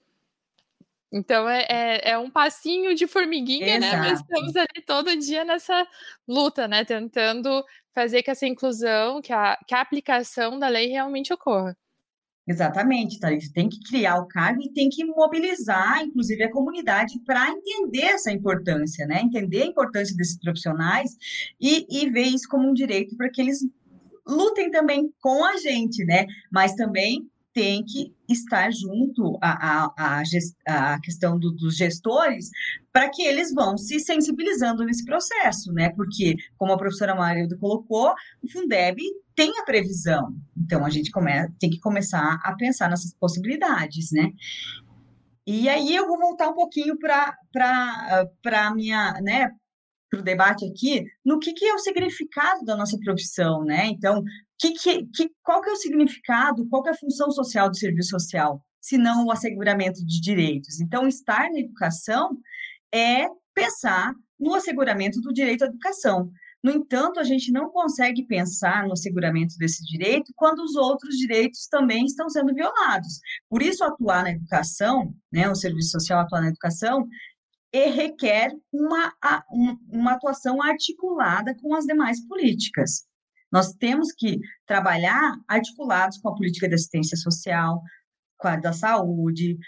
Então 1.12 1.48
é, 1.48 1.66
é, 1.68 2.10
é, 2.10 2.18
um 2.18 2.30
passinho 2.30 2.94
de 2.94 3.06
formiguinha, 3.06 3.76
Exato. 3.76 3.96
né? 3.96 4.08
Mas 4.10 4.20
estamos 4.20 4.56
ali 4.56 4.82
todo 4.84 5.16
dia 5.16 5.44
nessa 5.44 5.86
luta, 6.26 6.66
né? 6.66 6.84
Tentando 6.84 7.64
fazer 7.94 8.22
que 8.22 8.30
essa 8.30 8.46
inclusão, 8.46 9.22
que 9.22 9.32
a, 9.32 9.56
que 9.66 9.74
a 9.74 9.80
aplicação 9.80 10.58
da 10.58 10.68
lei 10.68 10.88
realmente 10.88 11.32
ocorra. 11.32 11.76
Exatamente, 12.48 13.18
Thalita. 13.18 13.52
Tem 13.52 13.68
que 13.68 13.80
criar 13.80 14.18
o 14.18 14.28
cargo 14.28 14.62
e 14.62 14.72
tem 14.72 14.88
que 14.88 15.04
mobilizar, 15.04 16.02
inclusive, 16.02 16.44
a 16.44 16.50
comunidade 16.50 17.18
para 17.24 17.50
entender 17.50 18.04
essa 18.04 18.30
importância, 18.30 19.04
né? 19.04 19.20
Entender 19.20 19.62
a 19.62 19.66
importância 19.66 20.14
desses 20.16 20.38
profissionais 20.38 21.16
e, 21.60 21.86
e 21.90 22.08
ver 22.08 22.26
isso 22.26 22.48
como 22.48 22.68
um 22.68 22.74
direito 22.74 23.16
para 23.16 23.28
que 23.30 23.40
eles 23.40 23.66
lutem 24.24 24.70
também 24.70 25.12
com 25.20 25.44
a 25.44 25.56
gente, 25.56 26.04
né? 26.04 26.26
Mas 26.50 26.74
também 26.74 27.28
tem 27.56 27.82
que 27.82 28.14
estar 28.28 28.70
junto 28.70 29.38
à, 29.40 29.86
à, 29.86 30.20
à, 30.68 30.92
à 30.92 31.00
questão 31.00 31.38
do, 31.38 31.50
dos 31.52 31.74
gestores 31.74 32.50
para 32.92 33.08
que 33.08 33.22
eles 33.22 33.54
vão 33.54 33.78
se 33.78 33.98
sensibilizando 33.98 34.84
nesse 34.84 35.06
processo, 35.06 35.72
né? 35.72 35.88
Porque, 35.96 36.36
como 36.58 36.72
a 36.72 36.76
professora 36.76 37.14
Marilda 37.14 37.56
colocou, 37.56 38.12
o 38.42 38.52
Fundeb 38.52 39.00
tem 39.34 39.58
a 39.58 39.64
previsão. 39.64 40.36
Então, 40.54 40.84
a 40.84 40.90
gente 40.90 41.10
come, 41.10 41.32
tem 41.58 41.70
que 41.70 41.80
começar 41.80 42.38
a 42.44 42.54
pensar 42.56 42.90
nessas 42.90 43.14
possibilidades, 43.14 44.12
né? 44.12 44.32
E 45.46 45.66
aí 45.66 45.96
eu 45.96 46.06
vou 46.06 46.18
voltar 46.18 46.50
um 46.50 46.54
pouquinho 46.54 46.98
para 46.98 47.38
a 48.44 48.74
minha, 48.74 49.14
né, 49.22 49.50
para 50.10 50.20
o 50.20 50.22
debate 50.22 50.66
aqui, 50.66 51.04
no 51.24 51.38
que, 51.38 51.54
que 51.54 51.64
é 51.64 51.72
o 51.72 51.78
significado 51.78 52.66
da 52.66 52.76
nossa 52.76 52.98
profissão, 53.02 53.64
né? 53.64 53.86
Então, 53.86 54.22
que, 54.58 54.72
que, 54.72 55.06
que, 55.06 55.30
qual 55.42 55.60
que 55.60 55.70
é 55.70 55.72
o 55.72 55.76
significado, 55.76 56.66
qual 56.68 56.82
que 56.82 56.88
é 56.88 56.92
a 56.92 56.96
função 56.96 57.30
social 57.30 57.68
do 57.68 57.76
serviço 57.76 58.10
social, 58.10 58.62
se 58.80 58.96
não 58.96 59.26
o 59.26 59.30
asseguramento 59.30 60.04
de 60.04 60.20
direitos? 60.20 60.80
Então, 60.80 61.06
estar 61.06 61.50
na 61.50 61.60
educação 61.60 62.38
é 62.92 63.26
pensar 63.54 64.14
no 64.38 64.54
asseguramento 64.54 65.20
do 65.20 65.32
direito 65.32 65.64
à 65.64 65.66
educação. 65.66 66.30
No 66.62 66.72
entanto, 66.72 67.20
a 67.20 67.24
gente 67.24 67.52
não 67.52 67.70
consegue 67.70 68.26
pensar 68.26 68.86
no 68.86 68.92
asseguramento 68.92 69.54
desse 69.56 69.84
direito 69.84 70.32
quando 70.34 70.60
os 70.60 70.74
outros 70.74 71.16
direitos 71.16 71.66
também 71.68 72.04
estão 72.04 72.28
sendo 72.28 72.52
violados. 72.52 73.20
Por 73.48 73.62
isso, 73.62 73.84
atuar 73.84 74.24
na 74.24 74.32
educação, 74.32 75.14
né, 75.32 75.48
o 75.48 75.54
serviço 75.54 75.90
social 75.90 76.20
atuar 76.20 76.40
na 76.40 76.48
educação, 76.48 77.06
e 77.72 77.90
requer 77.90 78.52
uma, 78.72 79.12
uma 79.90 80.12
atuação 80.12 80.62
articulada 80.62 81.54
com 81.60 81.74
as 81.74 81.84
demais 81.84 82.26
políticas. 82.26 83.04
Nós 83.50 83.72
temos 83.72 84.12
que 84.12 84.38
trabalhar 84.66 85.34
articulados 85.48 86.18
com 86.18 86.28
a 86.28 86.34
política 86.34 86.68
de 86.68 86.74
assistência 86.74 87.16
social, 87.16 87.82
com 88.36 88.48
a 88.48 88.56
da 88.56 88.72
saúde, 88.72 89.58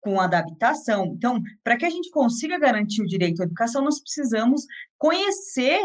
com 0.00 0.20
a 0.20 0.26
da 0.26 0.38
habitação. 0.38 1.12
Então, 1.16 1.42
para 1.62 1.76
que 1.76 1.84
a 1.84 1.90
gente 1.90 2.10
consiga 2.10 2.58
garantir 2.58 3.02
o 3.02 3.06
direito 3.06 3.42
à 3.42 3.44
educação, 3.44 3.82
nós 3.82 4.00
precisamos 4.00 4.62
conhecer 4.96 5.80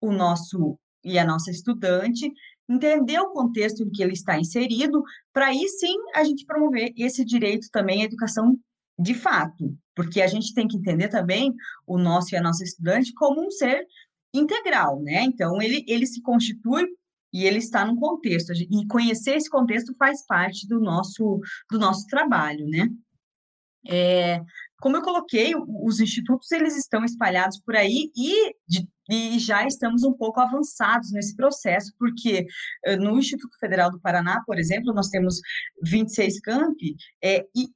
o 0.00 0.12
nosso 0.12 0.78
e 1.04 1.18
a 1.18 1.24
nossa 1.24 1.50
estudante, 1.50 2.32
entender 2.68 3.18
o 3.18 3.30
contexto 3.30 3.82
em 3.82 3.90
que 3.90 4.02
ele 4.02 4.12
está 4.12 4.38
inserido, 4.38 5.02
para 5.32 5.46
aí 5.46 5.66
sim 5.68 5.94
a 6.14 6.24
gente 6.24 6.44
promover 6.44 6.92
esse 6.96 7.24
direito 7.24 7.68
também 7.70 8.02
à 8.02 8.04
educação 8.04 8.58
de 8.98 9.14
fato, 9.14 9.74
porque 9.94 10.20
a 10.20 10.26
gente 10.26 10.52
tem 10.52 10.68
que 10.68 10.76
entender 10.76 11.08
também 11.08 11.54
o 11.86 11.98
nosso 11.98 12.34
e 12.34 12.38
a 12.38 12.42
nossa 12.42 12.62
estudante 12.62 13.14
como 13.14 13.44
um 13.44 13.50
ser 13.50 13.86
integral, 14.34 15.00
né? 15.02 15.22
Então, 15.22 15.60
ele, 15.60 15.84
ele 15.86 16.06
se 16.06 16.22
constitui 16.22 16.86
e 17.32 17.44
ele 17.44 17.58
está 17.58 17.84
num 17.84 17.96
contexto, 17.96 18.52
e 18.52 18.86
conhecer 18.88 19.36
esse 19.36 19.48
contexto 19.48 19.94
faz 19.96 20.26
parte 20.26 20.66
do 20.66 20.80
nosso, 20.80 21.40
do 21.70 21.78
nosso 21.78 22.06
trabalho, 22.06 22.66
né? 22.66 22.88
É, 23.88 24.40
como 24.80 24.96
eu 24.96 25.02
coloquei, 25.02 25.52
os 25.56 26.00
institutos 26.00 26.50
eles 26.52 26.76
estão 26.76 27.04
espalhados 27.04 27.60
por 27.60 27.76
aí 27.76 28.10
e, 28.16 28.54
de, 28.66 28.88
e 29.10 29.38
já 29.38 29.66
estamos 29.66 30.02
um 30.04 30.12
pouco 30.12 30.40
avançados 30.40 31.12
nesse 31.12 31.36
processo, 31.36 31.92
porque 31.98 32.46
eh, 32.84 32.96
no 32.96 33.18
Instituto 33.18 33.58
Federal 33.58 33.90
do 33.90 34.00
Paraná, 34.00 34.42
por 34.46 34.58
exemplo, 34.58 34.94
nós 34.94 35.08
temos 35.08 35.40
26 35.82 36.40
campi 36.40 36.96
é, 37.22 37.46
e 37.54 37.68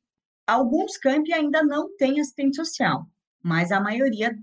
alguns 0.47 0.97
campi 0.97 1.33
ainda 1.33 1.63
não 1.63 1.95
têm 1.97 2.21
assistente 2.21 2.57
social, 2.57 3.07
mas 3.43 3.71
a 3.71 3.81
maioria 3.81 4.35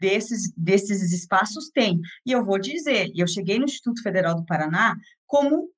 desses, 0.00 0.52
desses 0.56 1.12
espaços 1.12 1.70
tem. 1.70 2.00
E 2.24 2.32
eu 2.32 2.44
vou 2.44 2.58
dizer, 2.58 3.10
eu 3.14 3.26
cheguei 3.26 3.58
no 3.58 3.66
Instituto 3.66 4.02
Federal 4.02 4.34
do 4.34 4.46
Paraná 4.46 4.96
como 5.26 5.68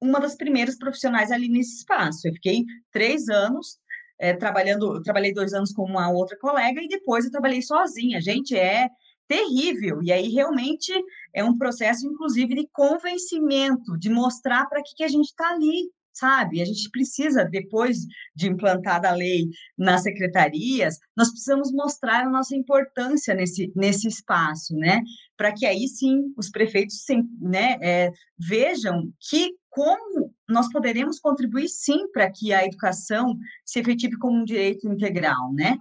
uma 0.00 0.20
das 0.20 0.34
primeiras 0.34 0.76
profissionais 0.76 1.30
ali 1.30 1.48
nesse 1.48 1.76
espaço. 1.76 2.26
Eu 2.26 2.34
fiquei 2.34 2.64
três 2.90 3.28
anos 3.28 3.78
é, 4.18 4.34
trabalhando, 4.34 5.00
trabalhei 5.02 5.32
dois 5.32 5.52
anos 5.54 5.72
com 5.72 5.84
uma 5.84 6.10
outra 6.10 6.36
colega 6.38 6.80
e 6.82 6.88
depois 6.88 7.24
eu 7.24 7.30
trabalhei 7.30 7.62
sozinha. 7.62 8.20
Gente, 8.20 8.56
é 8.56 8.88
terrível. 9.28 10.02
E 10.02 10.12
aí 10.12 10.28
realmente 10.28 10.92
é 11.32 11.44
um 11.44 11.56
processo, 11.56 12.06
inclusive, 12.06 12.54
de 12.54 12.68
convencimento, 12.72 13.96
de 13.96 14.10
mostrar 14.10 14.66
para 14.66 14.82
que, 14.82 14.94
que 14.96 15.04
a 15.04 15.08
gente 15.08 15.26
está 15.26 15.48
ali, 15.50 15.88
sabe? 16.12 16.60
A 16.60 16.64
gente 16.64 16.90
precisa, 16.90 17.44
depois 17.44 17.98
de 18.34 18.48
implantada 18.48 19.08
a 19.08 19.14
lei 19.14 19.48
nas 19.76 20.02
secretarias, 20.02 20.98
nós 21.16 21.30
precisamos 21.30 21.72
mostrar 21.72 22.26
a 22.26 22.30
nossa 22.30 22.54
importância 22.54 23.34
nesse, 23.34 23.72
nesse 23.74 24.08
espaço, 24.08 24.74
né? 24.76 25.02
Para 25.36 25.52
que 25.52 25.66
aí 25.66 25.88
sim 25.88 26.32
os 26.36 26.50
prefeitos 26.50 26.96
né, 27.40 27.78
é, 27.80 28.12
vejam 28.38 29.12
que 29.28 29.52
como 29.70 30.32
nós 30.48 30.70
poderemos 30.70 31.18
contribuir 31.18 31.68
sim 31.68 32.06
para 32.12 32.30
que 32.30 32.52
a 32.52 32.64
educação 32.64 33.36
se 33.64 33.80
efetive 33.80 34.18
como 34.18 34.38
um 34.38 34.44
direito 34.44 34.86
integral, 34.86 35.52
né? 35.54 35.78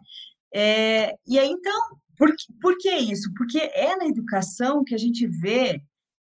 É, 0.53 1.15
e 1.27 1.37
aí, 1.39 1.49
então, 1.49 1.79
por, 2.17 2.29
por 2.61 2.77
que 2.77 2.89
isso? 2.89 3.31
Porque 3.35 3.59
é 3.59 3.95
na 3.95 4.05
educação 4.05 4.83
que 4.83 4.95
a 4.95 4.97
gente 4.97 5.27
vê 5.27 5.81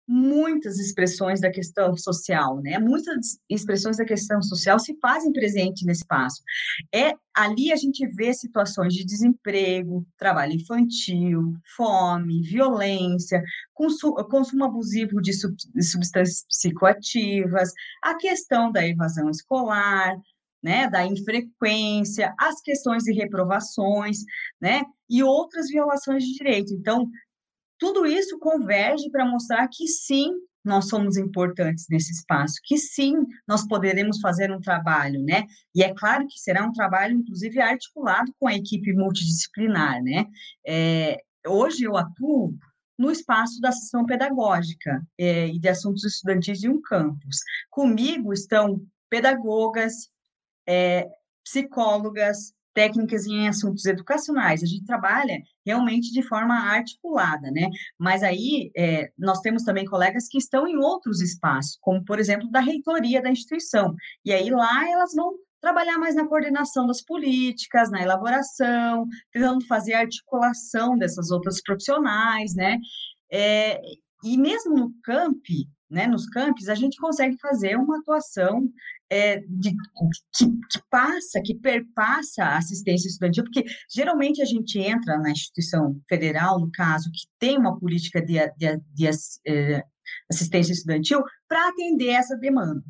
muitas 0.06 0.78
expressões 0.78 1.40
da 1.40 1.50
questão 1.50 1.96
social, 1.96 2.60
né? 2.60 2.78
Muitas 2.78 3.38
expressões 3.48 3.96
da 3.96 4.04
questão 4.04 4.42
social 4.42 4.78
se 4.78 4.96
fazem 5.00 5.32
presente 5.32 5.84
nesse 5.86 6.02
espaço. 6.02 6.42
É 6.94 7.12
ali 7.34 7.72
a 7.72 7.76
gente 7.76 8.06
vê 8.08 8.32
situações 8.32 8.92
de 8.94 9.04
desemprego, 9.04 10.06
trabalho 10.18 10.52
infantil, 10.52 11.54
fome, 11.76 12.42
violência, 12.42 13.42
consumo, 13.72 14.14
consumo 14.28 14.64
abusivo 14.64 15.20
de, 15.20 15.32
sub, 15.32 15.54
de 15.74 15.82
substâncias 15.82 16.44
psicoativas, 16.46 17.72
a 18.02 18.16
questão 18.16 18.70
da 18.70 18.86
evasão 18.86 19.30
escolar, 19.30 20.16
né, 20.62 20.88
da 20.88 21.04
infrequência, 21.04 22.34
as 22.40 22.58
questões 22.62 23.02
de 23.04 23.12
reprovações, 23.12 24.20
né, 24.58 24.82
e 25.10 25.22
outras 25.22 25.68
violações 25.68 26.24
de 26.24 26.32
direito. 26.32 26.72
Então, 26.72 27.06
tudo 27.78 28.06
isso 28.06 28.38
converge 28.38 29.10
para 29.10 29.24
mostrar 29.24 29.68
que 29.68 29.86
sim, 29.86 30.32
nós 30.64 30.88
somos 30.88 31.16
importantes 31.16 31.86
nesse 31.90 32.12
espaço, 32.12 32.54
que 32.64 32.78
sim, 32.78 33.14
nós 33.46 33.66
poderemos 33.68 34.18
fazer 34.20 34.50
um 34.50 34.60
trabalho, 34.60 35.22
né? 35.22 35.44
E 35.74 35.82
é 35.82 35.92
claro 35.92 36.26
que 36.26 36.38
será 36.38 36.64
um 36.64 36.72
trabalho, 36.72 37.18
inclusive, 37.18 37.60
articulado 37.60 38.32
com 38.38 38.48
a 38.48 38.54
equipe 38.54 38.92
multidisciplinar, 38.94 40.02
né? 40.02 40.24
É, 40.66 41.18
hoje 41.46 41.84
eu 41.84 41.96
atuo 41.96 42.56
no 42.98 43.10
espaço 43.10 43.60
da 43.60 43.72
sessão 43.72 44.06
pedagógica 44.06 45.02
é, 45.18 45.48
e 45.48 45.58
de 45.58 45.68
assuntos 45.68 46.04
estudantis 46.04 46.60
de 46.60 46.68
um 46.68 46.80
campus. 46.80 47.38
Comigo 47.70 48.32
estão 48.32 48.80
pedagogas, 49.10 50.08
é, 50.66 51.08
psicólogas, 51.44 52.54
técnicas 52.74 53.26
em 53.26 53.48
assuntos 53.48 53.84
educacionais. 53.86 54.62
A 54.62 54.66
gente 54.66 54.84
trabalha 54.84 55.40
realmente 55.64 56.12
de 56.12 56.22
forma 56.22 56.54
articulada, 56.54 57.50
né? 57.50 57.70
Mas 57.98 58.22
aí 58.22 58.70
é, 58.76 59.10
nós 59.18 59.40
temos 59.40 59.62
também 59.62 59.84
colegas 59.84 60.28
que 60.28 60.38
estão 60.38 60.66
em 60.66 60.76
outros 60.76 61.20
espaços, 61.20 61.78
como 61.80 62.04
por 62.04 62.18
exemplo 62.18 62.50
da 62.50 62.60
reitoria 62.60 63.22
da 63.22 63.30
instituição. 63.30 63.94
E 64.24 64.32
aí 64.32 64.50
lá 64.50 64.88
elas 64.90 65.14
vão 65.14 65.32
trabalhar 65.60 65.96
mais 65.98 66.14
na 66.14 66.26
coordenação 66.26 66.86
das 66.86 67.00
políticas, 67.00 67.90
na 67.90 68.02
elaboração, 68.02 69.06
tentando 69.32 69.64
fazer 69.66 69.94
articulação 69.94 70.98
dessas 70.98 71.30
outras 71.30 71.62
profissionais, 71.62 72.54
né? 72.54 72.78
É, 73.32 73.80
e 74.22 74.36
mesmo 74.36 74.74
no 74.74 74.92
camp, 75.02 75.42
né, 75.90 76.06
nos 76.06 76.26
campos, 76.26 76.68
a 76.68 76.74
gente 76.74 76.96
consegue 76.98 77.36
fazer 77.40 77.76
uma 77.76 77.98
atuação 77.98 78.68
é, 79.10 79.38
de, 79.40 79.70
que, 80.34 80.46
que, 80.46 80.80
passa, 80.90 81.40
que 81.42 81.54
perpassa 81.54 82.44
a 82.44 82.58
assistência 82.58 83.08
estudantil, 83.08 83.44
porque 83.44 83.64
geralmente 83.90 84.42
a 84.42 84.44
gente 84.44 84.78
entra 84.78 85.18
na 85.18 85.30
instituição 85.30 86.00
federal, 86.08 86.58
no 86.58 86.70
caso, 86.72 87.10
que 87.12 87.26
tem 87.38 87.58
uma 87.58 87.78
política 87.78 88.20
de, 88.20 88.34
de, 88.56 89.08
é, 89.46 89.82
assistência 90.30 90.72
estudantil, 90.72 91.22
para 91.48 91.68
atender 91.68 92.08
essa 92.08 92.36
demanda. 92.36 92.82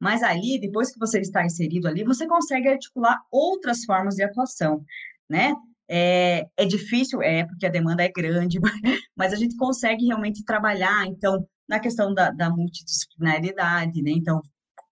Mas 0.00 0.22
ali, 0.22 0.58
depois 0.58 0.92
que 0.92 0.98
você 0.98 1.20
está 1.20 1.44
inserido 1.44 1.86
ali, 1.86 2.04
você 2.04 2.26
consegue 2.26 2.68
articular 2.68 3.18
outras 3.30 3.84
formas 3.84 4.14
de 4.14 4.22
atuação, 4.22 4.82
né? 5.28 5.54
É, 5.88 6.46
é 6.56 6.64
difícil, 6.64 7.20
é, 7.20 7.44
porque 7.44 7.66
a 7.66 7.70
demanda 7.70 8.02
é 8.02 8.08
grande, 8.08 8.58
mas 9.16 9.32
a 9.32 9.36
gente 9.36 9.56
consegue 9.56 10.06
realmente 10.06 10.44
trabalhar, 10.44 11.04
então, 11.06 11.46
na 11.68 11.80
questão 11.80 12.14
da, 12.14 12.30
da 12.30 12.48
multidisciplinaridade, 12.48 14.00
né? 14.02 14.12
Então, 14.12 14.40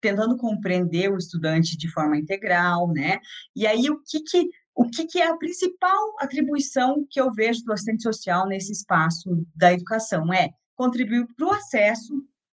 tentando 0.04 0.36
compreender 0.36 1.10
o 1.10 1.18
estudante 1.18 1.78
de 1.78 1.89
forma 1.89 2.18
integral, 2.18 2.91
né? 2.91 3.20
E 3.56 3.66
aí 3.66 3.89
o 3.89 4.01
que 4.04 4.20
que 4.20 4.49
o 4.76 4.89
que, 4.89 5.06
que 5.06 5.22
é 5.22 5.28
a 5.28 5.38
principal 5.38 6.16
atribuição 6.20 7.06
que 7.10 7.22
eu 7.22 7.32
vejo 7.32 7.64
do 7.64 7.72
assistente 7.72 8.01
social 8.04 8.47
nesse 8.47 8.72
espaço 8.72 9.45
da 9.56 9.72
educação 9.72 10.34
é 10.34 10.49
contribuir 10.76 11.28
para 11.38 11.45
o 11.45 11.51
acesso, 11.51 12.12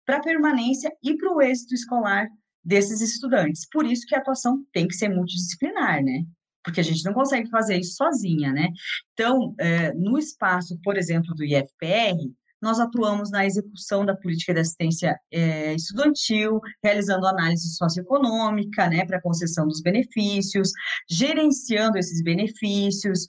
para 0.05 0.17
a 0.17 0.23
permanência 0.23 0.91
e 1.03 1.15
para 1.15 1.31
o 1.31 1.43
êxito 1.43 1.75
escolar 1.75 2.27
desses 2.65 3.03
estudantes. 3.03 3.69
Por 3.71 3.85
isso 3.85 4.07
que 4.07 4.15
a 4.15 4.19
atuação 4.19 4.65
tem 4.73 4.89
que 4.89 4.95
ser 4.95 5.11
multidisciplinar, 5.11 6.03
né? 6.03 6.25
Porque 6.65 6.81
a 6.81 6.83
gente 6.83 7.05
não 7.05 7.13
consegue 7.13 7.51
fazer 7.51 7.79
isso 7.79 7.97
sozinha, 7.97 8.51
né? 8.51 8.71
Então, 9.13 9.55
é, 9.61 9.93
no 9.93 10.19
espaço, 10.19 10.81
por 10.83 10.97
exemplo, 10.97 11.35
do 11.35 11.45
IFPR, 11.45 12.17
nós 12.61 12.81
atuamos 12.81 13.31
na 13.31 13.45
execução 13.45 14.05
da 14.05 14.17
política 14.17 14.55
de 14.55 14.61
assistência 14.61 15.19
é, 15.31 15.75
estudantil, 15.75 16.61
realizando 16.83 17.27
análise 17.27 17.75
socioeconômica, 17.77 18.89
né, 18.89 19.05
para 19.05 19.21
concessão 19.21 19.67
dos 19.67 19.81
benefícios, 19.81 20.71
gerenciando 21.09 21.99
esses 21.99 22.23
benefícios. 22.23 23.27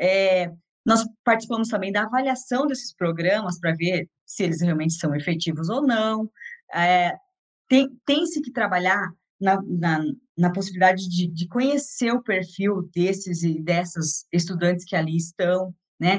É, 0.00 0.50
nós 0.86 1.04
participamos 1.24 1.68
também 1.68 1.92
da 1.92 2.04
avaliação 2.04 2.66
desses 2.66 2.94
programas 2.94 3.58
para 3.58 3.74
ver 3.74 4.08
se 4.24 4.44
eles 4.44 4.60
realmente 4.60 4.94
são 4.94 5.14
efetivos 5.14 5.68
ou 5.68 5.86
não. 5.86 6.30
É, 6.72 7.14
tem, 7.68 7.88
tem-se 8.06 8.40
que 8.40 8.50
trabalhar 8.50 9.10
na, 9.40 9.60
na, 9.62 10.04
na 10.36 10.52
possibilidade 10.52 11.08
de, 11.08 11.26
de, 11.28 11.46
conhecer 11.46 12.10
o 12.12 12.22
perfil 12.22 12.88
desses 12.94 13.42
e 13.42 13.60
dessas 13.60 14.26
estudantes 14.32 14.84
que 14.84 14.96
ali 14.96 15.16
estão, 15.16 15.74
né? 16.00 16.18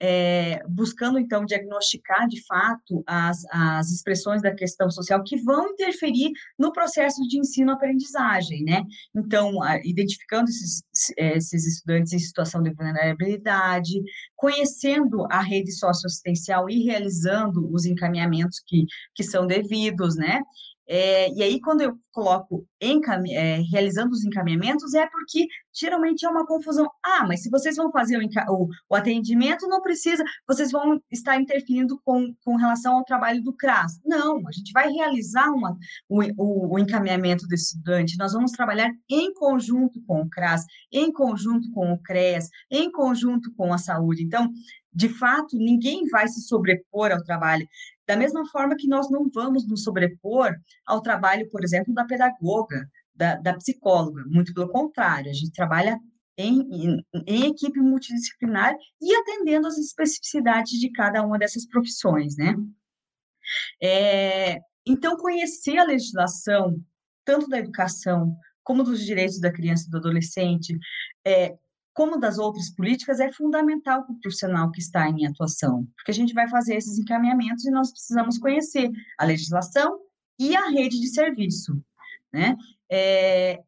É, 0.00 0.62
buscando, 0.68 1.18
então, 1.18 1.44
diagnosticar, 1.44 2.28
de 2.28 2.44
fato, 2.46 3.02
as, 3.06 3.44
as 3.50 3.90
expressões 3.90 4.40
da 4.40 4.54
questão 4.54 4.90
social 4.90 5.22
que 5.24 5.36
vão 5.42 5.68
interferir 5.68 6.30
no 6.58 6.72
processo 6.72 7.20
de 7.28 7.38
ensino-aprendizagem, 7.38 8.62
né? 8.64 8.84
Então, 9.14 9.62
a, 9.62 9.78
identificando 9.84 10.48
esses, 10.48 10.82
esses 11.16 11.66
estudantes 11.66 12.12
em 12.12 12.18
situação 12.18 12.62
de 12.62 12.72
vulnerabilidade, 12.72 14.00
conhecendo 14.36 15.26
a 15.30 15.40
rede 15.40 15.72
socioassistencial 15.72 16.70
e 16.70 16.84
realizando 16.84 17.68
os 17.72 17.84
encaminhamentos 17.84 18.60
que, 18.66 18.86
que 19.14 19.24
são 19.24 19.46
devidos, 19.46 20.16
né? 20.16 20.40
É, 20.88 21.30
e 21.34 21.42
aí, 21.42 21.60
quando 21.60 21.82
eu 21.82 21.98
coloco 22.10 22.66
é, 22.80 23.60
realizando 23.70 24.12
os 24.12 24.24
encaminhamentos, 24.24 24.94
é 24.94 25.06
porque 25.06 25.46
geralmente 25.72 26.24
é 26.24 26.28
uma 26.28 26.46
confusão. 26.46 26.88
Ah, 27.04 27.26
mas 27.26 27.42
se 27.42 27.50
vocês 27.50 27.76
vão 27.76 27.92
fazer 27.92 28.16
o, 28.16 28.52
o, 28.52 28.68
o 28.88 28.94
atendimento, 28.94 29.68
não 29.68 29.82
precisa, 29.82 30.24
vocês 30.46 30.72
vão 30.72 31.00
estar 31.10 31.38
interferindo 31.38 32.00
com, 32.04 32.34
com 32.42 32.56
relação 32.56 32.96
ao 32.96 33.04
trabalho 33.04 33.42
do 33.42 33.52
CRAS. 33.52 34.00
Não, 34.04 34.38
a 34.48 34.52
gente 34.52 34.72
vai 34.72 34.90
realizar 34.90 35.50
uma, 35.50 35.76
o, 36.08 36.74
o, 36.74 36.78
encaminhamento 36.78 37.46
do 37.46 37.54
estudante, 37.54 38.16
nós 38.18 38.32
vamos 38.32 38.52
trabalhar 38.52 38.90
em 39.10 39.32
conjunto 39.34 40.00
com 40.06 40.22
o 40.22 40.28
CRAS, 40.30 40.64
em 40.90 41.12
conjunto 41.12 41.70
com 41.72 41.92
o 41.92 41.98
CREAS, 41.98 42.48
em 42.70 42.90
conjunto 42.90 43.52
com 43.54 43.72
a 43.72 43.78
saúde. 43.78 44.22
Então, 44.24 44.50
de 44.92 45.08
fato, 45.08 45.56
ninguém 45.56 46.08
vai 46.08 46.26
se 46.26 46.40
sobrepor 46.42 47.12
ao 47.12 47.22
trabalho. 47.22 47.66
Da 48.08 48.16
mesma 48.16 48.48
forma 48.48 48.74
que 48.74 48.88
nós 48.88 49.10
não 49.10 49.28
vamos 49.28 49.68
nos 49.68 49.82
sobrepor 49.84 50.56
ao 50.86 51.02
trabalho, 51.02 51.48
por 51.50 51.62
exemplo, 51.62 51.92
da 51.92 52.06
pedagoga, 52.06 52.88
da, 53.14 53.36
da 53.36 53.54
psicóloga, 53.54 54.24
muito 54.26 54.54
pelo 54.54 54.70
contrário, 54.70 55.30
a 55.30 55.34
gente 55.34 55.52
trabalha 55.52 56.00
em, 56.38 56.60
em, 56.72 57.04
em, 57.26 57.50
equipe 57.50 57.78
multidisciplinar 57.80 58.74
e 59.02 59.14
atendendo 59.14 59.66
às 59.66 59.76
especificidades 59.76 60.80
de 60.80 60.90
cada 60.90 61.22
uma 61.22 61.38
dessas 61.38 61.66
profissões, 61.66 62.34
né? 62.36 62.54
É, 63.82 64.58
então, 64.86 65.16
conhecer 65.18 65.76
a 65.76 65.84
legislação, 65.84 66.80
tanto 67.26 67.46
da 67.46 67.58
educação 67.58 68.34
como 68.62 68.84
dos 68.84 69.04
direitos 69.04 69.38
da 69.38 69.52
criança 69.52 69.84
e 69.86 69.90
do 69.90 69.98
adolescente, 69.98 70.78
é, 71.26 71.58
como 71.98 72.16
das 72.16 72.38
outras 72.38 72.70
políticas, 72.70 73.18
é 73.18 73.32
fundamental 73.32 74.04
para 74.04 74.14
o 74.14 74.20
profissional 74.20 74.70
que 74.70 74.78
está 74.78 75.08
em 75.08 75.26
atuação, 75.26 75.84
porque 75.96 76.12
a 76.12 76.14
gente 76.14 76.32
vai 76.32 76.48
fazer 76.48 76.76
esses 76.76 76.96
encaminhamentos 76.96 77.64
e 77.64 77.72
nós 77.72 77.90
precisamos 77.90 78.38
conhecer 78.38 78.88
a 79.18 79.24
legislação 79.24 79.98
e 80.38 80.54
a 80.54 80.68
rede 80.68 81.00
de 81.00 81.08
serviço, 81.08 81.76
né? 82.32 82.56
É, 82.88 83.58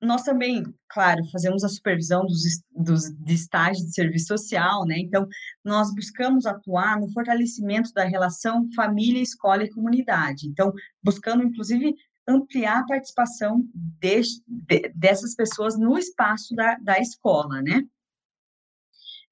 nós 0.00 0.24
também, 0.24 0.64
claro, 0.88 1.24
fazemos 1.30 1.62
a 1.62 1.68
supervisão 1.68 2.26
dos, 2.26 2.42
dos 2.74 3.04
de 3.16 3.34
estágio 3.34 3.86
de 3.86 3.94
serviço 3.94 4.36
social, 4.36 4.84
né? 4.84 4.98
Então, 4.98 5.28
nós 5.64 5.94
buscamos 5.94 6.46
atuar 6.46 6.98
no 6.98 7.12
fortalecimento 7.12 7.92
da 7.92 8.02
relação 8.02 8.68
família, 8.74 9.22
escola 9.22 9.62
e 9.62 9.70
comunidade. 9.70 10.48
Então, 10.48 10.72
buscando, 11.00 11.44
inclusive, 11.44 11.94
ampliar 12.26 12.80
a 12.80 12.86
participação 12.86 13.64
de, 13.74 14.22
de, 14.46 14.88
dessas 14.94 15.34
pessoas 15.34 15.78
no 15.78 15.98
espaço 15.98 16.54
da, 16.54 16.76
da 16.76 16.98
escola, 16.98 17.60
né? 17.62 17.82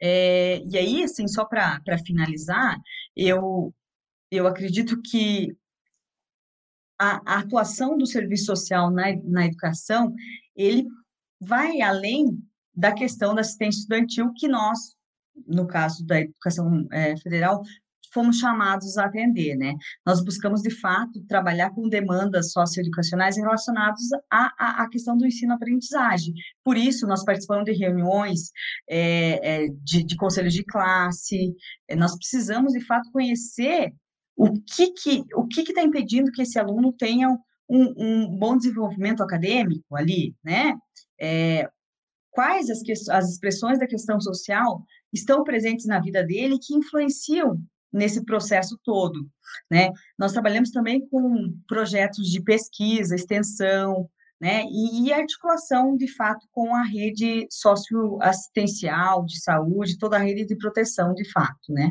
É, 0.03 0.63
e 0.65 0.79
aí, 0.79 1.05
assim, 1.05 1.29
só 1.29 1.45
para 1.45 1.81
finalizar, 2.05 2.79
eu, 3.15 3.75
eu 4.31 4.47
acredito 4.47 5.01
que 5.03 5.55
a, 6.99 7.35
a, 7.35 7.39
atuação 7.41 7.99
do 7.99 8.07
serviço 8.07 8.47
social 8.47 8.91
na, 8.91 9.15
na 9.25 9.47
educação, 9.47 10.15
ele 10.57 10.87
vai 11.39 11.81
além 11.81 12.39
da 12.75 12.93
questão 12.93 13.35
da 13.35 13.43
assistência 13.43 13.81
estudantil 13.81 14.33
que 14.35 14.49
nós, 14.49 14.97
no 15.47 15.67
caso 15.67 16.05
da 16.05 16.21
educação 16.21 16.87
é, 16.91 17.17
federal, 17.19 17.63
fomos 18.13 18.39
chamados 18.39 18.97
a 18.99 19.07
atender, 19.07 19.57
né? 19.57 19.75
Nós 20.05 20.23
buscamos, 20.25 20.63
de 20.63 20.71
fato, 20.71 21.23
trabalhar 21.27 21.71
com 21.71 21.89
demandas 21.89 22.53
socioeducacionais 22.53 23.37
relacionadas 23.37 24.03
à, 24.31 24.83
à, 24.83 24.89
questão 24.89 25.17
do 25.17 25.27
ensino-aprendizagem. 25.27 26.35
Por 26.65 26.77
isso, 26.77 27.07
nós 27.07 27.25
participamos 27.25 27.65
de 27.65 27.73
reuniões 27.73 28.51
é, 28.89 29.65
é, 29.65 29.69
de, 29.83 30.05
de 30.05 30.17
conselhos 30.17 30.55
de 30.55 30.65
classe, 30.65 31.55
é, 31.89 31.97
nós 31.97 32.17
precisamos, 32.17 32.73
de 32.73 32.81
fato, 32.81 33.11
conhecer 33.13 33.93
o 34.37 34.53
que 34.53 34.93
que 34.93 35.25
o 35.35 35.47
que 35.47 35.61
está 35.61 35.83
impedindo 35.83 36.33
que 36.33 36.43
esse 36.43 36.59
aluno 36.59 36.93
tenha 36.93 37.29
um, 37.69 37.95
um, 37.97 38.39
bom 38.39 38.57
desenvolvimento 38.57 39.23
acadêmico 39.23 39.95
ali, 39.95 40.35
né? 40.43 40.75
É, 41.21 41.69
quais 42.31 42.71
as, 42.71 42.81
as 43.11 43.31
expressões 43.31 43.79
da 43.79 43.87
questão 43.87 44.21
social 44.21 44.83
estão 45.13 45.45
presentes 45.45 45.87
na 45.87 46.01
vida 46.01 46.25
dele 46.25 46.59
que 46.59 46.75
influenciam 46.75 47.61
nesse 47.93 48.25
processo 48.25 48.79
todo, 48.85 49.29
né? 49.71 49.91
Nós 50.19 50.33
trabalhamos 50.33 50.71
também 50.71 51.07
com 51.09 51.53
projetos 51.67 52.29
de 52.29 52.43
pesquisa, 52.43 53.15
extensão, 53.15 54.09
né? 54.41 54.65
E, 54.71 55.09
e 55.09 55.13
articulação, 55.13 55.97
de 55.97 56.09
fato, 56.09 56.47
com 56.51 56.75
a 56.75 56.83
rede 56.83 57.47
socioassistencial 57.51 59.25
de 59.25 59.41
saúde, 59.41 59.99
toda 59.99 60.17
a 60.17 60.21
rede 60.21 60.47
de 60.47 60.57
proteção, 60.57 61.13
de 61.15 61.31
fato, 61.31 61.71
né? 61.73 61.91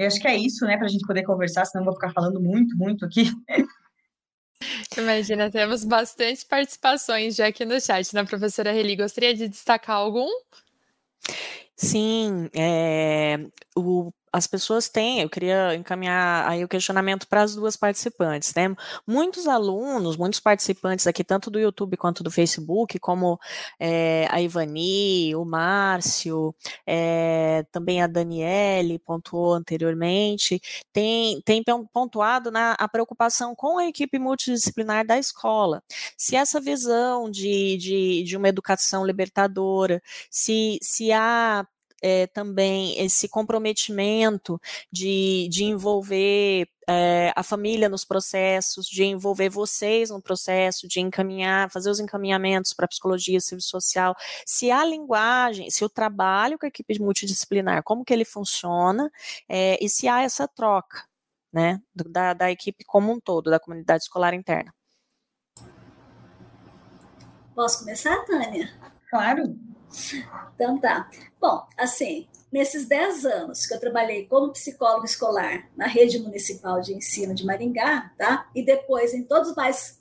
Eu 0.00 0.06
acho 0.06 0.18
que 0.18 0.26
é 0.26 0.34
isso, 0.34 0.64
né, 0.64 0.78
para 0.78 0.86
a 0.86 0.88
gente 0.88 1.06
poder 1.06 1.22
conversar, 1.24 1.66
senão 1.66 1.82
eu 1.82 1.90
vou 1.90 1.94
ficar 1.94 2.10
falando 2.10 2.40
muito, 2.40 2.74
muito 2.74 3.04
aqui. 3.04 3.30
Imagina, 4.96 5.50
temos 5.50 5.84
bastante 5.84 6.46
participações 6.46 7.36
já 7.36 7.48
aqui 7.48 7.66
no 7.66 7.78
chat, 7.78 8.14
né, 8.14 8.24
professora 8.24 8.72
Reli? 8.72 8.96
Gostaria 8.96 9.34
de 9.34 9.46
destacar 9.46 9.96
algum? 9.96 10.26
Sim, 11.76 12.48
é, 12.54 13.38
o 13.76 14.10
as 14.32 14.46
pessoas 14.46 14.88
têm, 14.88 15.20
eu 15.20 15.28
queria 15.28 15.74
encaminhar 15.74 16.48
aí 16.48 16.64
o 16.64 16.68
questionamento 16.68 17.26
para 17.26 17.42
as 17.42 17.54
duas 17.54 17.76
participantes, 17.76 18.54
né? 18.54 18.74
Muitos 19.06 19.48
alunos, 19.48 20.16
muitos 20.16 20.38
participantes 20.38 21.06
aqui, 21.06 21.24
tanto 21.24 21.50
do 21.50 21.58
YouTube 21.58 21.96
quanto 21.96 22.22
do 22.22 22.30
Facebook, 22.30 22.98
como 22.98 23.38
é, 23.78 24.26
a 24.30 24.40
Ivani, 24.40 25.34
o 25.34 25.44
Márcio, 25.44 26.54
é, 26.86 27.64
também 27.72 28.02
a 28.02 28.06
Daniele 28.06 28.98
pontuou 28.98 29.54
anteriormente, 29.54 30.60
tem, 30.92 31.40
tem 31.42 31.62
pontuado 31.92 32.50
na 32.50 32.72
a 32.78 32.88
preocupação 32.88 33.54
com 33.54 33.78
a 33.78 33.86
equipe 33.86 34.18
multidisciplinar 34.18 35.06
da 35.06 35.18
escola. 35.18 35.82
Se 36.16 36.36
essa 36.36 36.60
visão 36.60 37.30
de, 37.30 37.76
de, 37.78 38.22
de 38.22 38.36
uma 38.36 38.48
educação 38.48 39.04
libertadora, 39.04 40.02
se, 40.30 40.78
se 40.82 41.12
há 41.12 41.66
é, 42.00 42.26
também 42.26 42.98
esse 42.98 43.28
comprometimento 43.28 44.60
de, 44.90 45.48
de 45.50 45.64
envolver 45.64 46.68
é, 46.88 47.32
a 47.36 47.42
família 47.42 47.88
nos 47.88 48.04
processos, 48.04 48.86
de 48.86 49.04
envolver 49.04 49.48
vocês 49.48 50.10
no 50.10 50.20
processo, 50.20 50.88
de 50.88 51.00
encaminhar, 51.00 51.70
fazer 51.70 51.90
os 51.90 52.00
encaminhamentos 52.00 52.72
para 52.72 52.86
a 52.86 52.88
psicologia, 52.88 53.40
serviço 53.40 53.68
social, 53.68 54.16
se 54.44 54.70
a 54.70 54.84
linguagem, 54.84 55.70
se 55.70 55.84
o 55.84 55.88
trabalho 55.88 56.58
com 56.58 56.66
a 56.66 56.68
equipe 56.68 56.98
multidisciplinar, 56.98 57.82
como 57.82 58.04
que 58.04 58.12
ele 58.12 58.24
funciona, 58.24 59.10
é, 59.48 59.78
e 59.80 59.88
se 59.88 60.08
há 60.08 60.22
essa 60.22 60.48
troca, 60.48 61.04
né, 61.52 61.80
da, 61.94 62.32
da 62.32 62.50
equipe 62.50 62.84
como 62.84 63.12
um 63.12 63.20
todo, 63.20 63.50
da 63.50 63.60
comunidade 63.60 64.04
escolar 64.04 64.34
interna. 64.34 64.72
Posso 67.54 67.80
começar, 67.80 68.24
Tânia? 68.24 68.72
Claro. 69.10 69.59
Então 70.54 70.78
tá. 70.78 71.08
Bom, 71.40 71.66
assim, 71.76 72.28
nesses 72.52 72.86
10 72.86 73.24
anos 73.24 73.66
que 73.66 73.74
eu 73.74 73.80
trabalhei 73.80 74.26
como 74.26 74.52
psicólogo 74.52 75.04
escolar 75.04 75.68
na 75.76 75.86
rede 75.86 76.18
municipal 76.18 76.80
de 76.80 76.94
ensino 76.94 77.34
de 77.34 77.44
Maringá, 77.44 78.12
tá? 78.16 78.48
E 78.54 78.64
depois 78.64 79.14
em 79.14 79.22
todos 79.22 79.54
mais 79.54 79.98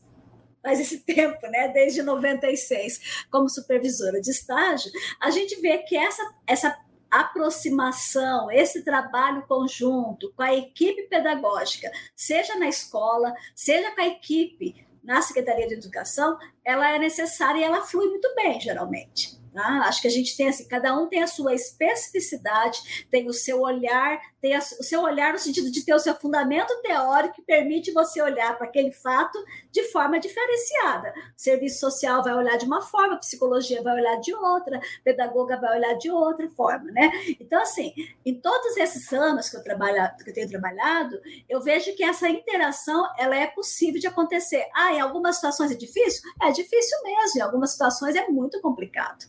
mais 0.61 0.79
esse 0.79 0.99
tempo, 1.05 1.47
né, 1.47 1.69
desde 1.69 2.03
96, 2.03 3.25
como 3.31 3.47
supervisora 3.47 4.19
de 4.19 4.29
estágio, 4.29 4.91
a 5.21 5.29
gente 5.29 5.59
vê 5.61 5.79
que 5.79 5.95
essa 5.95 6.21
essa 6.45 6.77
aproximação, 7.09 8.51
esse 8.51 8.83
trabalho 8.83 9.47
conjunto 9.47 10.31
com 10.35 10.43
a 10.43 10.53
equipe 10.53 11.03
pedagógica, 11.03 11.91
seja 12.15 12.55
na 12.57 12.67
escola, 12.67 13.33
seja 13.55 13.91
com 13.95 14.01
a 14.01 14.07
equipe 14.07 14.85
na 15.03 15.21
Secretaria 15.21 15.67
de 15.67 15.73
Educação, 15.73 16.37
ela 16.63 16.93
é 16.93 16.99
necessária 16.99 17.59
e 17.59 17.63
ela 17.63 17.81
flui 17.81 18.07
muito 18.09 18.31
bem, 18.35 18.59
geralmente. 18.59 19.38
Tá? 19.53 19.83
Acho 19.85 20.01
que 20.01 20.07
a 20.07 20.11
gente 20.11 20.35
tem 20.37 20.49
assim, 20.49 20.67
cada 20.67 20.97
um 20.97 21.07
tem 21.07 21.23
a 21.23 21.27
sua 21.27 21.53
especificidade, 21.53 23.05
tem 23.09 23.27
o 23.27 23.33
seu 23.33 23.61
olhar, 23.61 24.19
tem 24.41 24.57
o 24.57 24.61
seu 24.61 25.01
olhar 25.01 25.33
no 25.33 25.39
sentido 25.39 25.71
de 25.71 25.83
ter 25.83 25.93
o 25.93 25.99
seu 25.99 26.15
fundamento 26.15 26.73
teórico 26.81 27.35
que 27.35 27.41
permite 27.41 27.91
você 27.91 28.21
olhar 28.21 28.57
para 28.57 28.67
aquele 28.67 28.91
fato 28.91 29.37
de 29.71 29.83
forma 29.91 30.19
diferenciada. 30.19 31.13
O 31.37 31.41
serviço 31.41 31.79
social 31.79 32.23
vai 32.23 32.33
olhar 32.33 32.57
de 32.57 32.65
uma 32.65 32.81
forma, 32.81 33.15
a 33.15 33.19
psicologia 33.19 33.81
vai 33.81 33.95
olhar 33.95 34.15
de 34.19 34.33
outra, 34.33 34.77
a 34.77 35.03
pedagoga 35.03 35.57
vai 35.57 35.77
olhar 35.77 35.93
de 35.95 36.09
outra 36.09 36.47
forma, 36.49 36.91
né? 36.91 37.11
Então, 37.39 37.61
assim, 37.61 37.93
em 38.25 38.39
todos 38.39 38.77
esses 38.77 39.11
anos 39.11 39.49
que 39.49 39.57
eu, 39.57 39.63
trabalho, 39.63 39.97
que 40.23 40.29
eu 40.29 40.33
tenho 40.33 40.49
trabalhado, 40.49 41.19
eu 41.47 41.61
vejo 41.61 41.95
que 41.95 42.03
essa 42.03 42.29
interação 42.29 43.07
ela 43.17 43.35
é 43.35 43.47
possível 43.47 43.99
de 43.99 44.07
acontecer. 44.07 44.65
Ah, 44.73 44.93
em 44.93 44.99
algumas 44.99 45.35
situações 45.35 45.71
é 45.71 45.75
difícil? 45.75 46.29
É 46.41 46.51
difícil 46.51 46.97
mesmo, 47.03 47.39
em 47.39 47.41
algumas 47.41 47.71
situações 47.71 48.15
é 48.15 48.27
muito 48.27 48.61
complicado. 48.61 49.25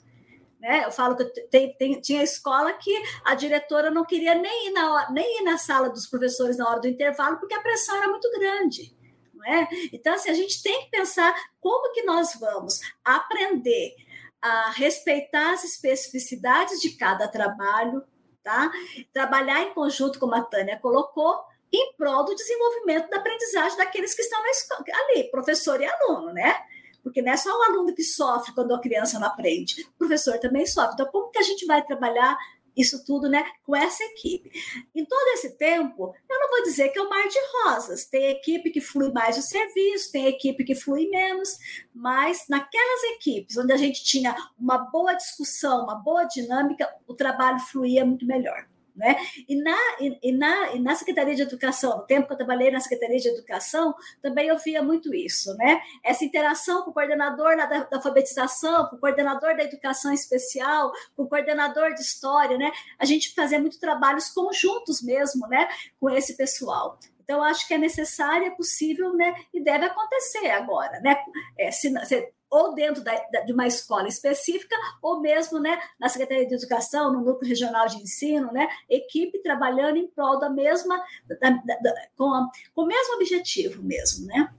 Né? 0.61 0.85
Eu 0.85 0.93
falo 0.93 1.17
que 1.17 1.25
tem, 1.25 1.75
tem, 1.77 2.01
tinha 2.01 2.23
escola 2.23 2.75
que 2.75 2.95
a 3.25 3.35
diretora 3.35 3.91
não 3.91 4.05
queria 4.05 4.35
nem 4.35 4.69
ir, 4.69 4.73
na, 4.73 5.11
nem 5.11 5.41
ir 5.41 5.43
na 5.43 5.57
sala 5.57 5.89
dos 5.89 6.07
professores 6.07 6.59
na 6.59 6.69
hora 6.69 6.81
do 6.81 6.89
intervalo, 6.89 7.39
porque 7.39 7.55
a 7.55 7.63
pressão 7.63 7.97
era 7.97 8.09
muito 8.09 8.31
grande. 8.39 8.95
Não 9.33 9.45
é? 9.47 9.67
Então, 9.91 10.13
assim, 10.13 10.29
a 10.29 10.35
gente 10.35 10.63
tem 10.63 10.83
que 10.83 10.91
pensar 10.91 11.35
como 11.61 11.93
que 11.95 12.03
nós 12.03 12.35
vamos 12.39 12.79
aprender 13.03 13.97
a 14.43 14.71
respeitar 14.71 15.55
as 15.55 15.65
especificidades 15.65 16.79
de 16.79 16.91
cada 16.91 17.27
trabalho, 17.27 18.05
tá? 18.43 18.71
Trabalhar 19.15 19.63
em 19.63 19.73
conjunto, 19.73 20.19
como 20.19 20.35
a 20.35 20.43
Tânia 20.43 20.79
colocou, 20.79 21.43
em 21.73 21.95
prol 21.95 22.25
do 22.25 22.35
desenvolvimento 22.35 23.09
da 23.09 23.19
aprendizagem 23.19 23.79
daqueles 23.79 24.15
que 24.15 24.23
estão 24.23 24.45
escola, 24.47 24.85
ali, 24.93 25.31
professor 25.31 25.81
e 25.81 25.87
aluno, 25.87 26.33
né? 26.35 26.63
Porque 27.03 27.23
não 27.23 27.33
é 27.33 27.37
só 27.37 27.51
o 27.51 27.63
aluno 27.63 27.95
que 27.95 28.03
sofre 28.03 28.55
quando 28.55 28.75
a 28.75 28.81
criança 28.81 29.19
não 29.19 29.29
aprende, 29.29 29.83
o 29.83 29.99
professor 29.99 30.39
também 30.39 30.67
sofre. 30.67 30.95
Então, 30.95 31.11
como 31.11 31.31
que 31.31 31.39
a 31.39 31.43
gente 31.43 31.67
vai 31.67 31.85
trabalhar 31.85 32.37
isso 32.77 33.05
tudo, 33.05 33.29
né, 33.29 33.45
com 33.65 33.75
essa 33.75 34.03
equipe. 34.05 34.51
Em 34.95 35.05
todo 35.05 35.29
esse 35.35 35.57
tempo, 35.57 36.15
eu 36.29 36.41
não 36.41 36.49
vou 36.49 36.63
dizer 36.63 36.89
que 36.91 36.99
é 36.99 37.03
um 37.03 37.09
mar 37.09 37.27
de 37.29 37.39
rosas. 37.53 38.05
Tem 38.05 38.27
equipe 38.27 38.71
que 38.71 38.81
flui 38.81 39.13
mais 39.13 39.37
o 39.37 39.43
serviço, 39.43 40.13
tem 40.13 40.27
equipe 40.27 40.65
que 40.65 40.75
flui 40.75 41.09
menos, 41.09 41.59
mas 41.95 42.47
naquelas 42.49 43.03
equipes 43.15 43.57
onde 43.57 43.73
a 43.73 43.77
gente 43.77 44.03
tinha 44.05 44.35
uma 44.59 44.79
boa 44.79 45.15
discussão, 45.15 45.85
uma 45.85 45.97
boa 45.97 46.25
dinâmica, 46.25 46.89
o 47.07 47.15
trabalho 47.15 47.59
fluía 47.59 48.05
muito 48.05 48.27
melhor. 48.27 48.67
Né? 49.01 49.17
E, 49.49 49.57
na, 49.57 49.79
e, 49.99 50.31
na, 50.31 50.73
e 50.75 50.79
na 50.79 50.95
Secretaria 50.95 51.35
de 51.35 51.41
Educação, 51.41 51.97
no 51.97 52.07
tempo 52.07 52.27
que 52.27 52.35
eu 52.35 52.37
trabalhei 52.37 52.71
na 52.71 52.81
Secretaria 52.81 53.17
de 53.17 53.29
Educação, 53.29 53.95
também 54.21 54.49
eu 54.49 54.59
via 54.59 54.83
muito 54.83 55.15
isso, 55.15 55.57
né? 55.57 55.81
Essa 56.05 56.23
interação 56.23 56.83
com 56.83 56.91
o 56.91 56.93
coordenador 56.93 57.57
da, 57.57 57.65
da 57.65 57.97
alfabetização, 57.97 58.89
com 58.89 58.97
o 58.97 58.99
coordenador 58.99 59.57
da 59.57 59.65
educação 59.65 60.13
especial, 60.13 60.93
com 61.17 61.23
o 61.23 61.29
coordenador 61.29 61.95
de 61.95 62.03
história, 62.03 62.59
né? 62.59 62.71
A 62.99 63.07
gente 63.07 63.35
fazia 63.35 63.59
muito 63.59 63.81
trabalhos 63.81 64.29
conjuntos 64.29 65.03
mesmo, 65.03 65.49
né? 65.49 65.67
Com 65.99 66.11
esse 66.11 66.37
pessoal. 66.37 66.99
Então, 67.25 67.43
acho 67.43 67.67
que 67.67 67.73
é 67.73 67.79
necessário, 67.79 68.49
é 68.49 68.51
possível, 68.51 69.15
né? 69.15 69.35
E 69.55 69.63
deve 69.63 69.87
acontecer 69.87 70.51
agora, 70.51 71.01
né? 71.01 71.17
É, 71.57 71.71
se, 71.71 71.91
se, 72.05 72.33
ou 72.51 72.75
dentro 72.75 73.03
da, 73.05 73.15
de 73.47 73.53
uma 73.53 73.67
escola 73.67 74.09
específica, 74.09 74.75
ou 75.01 75.21
mesmo 75.21 75.61
né, 75.61 75.79
na 75.99 76.09
Secretaria 76.09 76.47
de 76.47 76.55
Educação, 76.55 77.13
no 77.13 77.21
Núcleo 77.21 77.49
Regional 77.49 77.87
de 77.87 77.97
Ensino, 77.97 78.53
né, 78.53 78.67
equipe 78.89 79.41
trabalhando 79.41 79.97
em 79.97 80.09
prol 80.09 80.39
da 80.39 80.51
mesma, 80.51 81.01
da, 81.41 81.51
da, 81.51 81.95
com, 82.17 82.35
a, 82.35 82.51
com 82.75 82.83
o 82.83 82.87
mesmo 82.87 83.15
objetivo 83.15 83.83
mesmo, 83.83 84.27
né? 84.27 84.53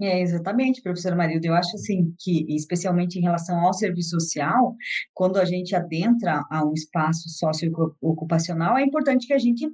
É, 0.00 0.20
exatamente, 0.20 0.82
professora 0.82 1.14
Marilda. 1.14 1.46
Eu 1.46 1.54
acho 1.54 1.76
assim 1.76 2.12
que, 2.18 2.44
especialmente 2.54 3.16
em 3.16 3.22
relação 3.22 3.60
ao 3.60 3.72
serviço 3.72 4.10
social, 4.10 4.74
quando 5.14 5.38
a 5.38 5.44
gente 5.44 5.74
adentra 5.74 6.44
a 6.50 6.64
um 6.64 6.72
espaço 6.72 7.28
socioocupacional, 7.28 8.76
é 8.76 8.82
importante 8.82 9.26
que 9.26 9.32
a 9.32 9.38
gente 9.38 9.70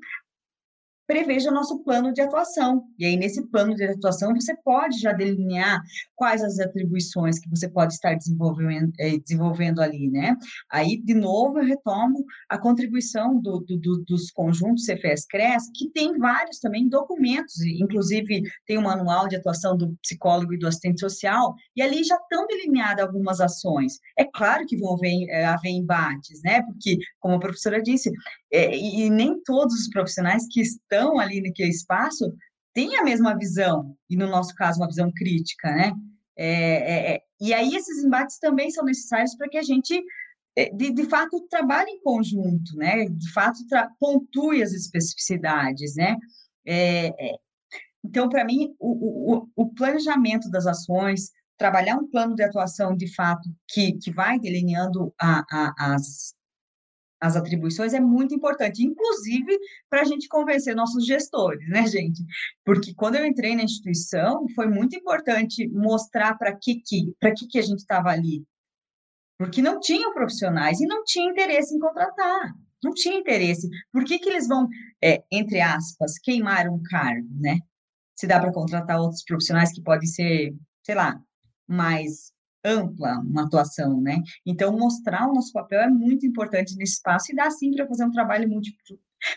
preveja 1.11 1.51
nosso 1.51 1.83
plano 1.83 2.13
de 2.13 2.21
atuação. 2.21 2.85
E 2.97 3.05
aí, 3.05 3.17
nesse 3.17 3.45
plano 3.49 3.75
de 3.75 3.83
atuação, 3.83 4.33
você 4.33 4.55
pode 4.65 5.01
já 5.01 5.13
delinear 5.13 5.83
quais 6.15 6.41
as 6.41 6.61
atribuições 6.61 7.41
que 7.41 7.51
você 7.51 7.69
pode 7.69 7.95
estar 7.95 8.15
desenvolvendo, 8.15 8.93
eh, 9.01 9.19
desenvolvendo 9.19 9.81
ali, 9.81 10.09
né? 10.09 10.37
Aí, 10.71 11.03
de 11.03 11.15
novo, 11.15 11.59
eu 11.59 11.65
retomo 11.65 12.25
a 12.49 12.57
contribuição 12.57 13.41
do, 13.41 13.59
do, 13.59 14.05
dos 14.07 14.31
conjuntos 14.31 14.87
CFES-CRES, 14.87 15.65
que 15.75 15.91
tem 15.91 16.17
vários 16.17 16.61
também 16.61 16.89
documentos, 16.89 17.61
inclusive 17.61 18.43
tem 18.65 18.77
o 18.77 18.81
um 18.81 18.85
manual 18.85 19.27
de 19.27 19.35
atuação 19.35 19.77
do 19.77 19.93
psicólogo 20.03 20.55
e 20.55 20.59
do 20.59 20.69
assistente 20.69 21.01
social, 21.01 21.57
e 21.75 21.83
ali 21.83 22.05
já 22.05 22.15
estão 22.15 22.47
delineadas 22.47 23.05
algumas 23.05 23.41
ações. 23.41 23.95
É 24.17 24.25
claro 24.25 24.65
que 24.65 24.77
vão 24.77 24.95
haver, 24.95 25.29
eh, 25.29 25.45
haver 25.45 25.71
embates, 25.71 26.41
né? 26.45 26.63
Porque, 26.63 26.99
como 27.19 27.35
a 27.35 27.41
professora 27.41 27.83
disse, 27.83 28.13
é, 28.53 28.77
e 28.77 29.09
nem 29.11 29.41
todos 29.43 29.75
os 29.75 29.89
profissionais 29.89 30.47
que 30.51 30.61
estão 30.61 31.00
ali 31.19 31.41
naquele 31.41 31.71
espaço 31.71 32.33
têm 32.75 32.97
a 32.97 33.03
mesma 33.03 33.37
visão, 33.37 33.97
e 34.09 34.17
no 34.17 34.27
nosso 34.27 34.55
caso, 34.55 34.81
uma 34.81 34.89
visão 34.89 35.11
crítica, 35.13 35.71
né? 35.71 35.93
É, 36.37 36.53
é, 36.53 37.15
é 37.15 37.21
e 37.41 37.55
aí 37.55 37.75
esses 37.75 38.05
embates 38.05 38.39
também 38.39 38.71
são 38.71 38.85
necessários 38.85 39.35
para 39.35 39.49
que 39.49 39.57
a 39.57 39.63
gente, 39.63 40.03
é, 40.57 40.71
de, 40.71 40.93
de 40.93 41.05
fato, 41.05 41.47
trabalhe 41.49 41.91
em 41.91 42.03
conjunto, 42.03 42.77
né? 42.77 43.07
De 43.07 43.33
fato, 43.33 43.59
pontue 43.99 44.63
as 44.63 44.73
especificidades, 44.73 45.95
né? 45.97 46.17
É, 46.67 47.11
então, 48.05 48.29
para 48.29 48.45
mim, 48.45 48.75
o, 48.79 49.37
o, 49.37 49.49
o 49.57 49.75
planejamento 49.75 50.51
das 50.51 50.67
ações, 50.67 51.31
trabalhar 51.59 51.97
um 51.97 52.09
plano 52.09 52.35
de 52.35 52.43
atuação, 52.43 52.97
de 52.97 53.13
fato, 53.15 53.49
que, 53.69 53.93
que 53.99 54.11
vai 54.11 54.39
delineando 54.39 55.13
a, 55.21 55.45
a, 55.51 55.95
as, 55.95 56.35
as 57.21 57.37
atribuições 57.37 57.93
é 57.93 58.01
muito 58.01 58.35
importante, 58.35 58.83
inclusive 58.83 59.59
para 59.91 60.01
a 60.01 60.05
gente 60.05 60.27
convencer 60.27 60.75
nossos 60.75 61.05
gestores, 61.05 61.69
né, 61.69 61.87
gente? 61.87 62.25
Porque 62.65 62.95
quando 62.95 63.17
eu 63.17 63.27
entrei 63.27 63.55
na 63.55 63.63
instituição, 63.63 64.47
foi 64.55 64.67
muito 64.67 64.97
importante 64.97 65.69
mostrar 65.69 66.37
para 66.39 66.57
que, 66.57 66.77
que, 66.77 67.15
que, 67.37 67.47
que 67.47 67.59
a 67.59 67.63
gente 67.63 67.81
estava 67.81 68.09
ali. 68.09 68.43
Porque 69.39 69.61
não 69.61 69.81
tinham 69.81 70.13
profissionais 70.15 70.81
e 70.81 70.87
não 70.87 71.05
tinha 71.05 71.31
interesse 71.31 71.75
em 71.75 71.79
contratar. 71.79 72.55
Não 72.83 72.93
tinha 72.93 73.19
interesse. 73.19 73.69
Por 73.93 74.05
que, 74.05 74.19
que 74.19 74.29
eles 74.29 74.49
vão, 74.49 74.69
é, 75.03 75.23
entre 75.31 75.61
aspas, 75.61 76.19
queimar 76.19 76.69
um 76.69 76.83
cargo, 76.83 77.29
né? 77.39 77.59
Se 78.17 78.27
dá 78.27 78.41
para 78.41 78.53
contratar 78.53 78.99
outros 78.99 79.23
profissionais 79.23 79.73
que 79.73 79.83
podem 79.83 80.07
ser, 80.07 80.55
sei 80.83 80.95
lá, 80.95 81.21
mais 81.67 82.33
ampla 82.65 83.19
uma 83.21 83.45
atuação, 83.45 84.01
né? 84.01 84.19
Então, 84.45 84.77
mostrar 84.77 85.29
o 85.29 85.35
nosso 85.35 85.53
papel 85.53 85.81
é 85.81 85.89
muito 85.89 86.27
importante 86.27 86.77
nesse 86.77 86.95
espaço 86.95 87.33
e 87.33 87.35
dá 87.35 87.51
sim 87.51 87.73
para 87.73 87.87
fazer 87.87 88.05
um 88.05 88.11
trabalho 88.11 88.49
multi, 88.49 88.77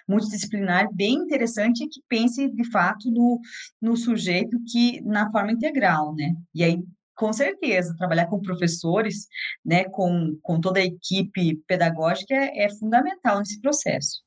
multidisciplinar 0.07 0.93
bem 0.93 1.15
interessante 1.15 1.87
que 1.87 2.01
pense 2.07 2.49
de 2.49 2.71
fato 2.71 3.09
no, 3.11 3.39
no 3.81 3.95
sujeito 3.95 4.57
que 4.71 5.01
na 5.01 5.31
forma 5.31 5.51
integral, 5.51 6.15
né? 6.15 6.35
E 6.53 6.63
aí 6.63 6.83
com 7.15 7.31
certeza, 7.31 7.95
trabalhar 7.95 8.25
com 8.25 8.41
professores, 8.41 9.27
né, 9.63 9.83
com, 9.85 10.37
com 10.41 10.59
toda 10.59 10.79
a 10.79 10.83
equipe 10.83 11.55
pedagógica 11.67 12.33
é, 12.33 12.63
é 12.65 12.69
fundamental 12.69 13.39
nesse 13.39 13.61
processo. 13.61 14.23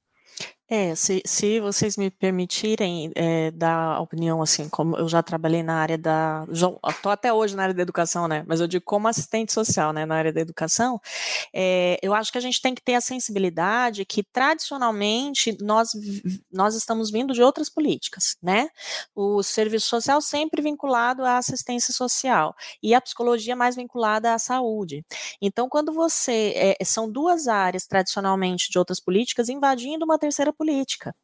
É, 0.68 0.96
se, 0.96 1.22
se 1.24 1.60
vocês 1.60 1.96
me 1.96 2.10
permitirem 2.10 3.12
é, 3.14 3.52
dar 3.52 4.00
opinião, 4.00 4.42
assim, 4.42 4.68
como 4.68 4.96
eu 4.96 5.08
já 5.08 5.22
trabalhei 5.22 5.62
na 5.62 5.76
área 5.76 5.96
da. 5.96 6.44
Estou 6.50 7.12
até 7.12 7.32
hoje 7.32 7.54
na 7.54 7.62
área 7.62 7.74
da 7.74 7.82
educação, 7.82 8.26
né? 8.26 8.44
Mas 8.48 8.60
eu 8.60 8.66
digo 8.66 8.84
como 8.84 9.06
assistente 9.06 9.52
social, 9.52 9.92
né? 9.92 10.04
Na 10.04 10.16
área 10.16 10.32
da 10.32 10.40
educação, 10.40 11.00
é, 11.54 11.98
eu 12.02 12.12
acho 12.12 12.32
que 12.32 12.38
a 12.38 12.40
gente 12.40 12.60
tem 12.60 12.74
que 12.74 12.82
ter 12.82 12.94
a 12.94 13.00
sensibilidade 13.00 14.04
que, 14.04 14.24
tradicionalmente, 14.24 15.56
nós, 15.60 15.90
nós 16.52 16.74
estamos 16.74 17.12
vindo 17.12 17.32
de 17.32 17.42
outras 17.42 17.70
políticas, 17.70 18.36
né? 18.42 18.68
O 19.14 19.44
serviço 19.44 19.86
social 19.86 20.20
sempre 20.20 20.60
vinculado 20.60 21.24
à 21.24 21.38
assistência 21.38 21.94
social 21.94 22.56
e 22.82 22.92
a 22.92 23.00
psicologia 23.00 23.54
mais 23.54 23.76
vinculada 23.76 24.34
à 24.34 24.38
saúde. 24.38 25.04
Então, 25.40 25.68
quando 25.68 25.92
você. 25.92 26.74
É, 26.80 26.84
são 26.84 27.10
duas 27.10 27.46
áreas, 27.46 27.86
tradicionalmente, 27.86 28.70
de 28.70 28.78
outras 28.78 28.98
políticas 28.98 29.48
invadindo 29.48 30.04
uma 30.04 30.18
terceira 30.18 30.52
política. 30.56 31.14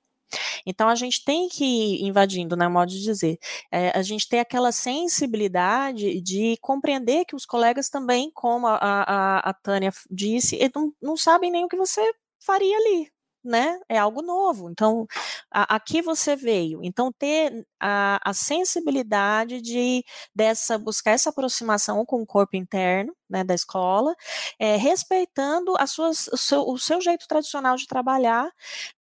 Então 0.67 0.89
a 0.89 0.95
gente 0.95 1.25
tem 1.25 1.49
que 1.49 1.65
ir 1.65 2.05
invadindo, 2.05 2.57
né, 2.57 2.69
modo 2.69 2.91
de 2.91 3.03
dizer, 3.03 3.39
é, 3.71 3.91
a 3.91 4.03
gente 4.03 4.29
tem 4.29 4.41
aquela 4.41 4.73
sensibilidade 4.73 6.21
de 6.21 6.57
compreender 6.61 7.25
que 7.25 7.37
os 7.37 7.45
colegas 7.47 7.89
também, 7.89 8.31
como 8.33 8.67
a, 8.67 8.77
a, 8.77 9.39
a 9.51 9.55
Tânia 9.55 9.93
disse, 10.11 10.59
não, 10.75 10.93
não 11.03 11.17
sabem 11.17 11.51
nem 11.51 11.65
o 11.65 11.69
que 11.69 11.77
você 11.77 12.01
faria 12.41 12.77
ali, 12.77 13.11
né? 13.45 13.79
É 13.89 13.99
algo 13.99 14.23
novo. 14.23 14.71
Então, 14.71 15.07
aqui 15.51 16.03
você 16.03 16.37
veio. 16.37 16.81
Então, 16.83 17.13
ter 17.13 17.67
a, 17.83 18.21
a 18.25 18.33
sensibilidade 18.33 19.61
de 19.61 20.05
dessa 20.35 20.79
buscar 20.79 21.11
essa 21.13 21.31
aproximação 21.31 22.07
com 22.07 22.23
o 22.23 22.27
corpo 22.27 22.57
interno, 22.57 23.13
né, 23.33 23.43
da 23.43 23.55
escola, 23.55 24.15
é, 24.59 24.77
respeitando 24.77 25.75
as 25.79 25.91
suas, 25.91 26.29
o, 26.29 26.37
seu, 26.37 26.69
o 26.69 26.79
seu 26.79 27.01
jeito 27.01 27.27
tradicional 27.27 27.77
de 27.77 27.87
trabalhar, 27.87 28.49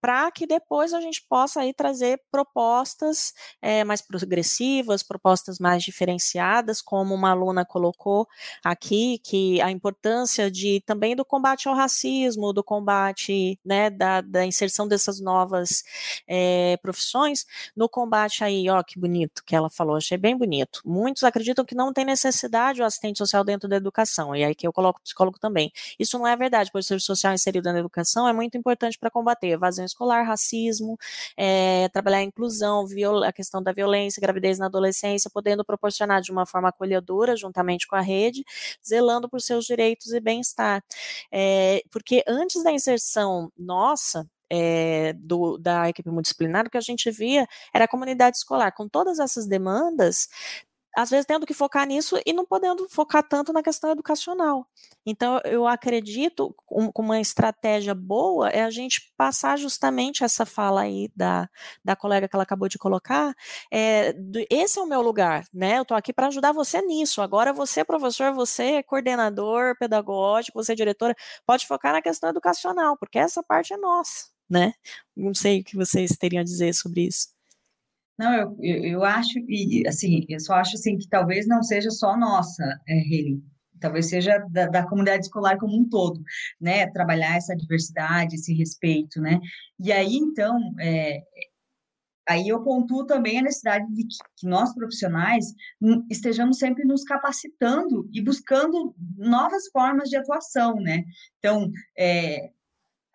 para 0.00 0.30
que 0.30 0.46
depois 0.46 0.94
a 0.94 1.00
gente 1.00 1.26
possa 1.28 1.60
aí 1.60 1.74
trazer 1.74 2.22
propostas 2.30 3.34
é, 3.60 3.82
mais 3.82 4.00
progressivas, 4.00 5.02
propostas 5.02 5.58
mais 5.58 5.82
diferenciadas, 5.82 6.80
como 6.80 7.12
uma 7.12 7.30
aluna 7.32 7.64
colocou 7.64 8.26
aqui, 8.64 9.18
que 9.18 9.60
a 9.60 9.70
importância 9.70 10.48
de 10.48 10.80
também 10.86 11.16
do 11.16 11.24
combate 11.24 11.68
ao 11.68 11.74
racismo, 11.74 12.52
do 12.52 12.62
combate, 12.62 13.58
né, 13.64 13.90
da, 13.90 14.20
da 14.20 14.46
inserção 14.46 14.86
dessas 14.86 15.20
novas 15.20 15.82
é, 16.28 16.76
profissões, 16.80 17.44
no 17.76 17.88
combate 17.88 18.44
aí, 18.44 18.69
ó, 18.70 18.82
que 18.82 18.98
bonito 18.98 19.42
que 19.44 19.54
ela 19.54 19.68
falou, 19.70 19.96
achei 19.96 20.16
bem 20.18 20.36
bonito. 20.36 20.80
Muitos 20.84 21.22
acreditam 21.24 21.64
que 21.64 21.74
não 21.74 21.92
tem 21.92 22.04
necessidade 22.04 22.80
o 22.80 22.84
assistente 22.84 23.18
social 23.18 23.44
dentro 23.44 23.68
da 23.68 23.76
educação 23.76 24.34
e 24.34 24.44
aí 24.44 24.54
que 24.54 24.66
eu 24.66 24.72
coloco 24.72 25.00
o 25.00 25.02
psicólogo 25.02 25.38
também. 25.38 25.72
Isso 25.98 26.18
não 26.18 26.26
é 26.26 26.36
verdade, 26.36 26.70
pois 26.72 26.86
o 26.86 26.88
serviço 26.88 27.06
social 27.06 27.32
inserido 27.34 27.72
na 27.72 27.78
educação 27.78 28.28
é 28.28 28.32
muito 28.32 28.56
importante 28.56 28.98
para 28.98 29.10
combater 29.10 29.48
evasão 29.48 29.84
escolar, 29.84 30.24
racismo, 30.24 30.98
é, 31.36 31.88
trabalhar 31.90 32.18
a 32.18 32.22
inclusão, 32.22 32.86
a 33.24 33.32
questão 33.32 33.62
da 33.62 33.72
violência, 33.72 34.20
gravidez 34.20 34.58
na 34.58 34.66
adolescência, 34.66 35.30
podendo 35.32 35.64
proporcionar 35.64 36.20
de 36.22 36.32
uma 36.32 36.46
forma 36.46 36.68
acolhedora, 36.68 37.36
juntamente 37.36 37.86
com 37.86 37.96
a 37.96 38.00
rede, 38.00 38.44
zelando 38.86 39.28
por 39.28 39.40
seus 39.40 39.64
direitos 39.64 40.12
e 40.12 40.20
bem-estar. 40.20 40.82
É, 41.32 41.82
porque 41.90 42.22
antes 42.26 42.62
da 42.62 42.72
inserção 42.72 43.52
nossa, 43.56 44.28
é, 44.50 45.12
do, 45.14 45.58
da 45.58 45.88
equipe 45.88 46.10
multidisciplinar, 46.10 46.66
o 46.66 46.70
que 46.70 46.78
a 46.78 46.80
gente 46.80 47.10
via 47.10 47.46
era 47.74 47.84
a 47.84 47.88
comunidade 47.88 48.36
escolar 48.36 48.72
com 48.72 48.88
todas 48.88 49.18
essas 49.18 49.46
demandas, 49.46 50.28
às 50.96 51.10
vezes 51.10 51.26
tendo 51.26 51.46
que 51.46 51.54
focar 51.54 51.86
nisso 51.86 52.20
e 52.26 52.32
não 52.32 52.44
podendo 52.44 52.88
focar 52.88 53.22
tanto 53.22 53.52
na 53.52 53.62
questão 53.62 53.90
educacional. 53.90 54.66
Então, 55.06 55.40
eu 55.44 55.66
acredito 55.66 56.54
com 56.66 57.02
uma 57.02 57.20
estratégia 57.20 57.94
boa 57.94 58.48
é 58.50 58.62
a 58.62 58.70
gente 58.70 59.12
passar 59.16 59.56
justamente 59.56 60.24
essa 60.24 60.44
fala 60.44 60.82
aí 60.82 61.10
da, 61.14 61.48
da 61.84 61.94
colega 61.96 62.28
que 62.28 62.34
ela 62.34 62.42
acabou 62.42 62.68
de 62.68 62.78
colocar. 62.78 63.34
É, 63.72 64.14
esse 64.50 64.78
é 64.78 64.82
o 64.82 64.86
meu 64.86 65.00
lugar, 65.02 65.44
né? 65.52 65.78
Eu 65.78 65.82
estou 65.82 65.96
aqui 65.96 66.12
para 66.12 66.26
ajudar 66.28 66.52
você 66.52 66.82
nisso. 66.82 67.22
Agora, 67.22 67.52
você, 67.52 67.84
professor, 67.84 68.32
você 68.32 68.64
é 68.74 68.82
coordenador 68.82 69.76
pedagógico, 69.78 70.62
você 70.62 70.72
é 70.72 70.76
diretora, 70.76 71.14
pode 71.46 71.66
focar 71.66 71.92
na 71.92 72.02
questão 72.02 72.30
educacional, 72.30 72.96
porque 72.96 73.18
essa 73.18 73.42
parte 73.42 73.72
é 73.72 73.76
nossa, 73.76 74.29
né? 74.50 74.72
Não 75.16 75.32
sei 75.32 75.60
o 75.60 75.64
que 75.64 75.76
vocês 75.76 76.16
teriam 76.18 76.40
a 76.40 76.44
dizer 76.44 76.74
sobre 76.74 77.06
isso. 77.06 77.28
Não, 78.18 78.34
eu, 78.34 78.84
eu, 78.84 79.04
acho, 79.04 79.38
e 79.48 79.82
assim, 79.88 80.26
eu 80.28 80.38
só 80.40 80.54
acho 80.54 80.74
assim 80.74 80.98
que 80.98 81.08
talvez 81.08 81.46
não 81.46 81.62
seja 81.62 81.90
só 81.90 82.18
nossa, 82.18 82.62
é, 82.86 83.00
talvez 83.80 84.10
seja 84.10 84.38
da, 84.50 84.66
da, 84.66 84.86
comunidade 84.86 85.24
escolar 85.24 85.56
como 85.56 85.74
um 85.74 85.88
todo, 85.88 86.22
né, 86.60 86.86
trabalhar 86.90 87.36
essa 87.36 87.56
diversidade, 87.56 88.34
esse 88.34 88.52
respeito, 88.52 89.22
né, 89.22 89.40
e 89.78 89.90
aí, 89.90 90.16
então, 90.16 90.60
é, 90.78 91.22
aí 92.28 92.46
eu 92.46 92.62
pontuo 92.62 93.06
também 93.06 93.38
a 93.38 93.42
necessidade 93.42 93.90
de 93.90 94.02
que, 94.02 94.16
que 94.36 94.46
nós 94.46 94.74
profissionais 94.74 95.46
estejamos 96.10 96.58
sempre 96.58 96.84
nos 96.84 97.02
capacitando 97.04 98.06
e 98.12 98.20
buscando 98.20 98.94
novas 99.16 99.68
formas 99.72 100.10
de 100.10 100.18
atuação, 100.18 100.74
né, 100.74 101.04
então, 101.38 101.70
é, 101.98 102.50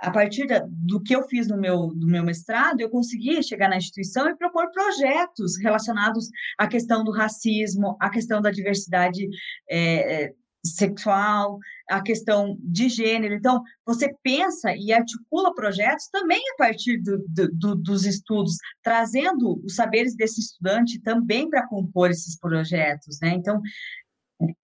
a 0.05 0.11
partir 0.11 0.45
da, 0.45 0.63
do 0.69 1.01
que 1.01 1.15
eu 1.15 1.23
fiz 1.23 1.47
no 1.47 1.57
meu, 1.57 1.87
no 1.87 2.05
meu 2.05 2.23
mestrado, 2.23 2.79
eu 2.79 2.89
consegui 2.89 3.41
chegar 3.41 3.67
na 3.67 3.77
instituição 3.77 4.29
e 4.29 4.35
propor 4.35 4.71
projetos 4.71 5.57
relacionados 5.57 6.29
à 6.59 6.67
questão 6.67 7.03
do 7.03 7.11
racismo, 7.11 7.97
à 7.99 8.09
questão 8.09 8.39
da 8.39 8.51
diversidade 8.51 9.27
é, 9.69 10.31
sexual, 10.63 11.57
à 11.89 12.01
questão 12.01 12.55
de 12.59 12.87
gênero. 12.87 13.33
Então, 13.33 13.63
você 13.83 14.13
pensa 14.21 14.75
e 14.75 14.93
articula 14.93 15.53
projetos 15.53 16.07
também 16.09 16.41
a 16.53 16.55
partir 16.57 17.01
do, 17.01 17.23
do, 17.51 17.75
dos 17.75 18.05
estudos, 18.05 18.57
trazendo 18.83 19.59
os 19.65 19.75
saberes 19.75 20.15
desse 20.15 20.39
estudante 20.39 21.01
também 21.01 21.49
para 21.49 21.67
compor 21.67 22.11
esses 22.11 22.37
projetos, 22.37 23.19
né? 23.21 23.29
Então, 23.29 23.59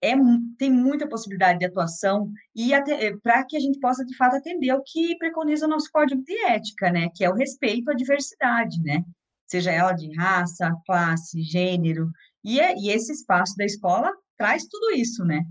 é, 0.02 0.12
tem 0.58 0.70
muita 0.70 1.08
possibilidade 1.08 1.58
de 1.58 1.64
atuação 1.64 2.30
e 2.54 2.74
eh, 2.74 3.16
para 3.22 3.44
que 3.44 3.56
a 3.56 3.60
gente 3.60 3.80
possa 3.80 4.04
de 4.04 4.14
fato 4.16 4.36
atender 4.36 4.72
o 4.72 4.82
que 4.82 5.16
preconiza 5.16 5.66
o 5.66 5.68
nosso 5.68 5.88
código 5.90 6.22
de 6.22 6.36
ética, 6.44 6.90
né, 6.90 7.08
que 7.14 7.24
é 7.24 7.30
o 7.30 7.34
respeito 7.34 7.90
à 7.90 7.94
diversidade, 7.94 8.80
né, 8.82 9.02
seja 9.46 9.70
ela 9.70 9.92
de 9.92 10.14
raça, 10.14 10.74
classe, 10.86 11.42
gênero, 11.42 12.10
e, 12.44 12.60
é, 12.60 12.76
e 12.76 12.90
esse 12.90 13.12
espaço 13.12 13.56
da 13.56 13.64
escola 13.64 14.12
traz 14.36 14.64
tudo 14.66 14.94
isso, 14.94 15.24
né. 15.24 15.42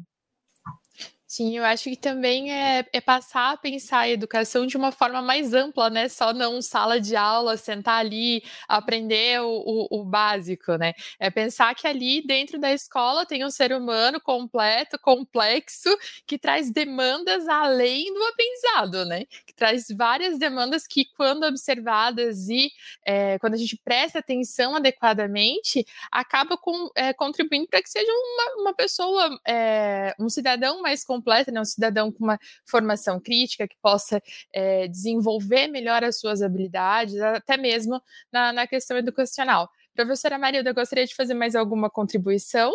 Sim, 1.33 1.57
eu 1.57 1.63
acho 1.63 1.85
que 1.85 1.95
também 1.95 2.51
é, 2.51 2.85
é, 2.91 2.99
passar 2.99 3.53
a 3.53 3.57
pensar 3.57 3.99
a 3.99 4.09
educação 4.09 4.67
de 4.67 4.75
uma 4.75 4.91
forma 4.91 5.21
mais 5.21 5.53
ampla, 5.53 5.89
né? 5.89 6.09
Só 6.09 6.33
não 6.33 6.61
sala 6.61 6.99
de 6.99 7.15
aula, 7.15 7.55
sentar 7.55 7.99
ali, 8.01 8.43
aprender 8.67 9.39
o, 9.39 9.47
o, 9.47 10.01
o, 10.01 10.03
básico, 10.03 10.75
né? 10.75 10.91
É 11.17 11.29
pensar 11.29 11.73
que 11.73 11.87
ali 11.87 12.21
dentro 12.27 12.59
da 12.59 12.73
escola 12.73 13.25
tem 13.25 13.45
um 13.45 13.49
ser 13.49 13.71
humano 13.71 14.19
completo, 14.19 14.99
complexo, 14.99 15.89
que 16.27 16.37
traz 16.37 16.69
demandas 16.69 17.47
além 17.47 18.13
do 18.13 18.23
aprendizado, 18.25 19.05
né? 19.05 19.23
Que 19.47 19.53
traz 19.55 19.85
várias 19.89 20.37
demandas 20.37 20.85
que, 20.85 21.05
quando 21.15 21.45
observadas 21.45 22.49
e 22.49 22.69
é, 23.05 23.39
quando 23.39 23.53
a 23.53 23.57
gente 23.57 23.79
presta 23.85 24.19
atenção 24.19 24.75
adequadamente, 24.75 25.85
acaba 26.11 26.57
com, 26.57 26.89
é, 26.93 27.13
contribuindo 27.13 27.67
para 27.69 27.81
que 27.81 27.89
seja 27.89 28.11
uma, 28.11 28.63
uma 28.63 28.73
pessoa, 28.73 29.39
é, 29.47 30.13
um 30.19 30.27
cidadão 30.27 30.81
mais 30.81 31.05
complexo 31.05 31.20
completa, 31.21 31.51
né? 31.51 31.61
um 31.61 31.65
cidadão 31.65 32.11
com 32.11 32.23
uma 32.23 32.39
formação 32.65 33.19
crítica 33.19 33.67
que 33.67 33.75
possa 33.81 34.21
é, 34.53 34.87
desenvolver 34.87 35.67
melhor 35.67 36.03
as 36.03 36.19
suas 36.19 36.41
habilidades, 36.41 37.19
até 37.21 37.57
mesmo 37.57 38.01
na, 38.31 38.51
na 38.51 38.67
questão 38.67 38.97
educacional. 38.97 39.69
Professora 39.95 40.39
Marilda, 40.39 40.73
gostaria 40.73 41.05
de 41.05 41.15
fazer 41.15 41.33
mais 41.33 41.55
alguma 41.55 41.89
contribuição? 41.89 42.71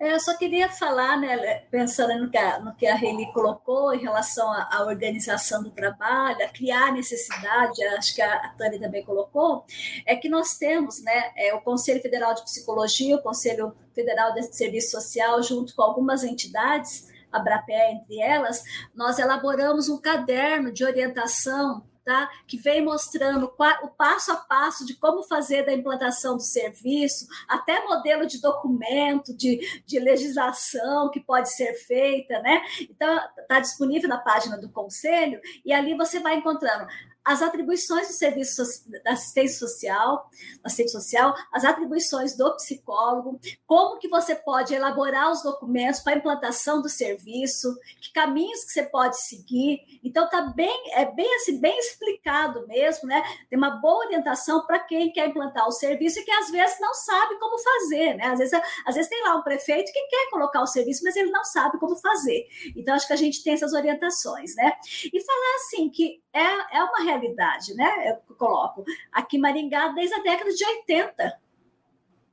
É, 0.00 0.12
eu 0.12 0.20
só 0.20 0.36
queria 0.36 0.68
falar, 0.68 1.18
né, 1.18 1.64
pensando 1.72 2.16
no 2.22 2.30
que 2.30 2.38
a, 2.38 2.60
no 2.60 2.72
que 2.76 2.86
a 2.86 2.94
Reli 2.94 3.32
colocou 3.32 3.92
em 3.92 3.98
relação 3.98 4.48
à, 4.52 4.84
organização 4.86 5.60
do 5.60 5.72
trabalho, 5.72 6.44
a 6.44 6.48
criar 6.48 6.92
necessidade, 6.92 7.82
acho 7.84 8.14
que 8.14 8.22
a, 8.22 8.32
a 8.32 8.48
Tânia 8.50 8.78
também 8.78 9.04
colocou, 9.04 9.64
é 10.06 10.14
que 10.14 10.28
nós 10.28 10.56
temos 10.56 11.02
né, 11.02 11.32
é, 11.36 11.52
o 11.52 11.60
Conselho 11.60 12.00
Federal 12.00 12.32
de 12.32 12.44
Psicologia, 12.44 13.16
o 13.16 13.22
Conselho 13.22 13.76
Federal 13.92 14.32
de 14.34 14.54
Serviço 14.54 14.92
Social, 14.92 15.42
junto 15.42 15.74
com 15.74 15.82
algumas 15.82 16.22
entidades, 16.22 17.08
a 17.32 17.38
Brapé 17.38 17.92
entre 17.92 18.20
elas, 18.20 18.62
nós 18.94 19.18
elaboramos 19.18 19.88
um 19.88 20.00
caderno 20.00 20.72
de 20.72 20.84
orientação 20.84 21.84
Tá? 22.04 22.26
que 22.46 22.56
vem 22.56 22.82
mostrando 22.82 23.44
o 23.82 23.88
passo 23.88 24.32
a 24.32 24.36
passo 24.36 24.86
de 24.86 24.94
como 24.94 25.22
fazer 25.24 25.66
da 25.66 25.74
implantação 25.74 26.38
do 26.38 26.42
serviço, 26.42 27.26
até 27.46 27.84
modelo 27.84 28.26
de 28.26 28.40
documento, 28.40 29.36
de, 29.36 29.82
de 29.84 29.98
legislação 30.00 31.10
que 31.10 31.20
pode 31.20 31.52
ser 31.52 31.74
feita, 31.74 32.40
né? 32.40 32.62
Então, 32.80 33.14
está 33.36 33.60
disponível 33.60 34.08
na 34.08 34.16
página 34.16 34.56
do 34.56 34.70
Conselho, 34.70 35.38
e 35.62 35.70
ali 35.70 35.94
você 35.98 36.18
vai 36.18 36.36
encontrando 36.36 36.86
as 37.28 37.42
atribuições 37.42 38.08
do 38.08 38.14
serviço 38.14 38.62
da 39.04 39.12
assistência 39.12 39.58
social, 39.58 40.30
assistência 40.64 40.98
social, 40.98 41.34
as 41.52 41.62
atribuições 41.62 42.34
do 42.34 42.56
psicólogo, 42.56 43.38
como 43.66 43.98
que 43.98 44.08
você 44.08 44.34
pode 44.34 44.74
elaborar 44.74 45.30
os 45.30 45.42
documentos 45.42 46.00
para 46.00 46.14
a 46.14 46.16
implantação 46.16 46.80
do 46.80 46.88
serviço, 46.88 47.78
que 48.00 48.10
caminhos 48.14 48.64
que 48.64 48.72
você 48.72 48.82
pode 48.82 49.20
seguir. 49.20 50.00
Então 50.02 50.26
tá 50.30 50.40
bem, 50.40 50.90
é 50.94 51.04
bem 51.04 51.34
assim, 51.36 51.60
bem 51.60 51.78
explicado 51.78 52.66
mesmo, 52.66 53.06
né? 53.06 53.22
Tem 53.50 53.58
uma 53.58 53.72
boa 53.72 54.06
orientação 54.06 54.66
para 54.66 54.78
quem 54.78 55.12
quer 55.12 55.28
implantar 55.28 55.68
o 55.68 55.72
serviço 55.72 56.20
e 56.20 56.24
que 56.24 56.30
às 56.30 56.50
vezes 56.50 56.80
não 56.80 56.94
sabe 56.94 57.38
como 57.38 57.58
fazer, 57.58 58.14
né? 58.14 58.28
Às 58.28 58.38
vezes, 58.38 58.60
às 58.86 58.94
vezes 58.94 59.10
tem 59.10 59.22
lá 59.22 59.36
um 59.36 59.42
prefeito 59.42 59.92
que 59.92 60.00
quer 60.00 60.30
colocar 60.30 60.62
o 60.62 60.66
serviço, 60.66 61.04
mas 61.04 61.14
ele 61.14 61.30
não 61.30 61.44
sabe 61.44 61.78
como 61.78 61.94
fazer. 61.96 62.46
Então 62.74 62.94
acho 62.94 63.06
que 63.06 63.12
a 63.12 63.16
gente 63.16 63.44
tem 63.44 63.52
essas 63.52 63.74
orientações, 63.74 64.54
né? 64.56 64.72
E 65.12 65.22
falar 65.22 65.56
assim 65.56 65.90
que 65.90 66.22
é, 66.38 66.78
é 66.78 66.84
uma 66.84 67.02
realidade, 67.02 67.74
né? 67.74 68.10
Eu 68.10 68.36
coloco 68.36 68.84
aqui 69.12 69.36
em 69.36 69.40
Maringá 69.40 69.88
desde 69.88 70.14
a 70.14 70.22
década 70.22 70.52
de 70.52 70.64
80. 70.64 71.40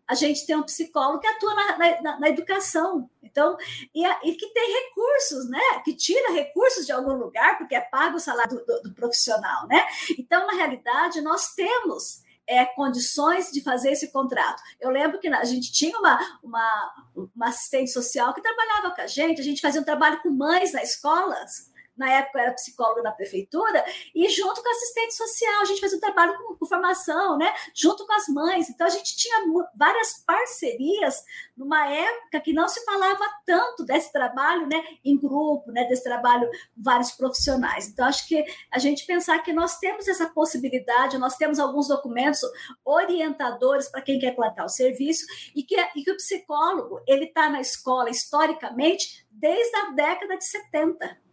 A 0.07 0.13
gente 0.13 0.45
tem 0.45 0.55
um 0.55 0.63
psicólogo 0.63 1.19
que 1.19 1.27
atua 1.27 1.55
na, 1.55 2.01
na, 2.01 2.19
na 2.19 2.29
educação, 2.29 3.09
então, 3.23 3.57
e, 3.93 4.05
e, 4.05 4.35
que 4.35 4.47
tem 4.53 4.83
recursos, 4.83 5.49
né? 5.49 5.59
Que 5.83 5.95
tira 5.95 6.31
recursos 6.31 6.85
de 6.85 6.91
algum 6.91 7.13
lugar, 7.13 7.57
porque 7.57 7.75
é 7.75 7.81
pago 7.81 8.17
o 8.17 8.19
salário 8.19 8.57
do, 8.57 8.65
do, 8.65 8.81
do 8.83 8.93
profissional, 8.93 9.67
né? 9.67 9.85
Então, 10.17 10.45
na 10.45 10.53
realidade, 10.53 11.21
nós 11.21 11.53
temos 11.55 12.23
é, 12.47 12.65
condições 12.65 13.51
de 13.51 13.61
fazer 13.61 13.91
esse 13.91 14.11
contrato. 14.11 14.61
Eu 14.79 14.89
lembro 14.89 15.19
que 15.19 15.27
a 15.27 15.43
gente 15.43 15.71
tinha 15.71 15.97
uma, 15.97 16.19
uma, 16.43 17.07
uma 17.35 17.47
assistente 17.47 17.91
social 17.91 18.33
que 18.33 18.41
trabalhava 18.41 18.91
com 18.95 19.01
a 19.01 19.07
gente, 19.07 19.41
a 19.41 19.43
gente 19.43 19.61
fazia 19.61 19.81
um 19.81 19.85
trabalho 19.85 20.21
com 20.21 20.29
mães 20.29 20.71
nas 20.71 20.91
escolas, 20.91 21.71
na 21.97 22.09
época 22.11 22.39
eu 22.39 22.43
era 22.43 22.53
psicóloga 22.53 23.01
da 23.01 23.11
prefeitura, 23.11 23.83
e 24.13 24.27
junto 24.29 24.61
com 24.61 24.69
assistente 24.69 25.15
social, 25.15 25.61
a 25.61 25.65
gente 25.65 25.81
fazia 25.81 25.97
um 25.97 26.01
trabalho 26.01 26.37
com, 26.37 26.55
com 26.55 26.65
formação, 26.65 27.37
né? 27.37 27.53
Junto 27.73 28.05
com 28.05 28.13
as 28.13 28.27
mães. 28.27 28.69
Então 28.69 28.85
a 28.85 28.89
gente 28.89 29.15
tinha 29.15 29.35
várias 29.75 30.23
parcerias 30.25 31.23
numa 31.55 31.87
época 31.87 32.41
que 32.41 32.53
não 32.53 32.67
se 32.67 32.83
falava 32.83 33.23
tanto 33.45 33.85
desse 33.85 34.11
trabalho, 34.11 34.67
né? 34.67 34.83
Em 35.03 35.17
grupo, 35.17 35.71
né? 35.71 35.85
Desse 35.85 36.03
trabalho 36.03 36.49
com 36.75 36.83
vários 36.83 37.11
profissionais. 37.11 37.87
Então 37.87 38.05
acho 38.05 38.27
que 38.27 38.43
a 38.71 38.79
gente 38.79 39.05
pensar 39.05 39.39
que 39.39 39.53
nós 39.53 39.77
temos 39.77 40.07
essa 40.07 40.27
possibilidade, 40.29 41.17
nós 41.17 41.37
temos 41.37 41.59
alguns 41.59 41.87
documentos 41.87 42.41
orientadores 42.83 43.87
para 43.87 44.01
quem 44.01 44.19
quer 44.19 44.35
plantar 44.35 44.65
o 44.65 44.69
serviço 44.69 45.25
e 45.55 45.63
que, 45.63 45.75
e 45.95 46.03
que 46.03 46.11
o 46.11 46.17
psicólogo 46.17 47.01
ele 47.07 47.25
está 47.25 47.49
na 47.49 47.61
escola 47.61 48.09
historicamente 48.09 49.25
desde 49.31 49.75
a 49.77 49.91
década 49.91 50.37
de 50.37 50.45
70. 50.45 51.24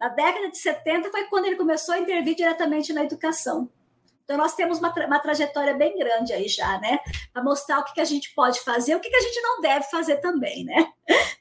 Na 0.00 0.08
década 0.08 0.50
de 0.50 0.58
70 0.58 1.10
foi 1.10 1.24
quando 1.24 1.46
ele 1.46 1.56
começou 1.56 1.94
a 1.94 1.98
intervir 1.98 2.34
diretamente 2.34 2.92
na 2.92 3.04
educação. 3.04 3.70
Então, 4.26 4.36
nós 4.36 4.54
temos 4.56 4.80
uma, 4.80 4.92
tra 4.92 5.06
uma 5.06 5.20
trajetória 5.20 5.72
bem 5.72 5.96
grande 5.96 6.32
aí 6.32 6.48
já, 6.48 6.80
né? 6.80 6.98
Para 7.32 7.44
mostrar 7.44 7.78
o 7.78 7.84
que, 7.84 7.94
que 7.94 8.00
a 8.00 8.04
gente 8.04 8.34
pode 8.34 8.60
fazer, 8.60 8.96
o 8.96 9.00
que, 9.00 9.08
que 9.08 9.16
a 9.16 9.20
gente 9.20 9.40
não 9.40 9.60
deve 9.60 9.88
fazer 9.88 10.16
também, 10.16 10.64
né? 10.64 10.92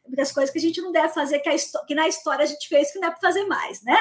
Muitas 0.06 0.32
coisas 0.32 0.52
que 0.52 0.60
a 0.60 0.62
gente 0.62 0.80
não 0.80 0.92
deve 0.92 1.10
fazer, 1.10 1.40
que, 1.40 1.50
que 1.88 1.96
na 1.96 2.08
história 2.08 2.44
a 2.44 2.46
gente 2.46 2.70
fez 2.70 2.94
que 2.94 3.00
não 3.00 3.08
é 3.08 3.12
para 3.12 3.20
fazer 3.20 3.44
mais, 3.46 3.82
né? 3.82 3.98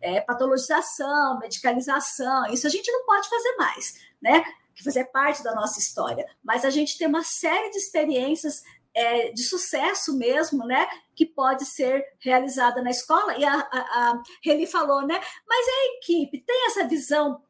É, 0.00 0.20
patologização, 0.20 1.38
medicalização, 1.38 2.46
isso 2.52 2.66
a 2.66 2.70
gente 2.70 2.90
não 2.90 3.06
pode 3.06 3.28
fazer 3.28 3.54
mais, 3.56 3.94
né? 4.20 4.44
Que 4.74 4.82
fazer 4.82 5.04
parte 5.04 5.40
da 5.44 5.54
nossa 5.54 5.78
história. 5.78 6.26
Mas 6.42 6.64
a 6.64 6.70
gente 6.70 6.98
tem 6.98 7.06
uma 7.06 7.22
série 7.22 7.70
de 7.70 7.78
experiências 7.78 8.64
é, 8.94 9.32
de 9.32 9.42
sucesso 9.42 10.16
mesmo, 10.16 10.64
né? 10.64 10.86
Que 11.14 11.26
pode 11.26 11.64
ser 11.64 12.04
realizada 12.20 12.80
na 12.82 12.90
escola. 12.90 13.36
E 13.36 13.44
a, 13.44 13.54
a, 13.54 13.78
a 13.78 14.22
Reli 14.42 14.66
falou, 14.66 15.06
né? 15.06 15.20
Mas 15.46 15.66
a 15.66 15.96
equipe 15.96 16.40
tem 16.40 16.66
essa 16.66 16.86
visão 16.86 17.42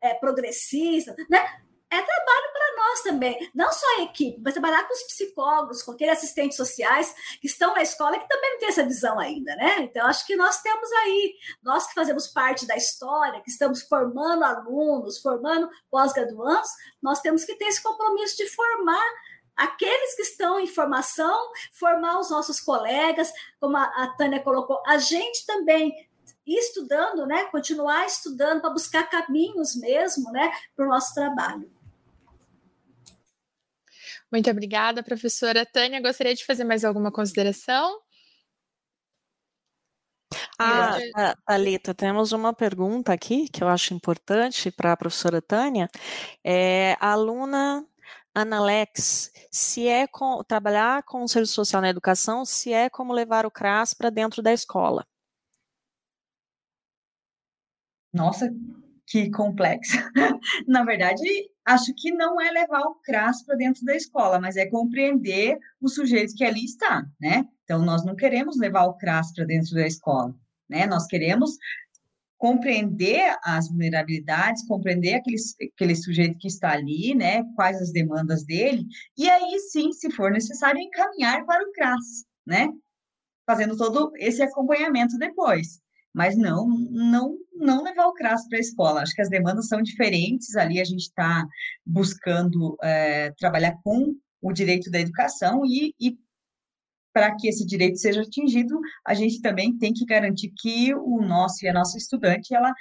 é, 0.00 0.14
progressista, 0.14 1.14
né? 1.28 1.62
É 1.90 2.00
trabalho 2.00 2.52
para 2.54 2.76
nós 2.76 3.02
também, 3.02 3.50
não 3.54 3.70
só 3.70 3.86
a 3.98 4.02
equipe, 4.04 4.40
mas 4.42 4.54
trabalhar 4.54 4.88
com 4.88 4.94
os 4.94 5.02
psicólogos, 5.02 5.82
com 5.82 5.92
aqueles 5.92 6.16
assistentes 6.16 6.56
sociais 6.56 7.14
que 7.38 7.46
estão 7.46 7.74
na 7.74 7.82
escola 7.82 8.18
que 8.18 8.26
também 8.26 8.52
não 8.52 8.58
tem 8.60 8.68
essa 8.70 8.82
visão 8.82 9.20
ainda, 9.20 9.54
né? 9.56 9.80
Então, 9.80 10.06
acho 10.06 10.26
que 10.26 10.34
nós 10.34 10.62
temos 10.62 10.90
aí, 10.90 11.34
nós 11.62 11.86
que 11.86 11.92
fazemos 11.92 12.28
parte 12.28 12.66
da 12.66 12.78
história, 12.78 13.42
que 13.42 13.50
estamos 13.50 13.82
formando 13.82 14.42
alunos, 14.42 15.20
formando 15.20 15.68
pós-graduandos, 15.90 16.70
nós 17.02 17.20
temos 17.20 17.44
que 17.44 17.56
ter 17.56 17.66
esse 17.66 17.82
compromisso 17.82 18.38
de 18.38 18.46
formar 18.48 19.04
aqueles 19.62 20.14
que 20.16 20.22
estão 20.22 20.58
em 20.58 20.66
formação, 20.66 21.52
formar 21.72 22.18
os 22.18 22.30
nossos 22.30 22.60
colegas, 22.60 23.32
como 23.60 23.76
a, 23.76 23.84
a 23.84 24.08
Tânia 24.16 24.40
colocou, 24.40 24.82
a 24.86 24.98
gente 24.98 25.46
também 25.46 25.94
estudando, 26.46 27.24
né, 27.26 27.44
continuar 27.44 28.04
estudando 28.04 28.60
para 28.60 28.70
buscar 28.70 29.08
caminhos 29.08 29.76
mesmo, 29.76 30.30
né, 30.32 30.50
para 30.74 30.84
o 30.84 30.88
nosso 30.88 31.14
trabalho. 31.14 31.70
Muito 34.30 34.50
obrigada, 34.50 35.02
professora 35.02 35.64
Tânia. 35.64 36.00
Gostaria 36.00 36.34
de 36.34 36.44
fazer 36.44 36.64
mais 36.64 36.84
alguma 36.84 37.12
consideração? 37.12 38.00
Ah, 40.58 40.96
Thalita, 41.46 41.94
temos 41.94 42.32
uma 42.32 42.54
pergunta 42.54 43.12
aqui 43.12 43.48
que 43.48 43.62
eu 43.62 43.68
acho 43.68 43.92
importante 43.92 44.70
para 44.70 44.92
a 44.92 44.96
professora 44.96 45.42
Tânia. 45.42 45.88
É, 46.42 46.96
a 46.98 47.12
aluna 47.12 47.86
Analex, 48.34 49.30
se 49.50 49.86
é 49.86 50.06
com, 50.06 50.42
trabalhar 50.42 51.02
com 51.02 51.22
o 51.22 51.28
serviço 51.28 51.54
social 51.54 51.82
na 51.82 51.90
educação, 51.90 52.44
se 52.44 52.72
é 52.72 52.88
como 52.88 53.12
levar 53.12 53.44
o 53.44 53.50
CRAS 53.50 53.92
para 53.92 54.10
dentro 54.10 54.42
da 54.42 54.52
escola. 54.52 55.06
Nossa, 58.12 58.50
que 59.06 59.30
complexo. 59.30 59.96
na 60.66 60.84
verdade, 60.84 61.22
acho 61.64 61.92
que 61.94 62.10
não 62.12 62.40
é 62.40 62.50
levar 62.50 62.82
o 62.82 62.94
CRAS 62.96 63.42
para 63.44 63.56
dentro 63.56 63.84
da 63.84 63.94
escola, 63.94 64.40
mas 64.40 64.56
é 64.56 64.66
compreender 64.66 65.58
o 65.80 65.88
sujeito 65.88 66.34
que 66.34 66.44
ali 66.44 66.64
está, 66.64 67.04
né? 67.20 67.46
Então, 67.64 67.84
nós 67.84 68.04
não 68.04 68.16
queremos 68.16 68.58
levar 68.58 68.84
o 68.84 68.94
CRAS 68.94 69.32
para 69.34 69.44
dentro 69.44 69.74
da 69.74 69.86
escola, 69.86 70.34
né? 70.68 70.86
Nós 70.86 71.06
queremos 71.06 71.56
compreender 72.42 73.36
as 73.44 73.68
vulnerabilidades, 73.68 74.66
compreender 74.66 75.14
aquele, 75.14 75.36
aquele 75.72 75.94
sujeito 75.94 76.36
que 76.38 76.48
está 76.48 76.72
ali, 76.72 77.14
né, 77.14 77.44
quais 77.54 77.80
as 77.80 77.92
demandas 77.92 78.44
dele, 78.44 78.84
e 79.16 79.30
aí 79.30 79.60
sim, 79.70 79.92
se 79.92 80.10
for 80.10 80.28
necessário, 80.28 80.80
encaminhar 80.80 81.46
para 81.46 81.62
o 81.62 81.70
CRAS, 81.70 82.24
né, 82.44 82.68
fazendo 83.46 83.76
todo 83.76 84.10
esse 84.16 84.42
acompanhamento 84.42 85.16
depois. 85.18 85.80
Mas 86.12 86.36
não, 86.36 86.66
não, 86.90 87.38
não 87.54 87.84
levar 87.84 88.08
o 88.08 88.12
CRAS 88.12 88.48
para 88.48 88.58
a 88.58 88.60
escola. 88.60 89.02
Acho 89.02 89.14
que 89.14 89.22
as 89.22 89.30
demandas 89.30 89.68
são 89.68 89.80
diferentes. 89.80 90.54
Ali 90.56 90.78
a 90.78 90.84
gente 90.84 91.04
está 91.04 91.46
buscando 91.86 92.76
é, 92.82 93.30
trabalhar 93.38 93.78
com 93.82 94.14
o 94.42 94.52
direito 94.52 94.90
da 94.90 95.00
educação 95.00 95.64
e, 95.64 95.94
e 95.98 96.18
para 97.12 97.34
que 97.36 97.48
esse 97.48 97.66
direito 97.66 97.98
seja 97.98 98.22
atingido, 98.22 98.78
a 99.06 99.14
gente 99.14 99.40
também 99.40 99.76
tem 99.76 99.92
que 99.92 100.04
garantir 100.04 100.52
que 100.56 100.94
o 100.94 101.20
nosso 101.22 101.64
e 101.64 101.68
a 101.68 101.72
nossa 101.72 101.98
estudante 101.98 102.54
ela 102.54 102.72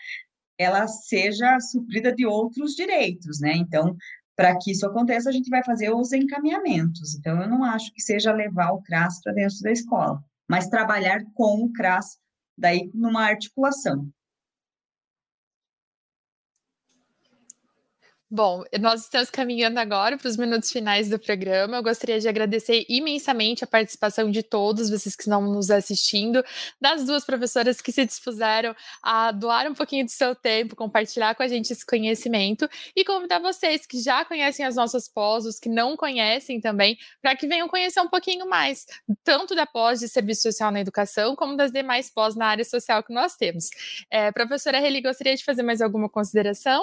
ela 0.57 0.87
seja 0.87 1.59
suprida 1.59 2.13
de 2.13 2.23
outros 2.23 2.75
direitos, 2.75 3.39
né? 3.39 3.53
Então, 3.55 3.95
para 4.35 4.55
que 4.57 4.71
isso 4.71 4.85
aconteça, 4.85 5.29
a 5.29 5.31
gente 5.31 5.49
vai 5.49 5.63
fazer 5.63 5.89
os 5.91 6.11
encaminhamentos. 6.13 7.15
Então, 7.15 7.41
eu 7.41 7.49
não 7.49 7.63
acho 7.63 7.91
que 7.91 8.01
seja 8.01 8.31
levar 8.31 8.71
o 8.71 8.81
CRAS 8.83 9.19
para 9.23 9.33
dentro 9.33 9.57
da 9.61 9.71
escola, 9.71 10.23
mas 10.47 10.67
trabalhar 10.67 11.23
com 11.33 11.63
o 11.63 11.71
CRAS 11.71 12.17
daí 12.55 12.91
numa 12.93 13.23
articulação. 13.23 14.07
Bom, 18.33 18.63
nós 18.79 19.01
estamos 19.01 19.29
caminhando 19.29 19.77
agora 19.77 20.17
para 20.17 20.29
os 20.29 20.37
minutos 20.37 20.71
finais 20.71 21.09
do 21.09 21.19
programa. 21.19 21.75
Eu 21.75 21.83
gostaria 21.83 22.17
de 22.17 22.29
agradecer 22.29 22.85
imensamente 22.87 23.61
a 23.61 23.67
participação 23.67 24.31
de 24.31 24.41
todos 24.41 24.89
vocês 24.89 25.17
que 25.17 25.23
estão 25.23 25.41
nos 25.41 25.69
assistindo, 25.69 26.41
das 26.79 27.05
duas 27.05 27.25
professoras 27.25 27.81
que 27.81 27.91
se 27.91 28.05
dispuseram 28.05 28.73
a 29.03 29.33
doar 29.33 29.69
um 29.69 29.73
pouquinho 29.73 30.05
do 30.05 30.11
seu 30.11 30.33
tempo, 30.33 30.77
compartilhar 30.77 31.35
com 31.35 31.43
a 31.43 31.47
gente 31.49 31.73
esse 31.73 31.85
conhecimento 31.85 32.69
e 32.95 33.03
convidar 33.03 33.39
vocês 33.39 33.85
que 33.85 33.99
já 34.01 34.23
conhecem 34.23 34.65
as 34.65 34.77
nossas 34.77 35.09
pós, 35.09 35.45
os 35.45 35.59
que 35.59 35.67
não 35.67 35.97
conhecem 35.97 36.61
também, 36.61 36.97
para 37.21 37.35
que 37.35 37.45
venham 37.45 37.67
conhecer 37.67 37.99
um 37.99 38.07
pouquinho 38.07 38.47
mais, 38.47 38.85
tanto 39.25 39.53
da 39.53 39.65
pós 39.65 39.99
de 39.99 40.07
serviço 40.07 40.43
social 40.43 40.71
na 40.71 40.79
educação, 40.79 41.35
como 41.35 41.57
das 41.57 41.69
demais 41.69 42.09
pós 42.09 42.33
na 42.33 42.45
área 42.45 42.63
social 42.63 43.03
que 43.03 43.13
nós 43.13 43.35
temos. 43.35 43.69
É, 44.09 44.31
professora 44.31 44.79
Reli, 44.79 45.01
gostaria 45.01 45.35
de 45.35 45.43
fazer 45.43 45.63
mais 45.63 45.81
alguma 45.81 46.07
consideração? 46.07 46.81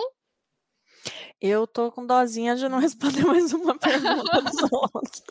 Eu 1.41 1.67
tô 1.67 1.93
com 1.93 2.05
dozinha 2.05 2.57
de 2.57 2.69
não 2.69 2.79
responder 2.81 3.25
mais 3.25 3.53
uma 3.53 3.79
pergunta 3.79 4.43
dos 4.43 4.59
alunos. 4.63 5.23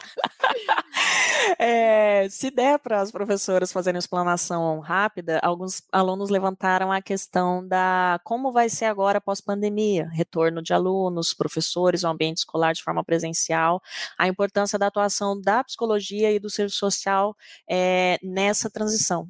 é, 1.59 2.27
se 2.29 2.49
der 2.49 2.79
para 2.79 3.01
as 3.01 3.11
professoras 3.11 3.71
fazerem 3.71 3.99
explanação 3.99 4.79
rápida, 4.79 5.39
alguns 5.43 5.83
alunos 5.91 6.29
levantaram 6.29 6.91
a 6.91 7.01
questão 7.01 7.67
da 7.67 8.19
como 8.23 8.51
vai 8.51 8.69
ser 8.69 8.85
agora 8.85 9.19
pós-pandemia, 9.19 10.07
retorno 10.13 10.61
de 10.61 10.73
alunos, 10.73 11.33
professores 11.33 12.05
ao 12.05 12.13
ambiente 12.13 12.37
escolar 12.37 12.73
de 12.73 12.83
forma 12.83 13.03
presencial, 13.03 13.81
a 14.17 14.27
importância 14.27 14.79
da 14.79 14.87
atuação 14.87 15.39
da 15.39 15.63
psicologia 15.63 16.31
e 16.31 16.39
do 16.39 16.49
serviço 16.49 16.77
social 16.77 17.35
é, 17.69 18.17
nessa 18.23 18.69
transição. 18.69 19.27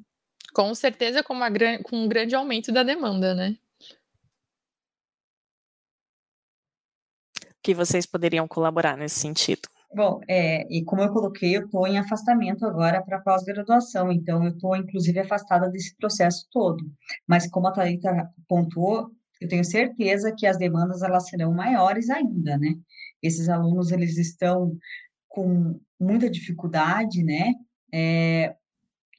Com 0.53 0.73
certeza, 0.73 1.23
com, 1.23 1.33
uma, 1.33 1.49
com 1.83 1.95
um 1.97 2.07
grande 2.07 2.35
aumento 2.35 2.71
da 2.71 2.83
demanda, 2.83 3.35
né? 3.35 3.57
Que 7.67 7.73
vocês 7.73 8.05
poderiam 8.05 8.47
colaborar 8.47 8.95
nesse 8.95 9.19
sentido? 9.19 9.67
Bom, 9.93 10.21
é, 10.25 10.65
e 10.73 10.85
como 10.85 11.01
eu 11.01 11.11
coloquei, 11.11 11.57
eu 11.57 11.65
estou 11.65 11.85
em 11.85 11.99
afastamento 11.99 12.65
agora 12.65 13.03
para 13.03 13.19
pós-graduação, 13.19 14.09
então 14.09 14.41
eu 14.45 14.51
estou, 14.51 14.73
inclusive, 14.73 15.19
afastada 15.19 15.69
desse 15.69 15.93
processo 15.97 16.47
todo. 16.49 16.81
Mas 17.27 17.49
como 17.49 17.67
a 17.67 17.73
Thalita 17.73 18.29
pontuou, 18.47 19.09
eu 19.41 19.49
tenho 19.49 19.65
certeza 19.65 20.33
que 20.33 20.47
as 20.47 20.57
demandas 20.57 21.01
elas 21.01 21.27
serão 21.27 21.53
maiores 21.53 22.09
ainda, 22.09 22.57
né? 22.57 22.73
Esses 23.21 23.49
alunos, 23.49 23.91
eles 23.91 24.17
estão 24.17 24.73
com 25.27 25.77
muita 25.99 26.29
dificuldade, 26.29 27.21
né? 27.21 27.51
É, 27.93 28.55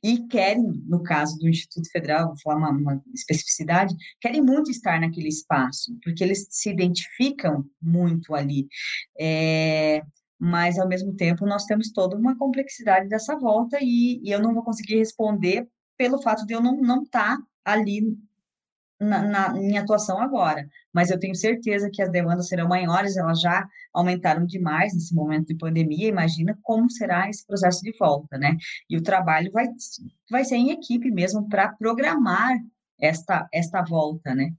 e 0.03 0.27
querem, 0.27 0.65
no 0.87 1.03
caso 1.03 1.37
do 1.39 1.49
Instituto 1.49 1.91
Federal, 1.91 2.29
vou 2.29 2.39
falar 2.43 2.57
uma, 2.57 2.71
uma, 2.71 3.03
especificidade, 3.15 3.95
querem 4.21 4.41
muito 4.41 4.71
estar 4.71 5.01
naquele 5.01 5.29
espaço, 5.29 5.97
porque 6.03 6.23
eles 6.23 6.47
se 6.51 6.71
identificam 6.71 7.65
muito 7.83 8.35
ali. 8.35 8.69
É, 9.19 10.03
mas, 10.39 10.79
ao 10.79 10.87
mesmo 10.87 11.15
tempo, 11.15 11.45
nós 11.45 11.65
temos 11.65 11.91
toda 11.91 12.17
uma 12.17 12.37
complexidade 12.39 13.09
dessa 13.09 13.37
volta 13.37 13.79
e, 13.81 14.21
e 14.23 14.31
eu 14.31 14.41
não 14.41 14.55
vou 14.55 14.63
conseguir 14.63 14.99
responder 14.99 15.69
pelo 15.97 16.23
fato 16.23 16.47
de 16.47 16.55
eu 16.55 16.61
não 16.63 16.75
estar 16.75 16.87
não 16.87 17.05
tá 17.07 17.39
ali 17.65 18.17
na, 19.01 19.23
na, 19.23 19.59
em 19.59 19.79
atuação 19.79 20.21
agora, 20.21 20.67
mas 20.93 21.11
eu 21.11 21.19
tenho 21.19 21.35
certeza 21.35 21.91
que 21.93 22.03
as 22.03 22.11
demandas 22.11 22.49
serão 22.49 22.69
maiores, 22.69 23.17
elas 23.17 23.41
já 23.41 23.67
aumentaram 23.93 24.45
demais 24.45 24.93
nesse 24.93 25.15
momento 25.15 25.47
de 25.49 25.57
pandemia, 25.57 26.09
imagina 26.09 26.59
como 26.63 26.91
será 26.91 27.29
esse 27.29 27.47
processo 27.47 27.81
de 27.83 27.97
volta, 27.99 28.37
né? 28.37 28.57
E 28.89 28.97
o 28.97 29.03
trabalho 29.03 29.51
vai, 29.53 29.67
vai 30.31 30.45
ser 30.45 30.57
em 30.57 30.71
equipe 30.71 31.11
mesmo 31.11 31.49
para 31.49 31.73
programar 31.75 32.59
esta, 33.01 33.49
esta 33.53 33.83
volta, 33.83 34.35
né? 34.35 34.53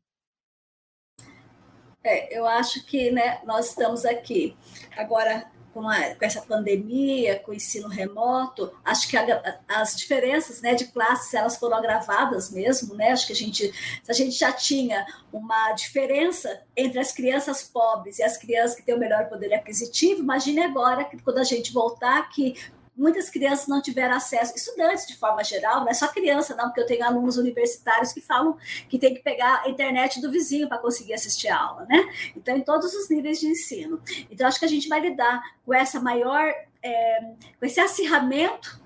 É, 2.03 2.37
eu 2.37 2.47
acho 2.47 2.85
que 2.85 3.11
né, 3.11 3.39
nós 3.45 3.69
estamos 3.69 4.05
aqui. 4.05 4.55
Agora, 4.95 5.45
com, 5.74 5.88
a, 5.88 6.15
com, 6.15 6.26
essa 6.26 6.41
pandemia, 6.41 7.39
com 7.39 7.51
o 7.51 7.53
ensino 7.53 7.88
remoto, 7.88 8.72
acho 8.84 9.07
que 9.07 9.17
a, 9.17 9.59
as 9.67 9.95
diferenças 9.95 10.61
né, 10.61 10.74
de 10.76 10.86
classes 10.86 11.34
elas 11.34 11.57
foram 11.57 11.78
agravadas 11.78 12.51
mesmo, 12.51 12.95
né? 12.95 13.11
Acho 13.11 13.28
que 13.28 13.34
a 13.34 13.36
gente, 13.36 13.74
a 14.07 14.13
gente 14.13 14.38
já 14.38 14.51
tinha 14.51 15.05
uma 15.32 15.72
diferença 15.74 16.61
entre 16.76 16.99
as 16.99 17.11
crianças 17.11 17.63
pobres 17.63 18.20
e 18.20 18.24
as 18.24 18.38
crianças 18.38 18.76
que 18.76 18.84
têm 18.84 18.95
o 18.95 18.99
melhor 18.99 19.28
poder 19.30 19.53
aquisitivo, 19.53 20.22
imagine 20.22 20.61
agora 20.61 21.03
que 21.05 21.22
quando 21.22 21.39
a 21.39 21.43
gente 21.43 21.72
voltar 21.72 22.30
que 22.30 22.55
muitas 22.99 23.29
crianças 23.29 23.67
não 23.67 23.81
tiveram 23.81 24.15
acesso, 24.15 24.53
estudantes 24.55 25.07
de 25.07 25.17
forma 25.17 25.43
geral, 25.43 25.81
não 25.81 25.89
é 25.89 25.93
só 25.93 26.07
criança, 26.09 26.55
não, 26.55 26.65
porque 26.65 26.81
eu 26.81 26.85
tenho 26.85 27.05
alunos 27.05 27.37
universitários 27.37 28.11
que 28.11 28.19
falam 28.19 28.57
que 28.89 28.99
tem 28.99 29.13
que 29.13 29.21
pegar 29.21 29.63
a 29.63 29.69
internet 29.69 30.21
do 30.21 30.29
vizinho 30.29 30.67
para 30.67 30.77
conseguir 30.77 31.13
assistir 31.13 31.47
a 31.47 31.57
aula, 31.57 31.85
né? 31.89 32.07
Então, 32.35 32.57
em 32.57 32.61
todos 32.61 32.93
os 32.93 33.09
níveis 33.09 33.39
de 33.39 33.47
ensino. 33.47 34.01
Então, 34.29 34.47
acho 34.47 34.59
que 34.59 34.65
a 34.65 34.69
gente 34.69 34.89
vai 34.89 34.99
lidar 34.99 35.41
com 35.65 35.73
essa 35.73 35.99
maior, 35.99 36.53
é, 36.83 37.19
com 37.57 37.65
esse 37.65 37.79
acirramento 37.79 38.79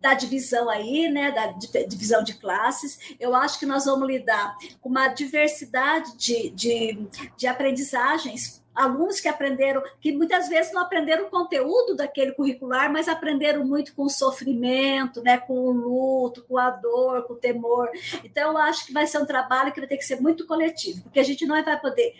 da 0.00 0.14
divisão 0.14 0.70
aí, 0.70 1.10
né, 1.10 1.32
da 1.32 1.46
divisão 1.82 2.22
de 2.22 2.34
classes. 2.34 2.98
Eu 3.18 3.34
acho 3.34 3.58
que 3.58 3.66
nós 3.66 3.84
vamos 3.84 4.06
lidar 4.06 4.56
com 4.80 4.88
uma 4.88 5.08
diversidade 5.08 6.16
de, 6.16 6.50
de, 6.50 7.08
de 7.36 7.46
aprendizagens 7.46 8.62
alunos 8.78 9.18
que 9.18 9.28
aprenderam, 9.28 9.82
que 10.00 10.12
muitas 10.12 10.48
vezes 10.48 10.72
não 10.72 10.82
aprenderam 10.82 11.26
o 11.26 11.30
conteúdo 11.30 11.96
daquele 11.96 12.32
curricular, 12.32 12.90
mas 12.92 13.08
aprenderam 13.08 13.64
muito 13.64 13.92
com 13.94 14.04
o 14.04 14.08
sofrimento, 14.08 15.20
né, 15.22 15.36
com 15.36 15.54
o 15.54 15.72
luto, 15.72 16.44
com 16.48 16.56
a 16.56 16.70
dor, 16.70 17.24
com 17.24 17.32
o 17.34 17.36
temor. 17.36 17.90
Então, 18.24 18.52
eu 18.52 18.58
acho 18.58 18.86
que 18.86 18.92
vai 18.92 19.06
ser 19.06 19.18
um 19.18 19.26
trabalho 19.26 19.72
que 19.72 19.80
vai 19.80 19.88
ter 19.88 19.96
que 19.96 20.04
ser 20.04 20.20
muito 20.20 20.46
coletivo, 20.46 21.02
porque 21.02 21.18
a 21.18 21.24
gente 21.24 21.44
não 21.44 21.62
vai 21.62 21.80
poder 21.80 22.14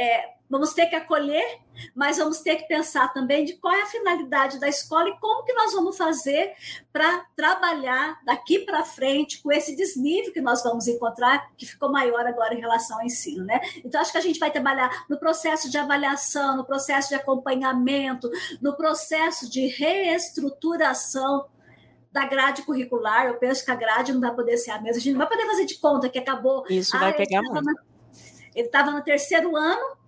é, 0.00 0.30
vamos 0.48 0.72
ter 0.72 0.86
que 0.86 0.96
acolher, 0.96 1.58
mas 1.94 2.16
vamos 2.16 2.40
ter 2.40 2.56
que 2.56 2.66
pensar 2.66 3.12
também 3.12 3.44
de 3.44 3.52
qual 3.52 3.74
é 3.74 3.82
a 3.82 3.86
finalidade 3.86 4.58
da 4.58 4.66
escola 4.66 5.10
e 5.10 5.18
como 5.18 5.44
que 5.44 5.52
nós 5.52 5.74
vamos 5.74 5.94
fazer 5.94 6.54
para 6.90 7.18
trabalhar 7.36 8.18
daqui 8.24 8.60
para 8.60 8.82
frente 8.82 9.42
com 9.42 9.52
esse 9.52 9.76
desnível 9.76 10.32
que 10.32 10.40
nós 10.40 10.62
vamos 10.62 10.88
encontrar, 10.88 11.50
que 11.54 11.66
ficou 11.66 11.92
maior 11.92 12.26
agora 12.26 12.54
em 12.54 12.60
relação 12.60 12.98
ao 12.98 13.04
ensino, 13.04 13.44
né? 13.44 13.60
Então, 13.84 14.00
acho 14.00 14.10
que 14.10 14.16
a 14.16 14.22
gente 14.22 14.40
vai 14.40 14.50
trabalhar 14.50 15.04
no 15.06 15.18
processo 15.18 15.70
de 15.70 15.76
avaliação, 15.76 16.56
no 16.56 16.64
processo 16.64 17.10
de 17.10 17.16
acompanhamento, 17.16 18.30
no 18.62 18.74
processo 18.74 19.50
de 19.50 19.66
reestruturação 19.66 21.44
da 22.10 22.24
grade 22.24 22.62
curricular. 22.62 23.26
Eu 23.26 23.34
penso 23.34 23.62
que 23.62 23.70
a 23.70 23.76
grade 23.76 24.14
não 24.14 24.20
vai 24.20 24.34
poder 24.34 24.56
ser 24.56 24.70
a 24.70 24.80
mesma. 24.80 24.96
A 24.96 25.00
gente 25.00 25.12
não 25.12 25.18
vai 25.18 25.28
poder 25.28 25.46
fazer 25.46 25.66
de 25.66 25.74
conta 25.74 26.08
que 26.08 26.18
acabou. 26.18 26.64
Isso 26.70 26.96
ah, 26.96 27.00
vai 27.00 27.12
pegar 27.12 27.42
muito. 27.42 27.62
Na 27.62 27.90
ele 28.54 28.66
estava 28.66 28.90
no 28.90 29.02
terceiro 29.02 29.56
ano, 29.56 30.00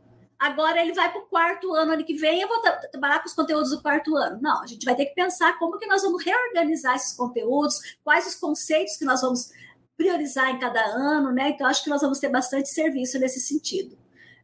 agora 0.43 0.83
ele 0.83 0.93
vai 0.93 1.11
para 1.11 1.21
o 1.21 1.27
quarto 1.27 1.73
ano, 1.73 1.93
ano 1.93 2.05
que 2.05 2.15
vem, 2.15 2.41
eu 2.41 2.49
vou 2.49 2.61
trabalhar 2.91 3.21
com 3.21 3.29
os 3.29 3.35
conteúdos 3.35 3.71
do 3.71 3.81
quarto 3.81 4.17
ano. 4.17 4.41
Não, 4.43 4.61
a 4.61 4.67
gente 4.67 4.85
vai 4.85 4.97
ter 4.97 5.07
que 5.07 5.15
pensar 5.15 5.57
como 5.59 5.79
que 5.79 5.87
nós 5.87 6.03
vamos 6.03 6.25
reorganizar 6.25 6.97
esses 6.97 7.17
conteúdos, 7.17 7.97
quais 8.03 8.27
os 8.27 8.35
conceitos 8.35 8.97
que 8.97 9.05
nós 9.05 9.21
vamos 9.21 9.51
priorizar 9.97 10.51
em 10.51 10.59
cada 10.59 10.85
ano, 10.85 11.31
né? 11.31 11.51
Então, 11.51 11.67
acho 11.67 11.85
que 11.85 11.91
nós 11.91 12.03
vamos 12.03 12.19
ter 12.19 12.29
bastante 12.29 12.69
serviço 12.71 13.21
nesse 13.21 13.41
sentido. 13.41 13.97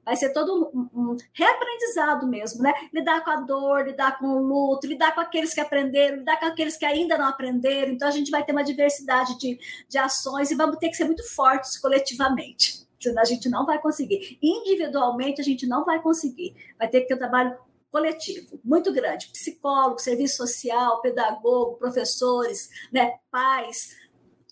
Vai 0.04 0.16
ser 0.16 0.32
todo 0.32 0.70
um, 0.72 0.88
um 0.94 1.16
reaprendizado 1.32 2.28
mesmo, 2.28 2.62
né? 2.62 2.72
Lidar 2.94 3.24
com 3.24 3.30
a 3.30 3.40
dor, 3.40 3.84
lidar 3.84 4.18
com 4.18 4.26
o 4.26 4.38
luto, 4.38 4.86
lidar 4.86 5.14
com 5.14 5.20
aqueles 5.20 5.52
que 5.52 5.60
aprenderam, 5.60 6.18
lidar 6.18 6.38
com 6.38 6.46
aqueles 6.46 6.76
que 6.76 6.86
ainda 6.86 7.18
não 7.18 7.26
aprenderam. 7.26 7.92
Então, 7.92 8.06
a 8.06 8.12
gente 8.12 8.30
vai 8.30 8.44
ter 8.44 8.52
uma 8.52 8.62
diversidade 8.62 9.36
de, 9.36 9.58
de 9.88 9.98
ações 9.98 10.50
e 10.52 10.54
vamos 10.54 10.78
ter 10.78 10.90
que 10.90 10.96
ser 10.96 11.04
muito 11.04 11.24
fortes 11.34 11.76
coletivamente 11.76 12.87
a 13.16 13.24
gente 13.24 13.48
não 13.48 13.64
vai 13.64 13.80
conseguir. 13.80 14.38
Individualmente, 14.42 15.40
a 15.40 15.44
gente 15.44 15.66
não 15.66 15.84
vai 15.84 16.00
conseguir. 16.02 16.54
Vai 16.78 16.88
ter 16.88 17.02
que 17.02 17.08
ter 17.08 17.14
um 17.14 17.18
trabalho 17.18 17.56
coletivo, 17.90 18.60
muito 18.64 18.92
grande. 18.92 19.28
Psicólogo, 19.28 19.98
serviço 19.98 20.36
social, 20.36 21.00
pedagogo, 21.00 21.76
professores, 21.76 22.68
né, 22.92 23.18
pais, 23.30 23.96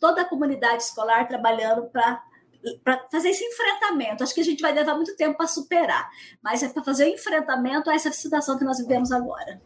toda 0.00 0.22
a 0.22 0.28
comunidade 0.28 0.82
escolar 0.82 1.26
trabalhando 1.26 1.88
para 1.90 2.22
para 2.82 3.06
fazer 3.12 3.28
esse 3.28 3.44
enfrentamento. 3.44 4.24
Acho 4.24 4.34
que 4.34 4.40
a 4.40 4.44
gente 4.44 4.60
vai 4.60 4.72
levar 4.72 4.96
muito 4.96 5.14
tempo 5.16 5.36
para 5.36 5.46
superar, 5.46 6.10
mas 6.42 6.64
é 6.64 6.68
para 6.68 6.82
fazer 6.82 7.04
o 7.04 7.14
enfrentamento 7.14 7.88
a 7.88 7.94
essa 7.94 8.10
situação 8.10 8.58
que 8.58 8.64
nós 8.64 8.78
vivemos 8.78 9.12
agora. 9.12 9.62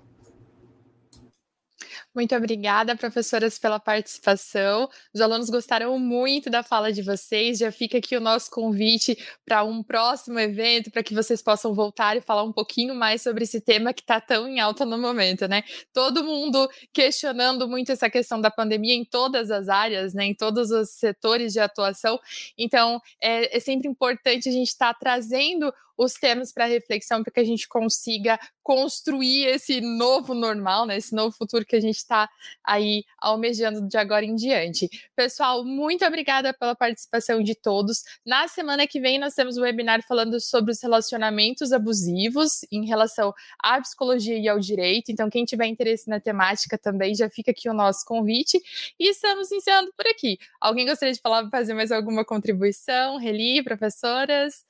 Muito 2.13 2.35
obrigada, 2.35 2.97
professoras, 2.97 3.57
pela 3.57 3.79
participação. 3.79 4.89
Os 5.15 5.21
alunos 5.21 5.49
gostaram 5.49 5.97
muito 5.97 6.51
da 6.51 6.61
fala 6.61 6.93
de 6.93 7.03
vocês. 7.03 7.59
Já 7.59 7.71
fica 7.71 7.99
aqui 7.99 8.17
o 8.17 8.21
nosso 8.21 8.51
convite 8.51 9.17
para 9.45 9.63
um 9.63 9.81
próximo 9.81 10.37
evento, 10.41 10.91
para 10.91 11.05
que 11.05 11.15
vocês 11.15 11.41
possam 11.41 11.73
voltar 11.73 12.17
e 12.17 12.21
falar 12.21 12.43
um 12.43 12.53
pouquinho 12.53 12.97
mais 12.97 13.23
sobre 13.23 13.45
esse 13.45 13.61
tema 13.61 13.93
que 13.93 14.01
está 14.01 14.21
tão 14.21 14.49
em 14.49 14.59
alta 14.59 14.85
no 14.85 14.99
momento, 14.99 15.47
né? 15.47 15.63
Todo 15.93 16.25
mundo 16.25 16.69
questionando 16.93 17.69
muito 17.69 17.93
essa 17.93 18.11
questão 18.11 18.41
da 18.41 18.51
pandemia 18.51 18.95
em 18.95 19.05
todas 19.05 19.49
as 19.49 19.69
áreas, 19.69 20.13
né? 20.13 20.25
Em 20.25 20.35
todos 20.35 20.73
os 20.73 20.91
setores 20.91 21.53
de 21.53 21.61
atuação. 21.61 22.19
Então, 22.59 23.01
é, 23.23 23.57
é 23.57 23.61
sempre 23.61 23.89
importante 23.89 24.49
a 24.49 24.53
gente 24.53 24.69
estar 24.69 24.95
tá 24.95 24.99
trazendo 24.99 25.73
os 26.01 26.15
temas 26.15 26.51
para 26.51 26.65
reflexão 26.65 27.23
para 27.23 27.31
que 27.31 27.41
a 27.41 27.45
gente 27.45 27.69
consiga 27.69 28.41
construir 28.63 29.45
esse 29.45 29.83
novo 29.83 30.33
normal, 30.33 30.87
né? 30.87 30.97
Esse 30.97 31.15
novo 31.15 31.37
futuro 31.37 31.67
que 31.67 31.77
a 31.77 31.81
gente 31.81 31.97
está 31.97 32.27
aí 32.65 33.05
almejando 33.19 33.87
de 33.87 33.99
agora 33.99 34.25
em 34.25 34.35
diante. 34.35 34.89
Pessoal, 35.15 35.63
muito 35.63 36.03
obrigada 36.07 36.55
pela 36.55 36.75
participação 36.75 37.43
de 37.43 37.55
todos. 37.55 38.03
Na 38.25 38.49
semana 38.49 38.87
que 38.87 38.99
vem 38.99 39.19
nós 39.19 39.35
temos 39.35 39.59
um 39.59 39.61
webinar 39.61 40.03
falando 40.07 40.41
sobre 40.41 40.73
os 40.73 40.83
relacionamentos 40.83 41.71
abusivos 41.71 42.61
em 42.73 42.87
relação 42.87 43.35
à 43.63 43.79
psicologia 43.79 44.39
e 44.39 44.49
ao 44.49 44.59
direito. 44.59 45.13
Então, 45.13 45.29
quem 45.29 45.45
tiver 45.45 45.67
interesse 45.67 46.09
na 46.09 46.19
temática 46.19 46.79
também 46.79 47.15
já 47.15 47.29
fica 47.29 47.51
aqui 47.51 47.69
o 47.69 47.75
nosso 47.75 48.07
convite. 48.07 48.59
E 48.99 49.11
estamos 49.11 49.53
encerrando 49.53 49.93
por 49.95 50.07
aqui. 50.07 50.39
Alguém 50.59 50.87
gostaria 50.87 51.13
de 51.13 51.21
falar, 51.21 51.47
fazer 51.51 51.75
mais 51.75 51.93
alguma 51.93 52.25
contribuição? 52.25 53.19
Reli, 53.19 53.63
professoras? 53.63 54.70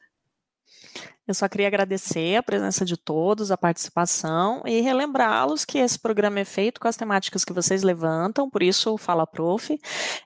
Eu 1.27 1.35
só 1.35 1.49
queria 1.49 1.69
agradecer 1.69 2.37
a 2.37 2.43
presença 2.43 2.85
de 2.85 2.97
todos, 2.97 3.53
a 3.53 3.57
participação 3.57 4.63
e 4.67 4.81
relembrá-los 4.81 5.65
que 5.65 5.79
esse 5.79 5.99
programa 5.99 6.41
é 6.41 6.45
feito 6.45 6.81
com 6.81 6.89
as 6.89 6.97
temáticas 6.97 7.45
que 7.45 7.53
vocês 7.53 7.85
levantam, 7.85 8.51
por 8.51 8.63
isso 8.63 8.99
Fala 8.99 9.27
Prof. 9.27 9.79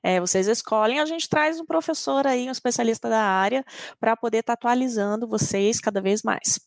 É, 0.02 0.18
vocês 0.18 0.48
escolhem, 0.48 1.00
a 1.00 1.06
gente 1.06 1.28
traz 1.28 1.60
um 1.60 1.66
professor 1.66 2.26
aí, 2.26 2.48
um 2.48 2.52
especialista 2.52 3.08
da 3.10 3.20
área, 3.20 3.64
para 4.00 4.16
poder 4.16 4.38
estar 4.38 4.56
tá 4.56 4.68
atualizando 4.68 5.28
vocês 5.28 5.78
cada 5.78 6.00
vez 6.00 6.22
mais. 6.22 6.58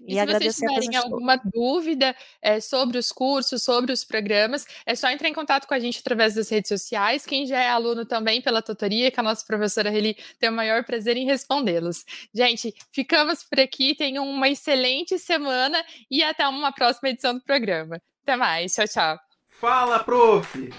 E, 0.00 0.16
e 0.16 0.20
se 0.20 0.26
vocês 0.26 0.56
tiverem 0.56 0.96
alguma 0.96 1.36
dúvida 1.36 2.14
é, 2.40 2.60
sobre 2.60 2.98
os 2.98 3.12
cursos, 3.12 3.62
sobre 3.62 3.92
os 3.92 4.04
programas, 4.04 4.66
é 4.86 4.94
só 4.94 5.10
entrar 5.10 5.28
em 5.28 5.34
contato 5.34 5.66
com 5.66 5.74
a 5.74 5.78
gente 5.78 5.98
através 6.00 6.34
das 6.34 6.48
redes 6.48 6.68
sociais. 6.68 7.26
Quem 7.26 7.46
já 7.46 7.60
é 7.60 7.68
aluno 7.68 8.04
também 8.04 8.40
pela 8.40 8.62
tutoria, 8.62 9.10
que 9.10 9.20
a 9.20 9.22
nossa 9.22 9.44
professora 9.46 9.90
Reli 9.90 10.16
tem 10.38 10.50
o 10.50 10.52
maior 10.52 10.84
prazer 10.84 11.16
em 11.16 11.26
respondê-los. 11.26 12.04
Gente, 12.34 12.74
ficamos 12.92 13.44
por 13.44 13.60
aqui. 13.60 13.94
Tenham 13.94 14.28
uma 14.28 14.48
excelente 14.48 15.18
semana 15.18 15.82
e 16.10 16.22
até 16.22 16.46
uma 16.48 16.72
próxima 16.72 17.10
edição 17.10 17.34
do 17.34 17.40
programa. 17.42 18.00
Até 18.22 18.36
mais. 18.36 18.74
Tchau, 18.74 18.88
tchau. 18.88 19.18
Fala, 19.60 20.02
prof! 20.02 20.70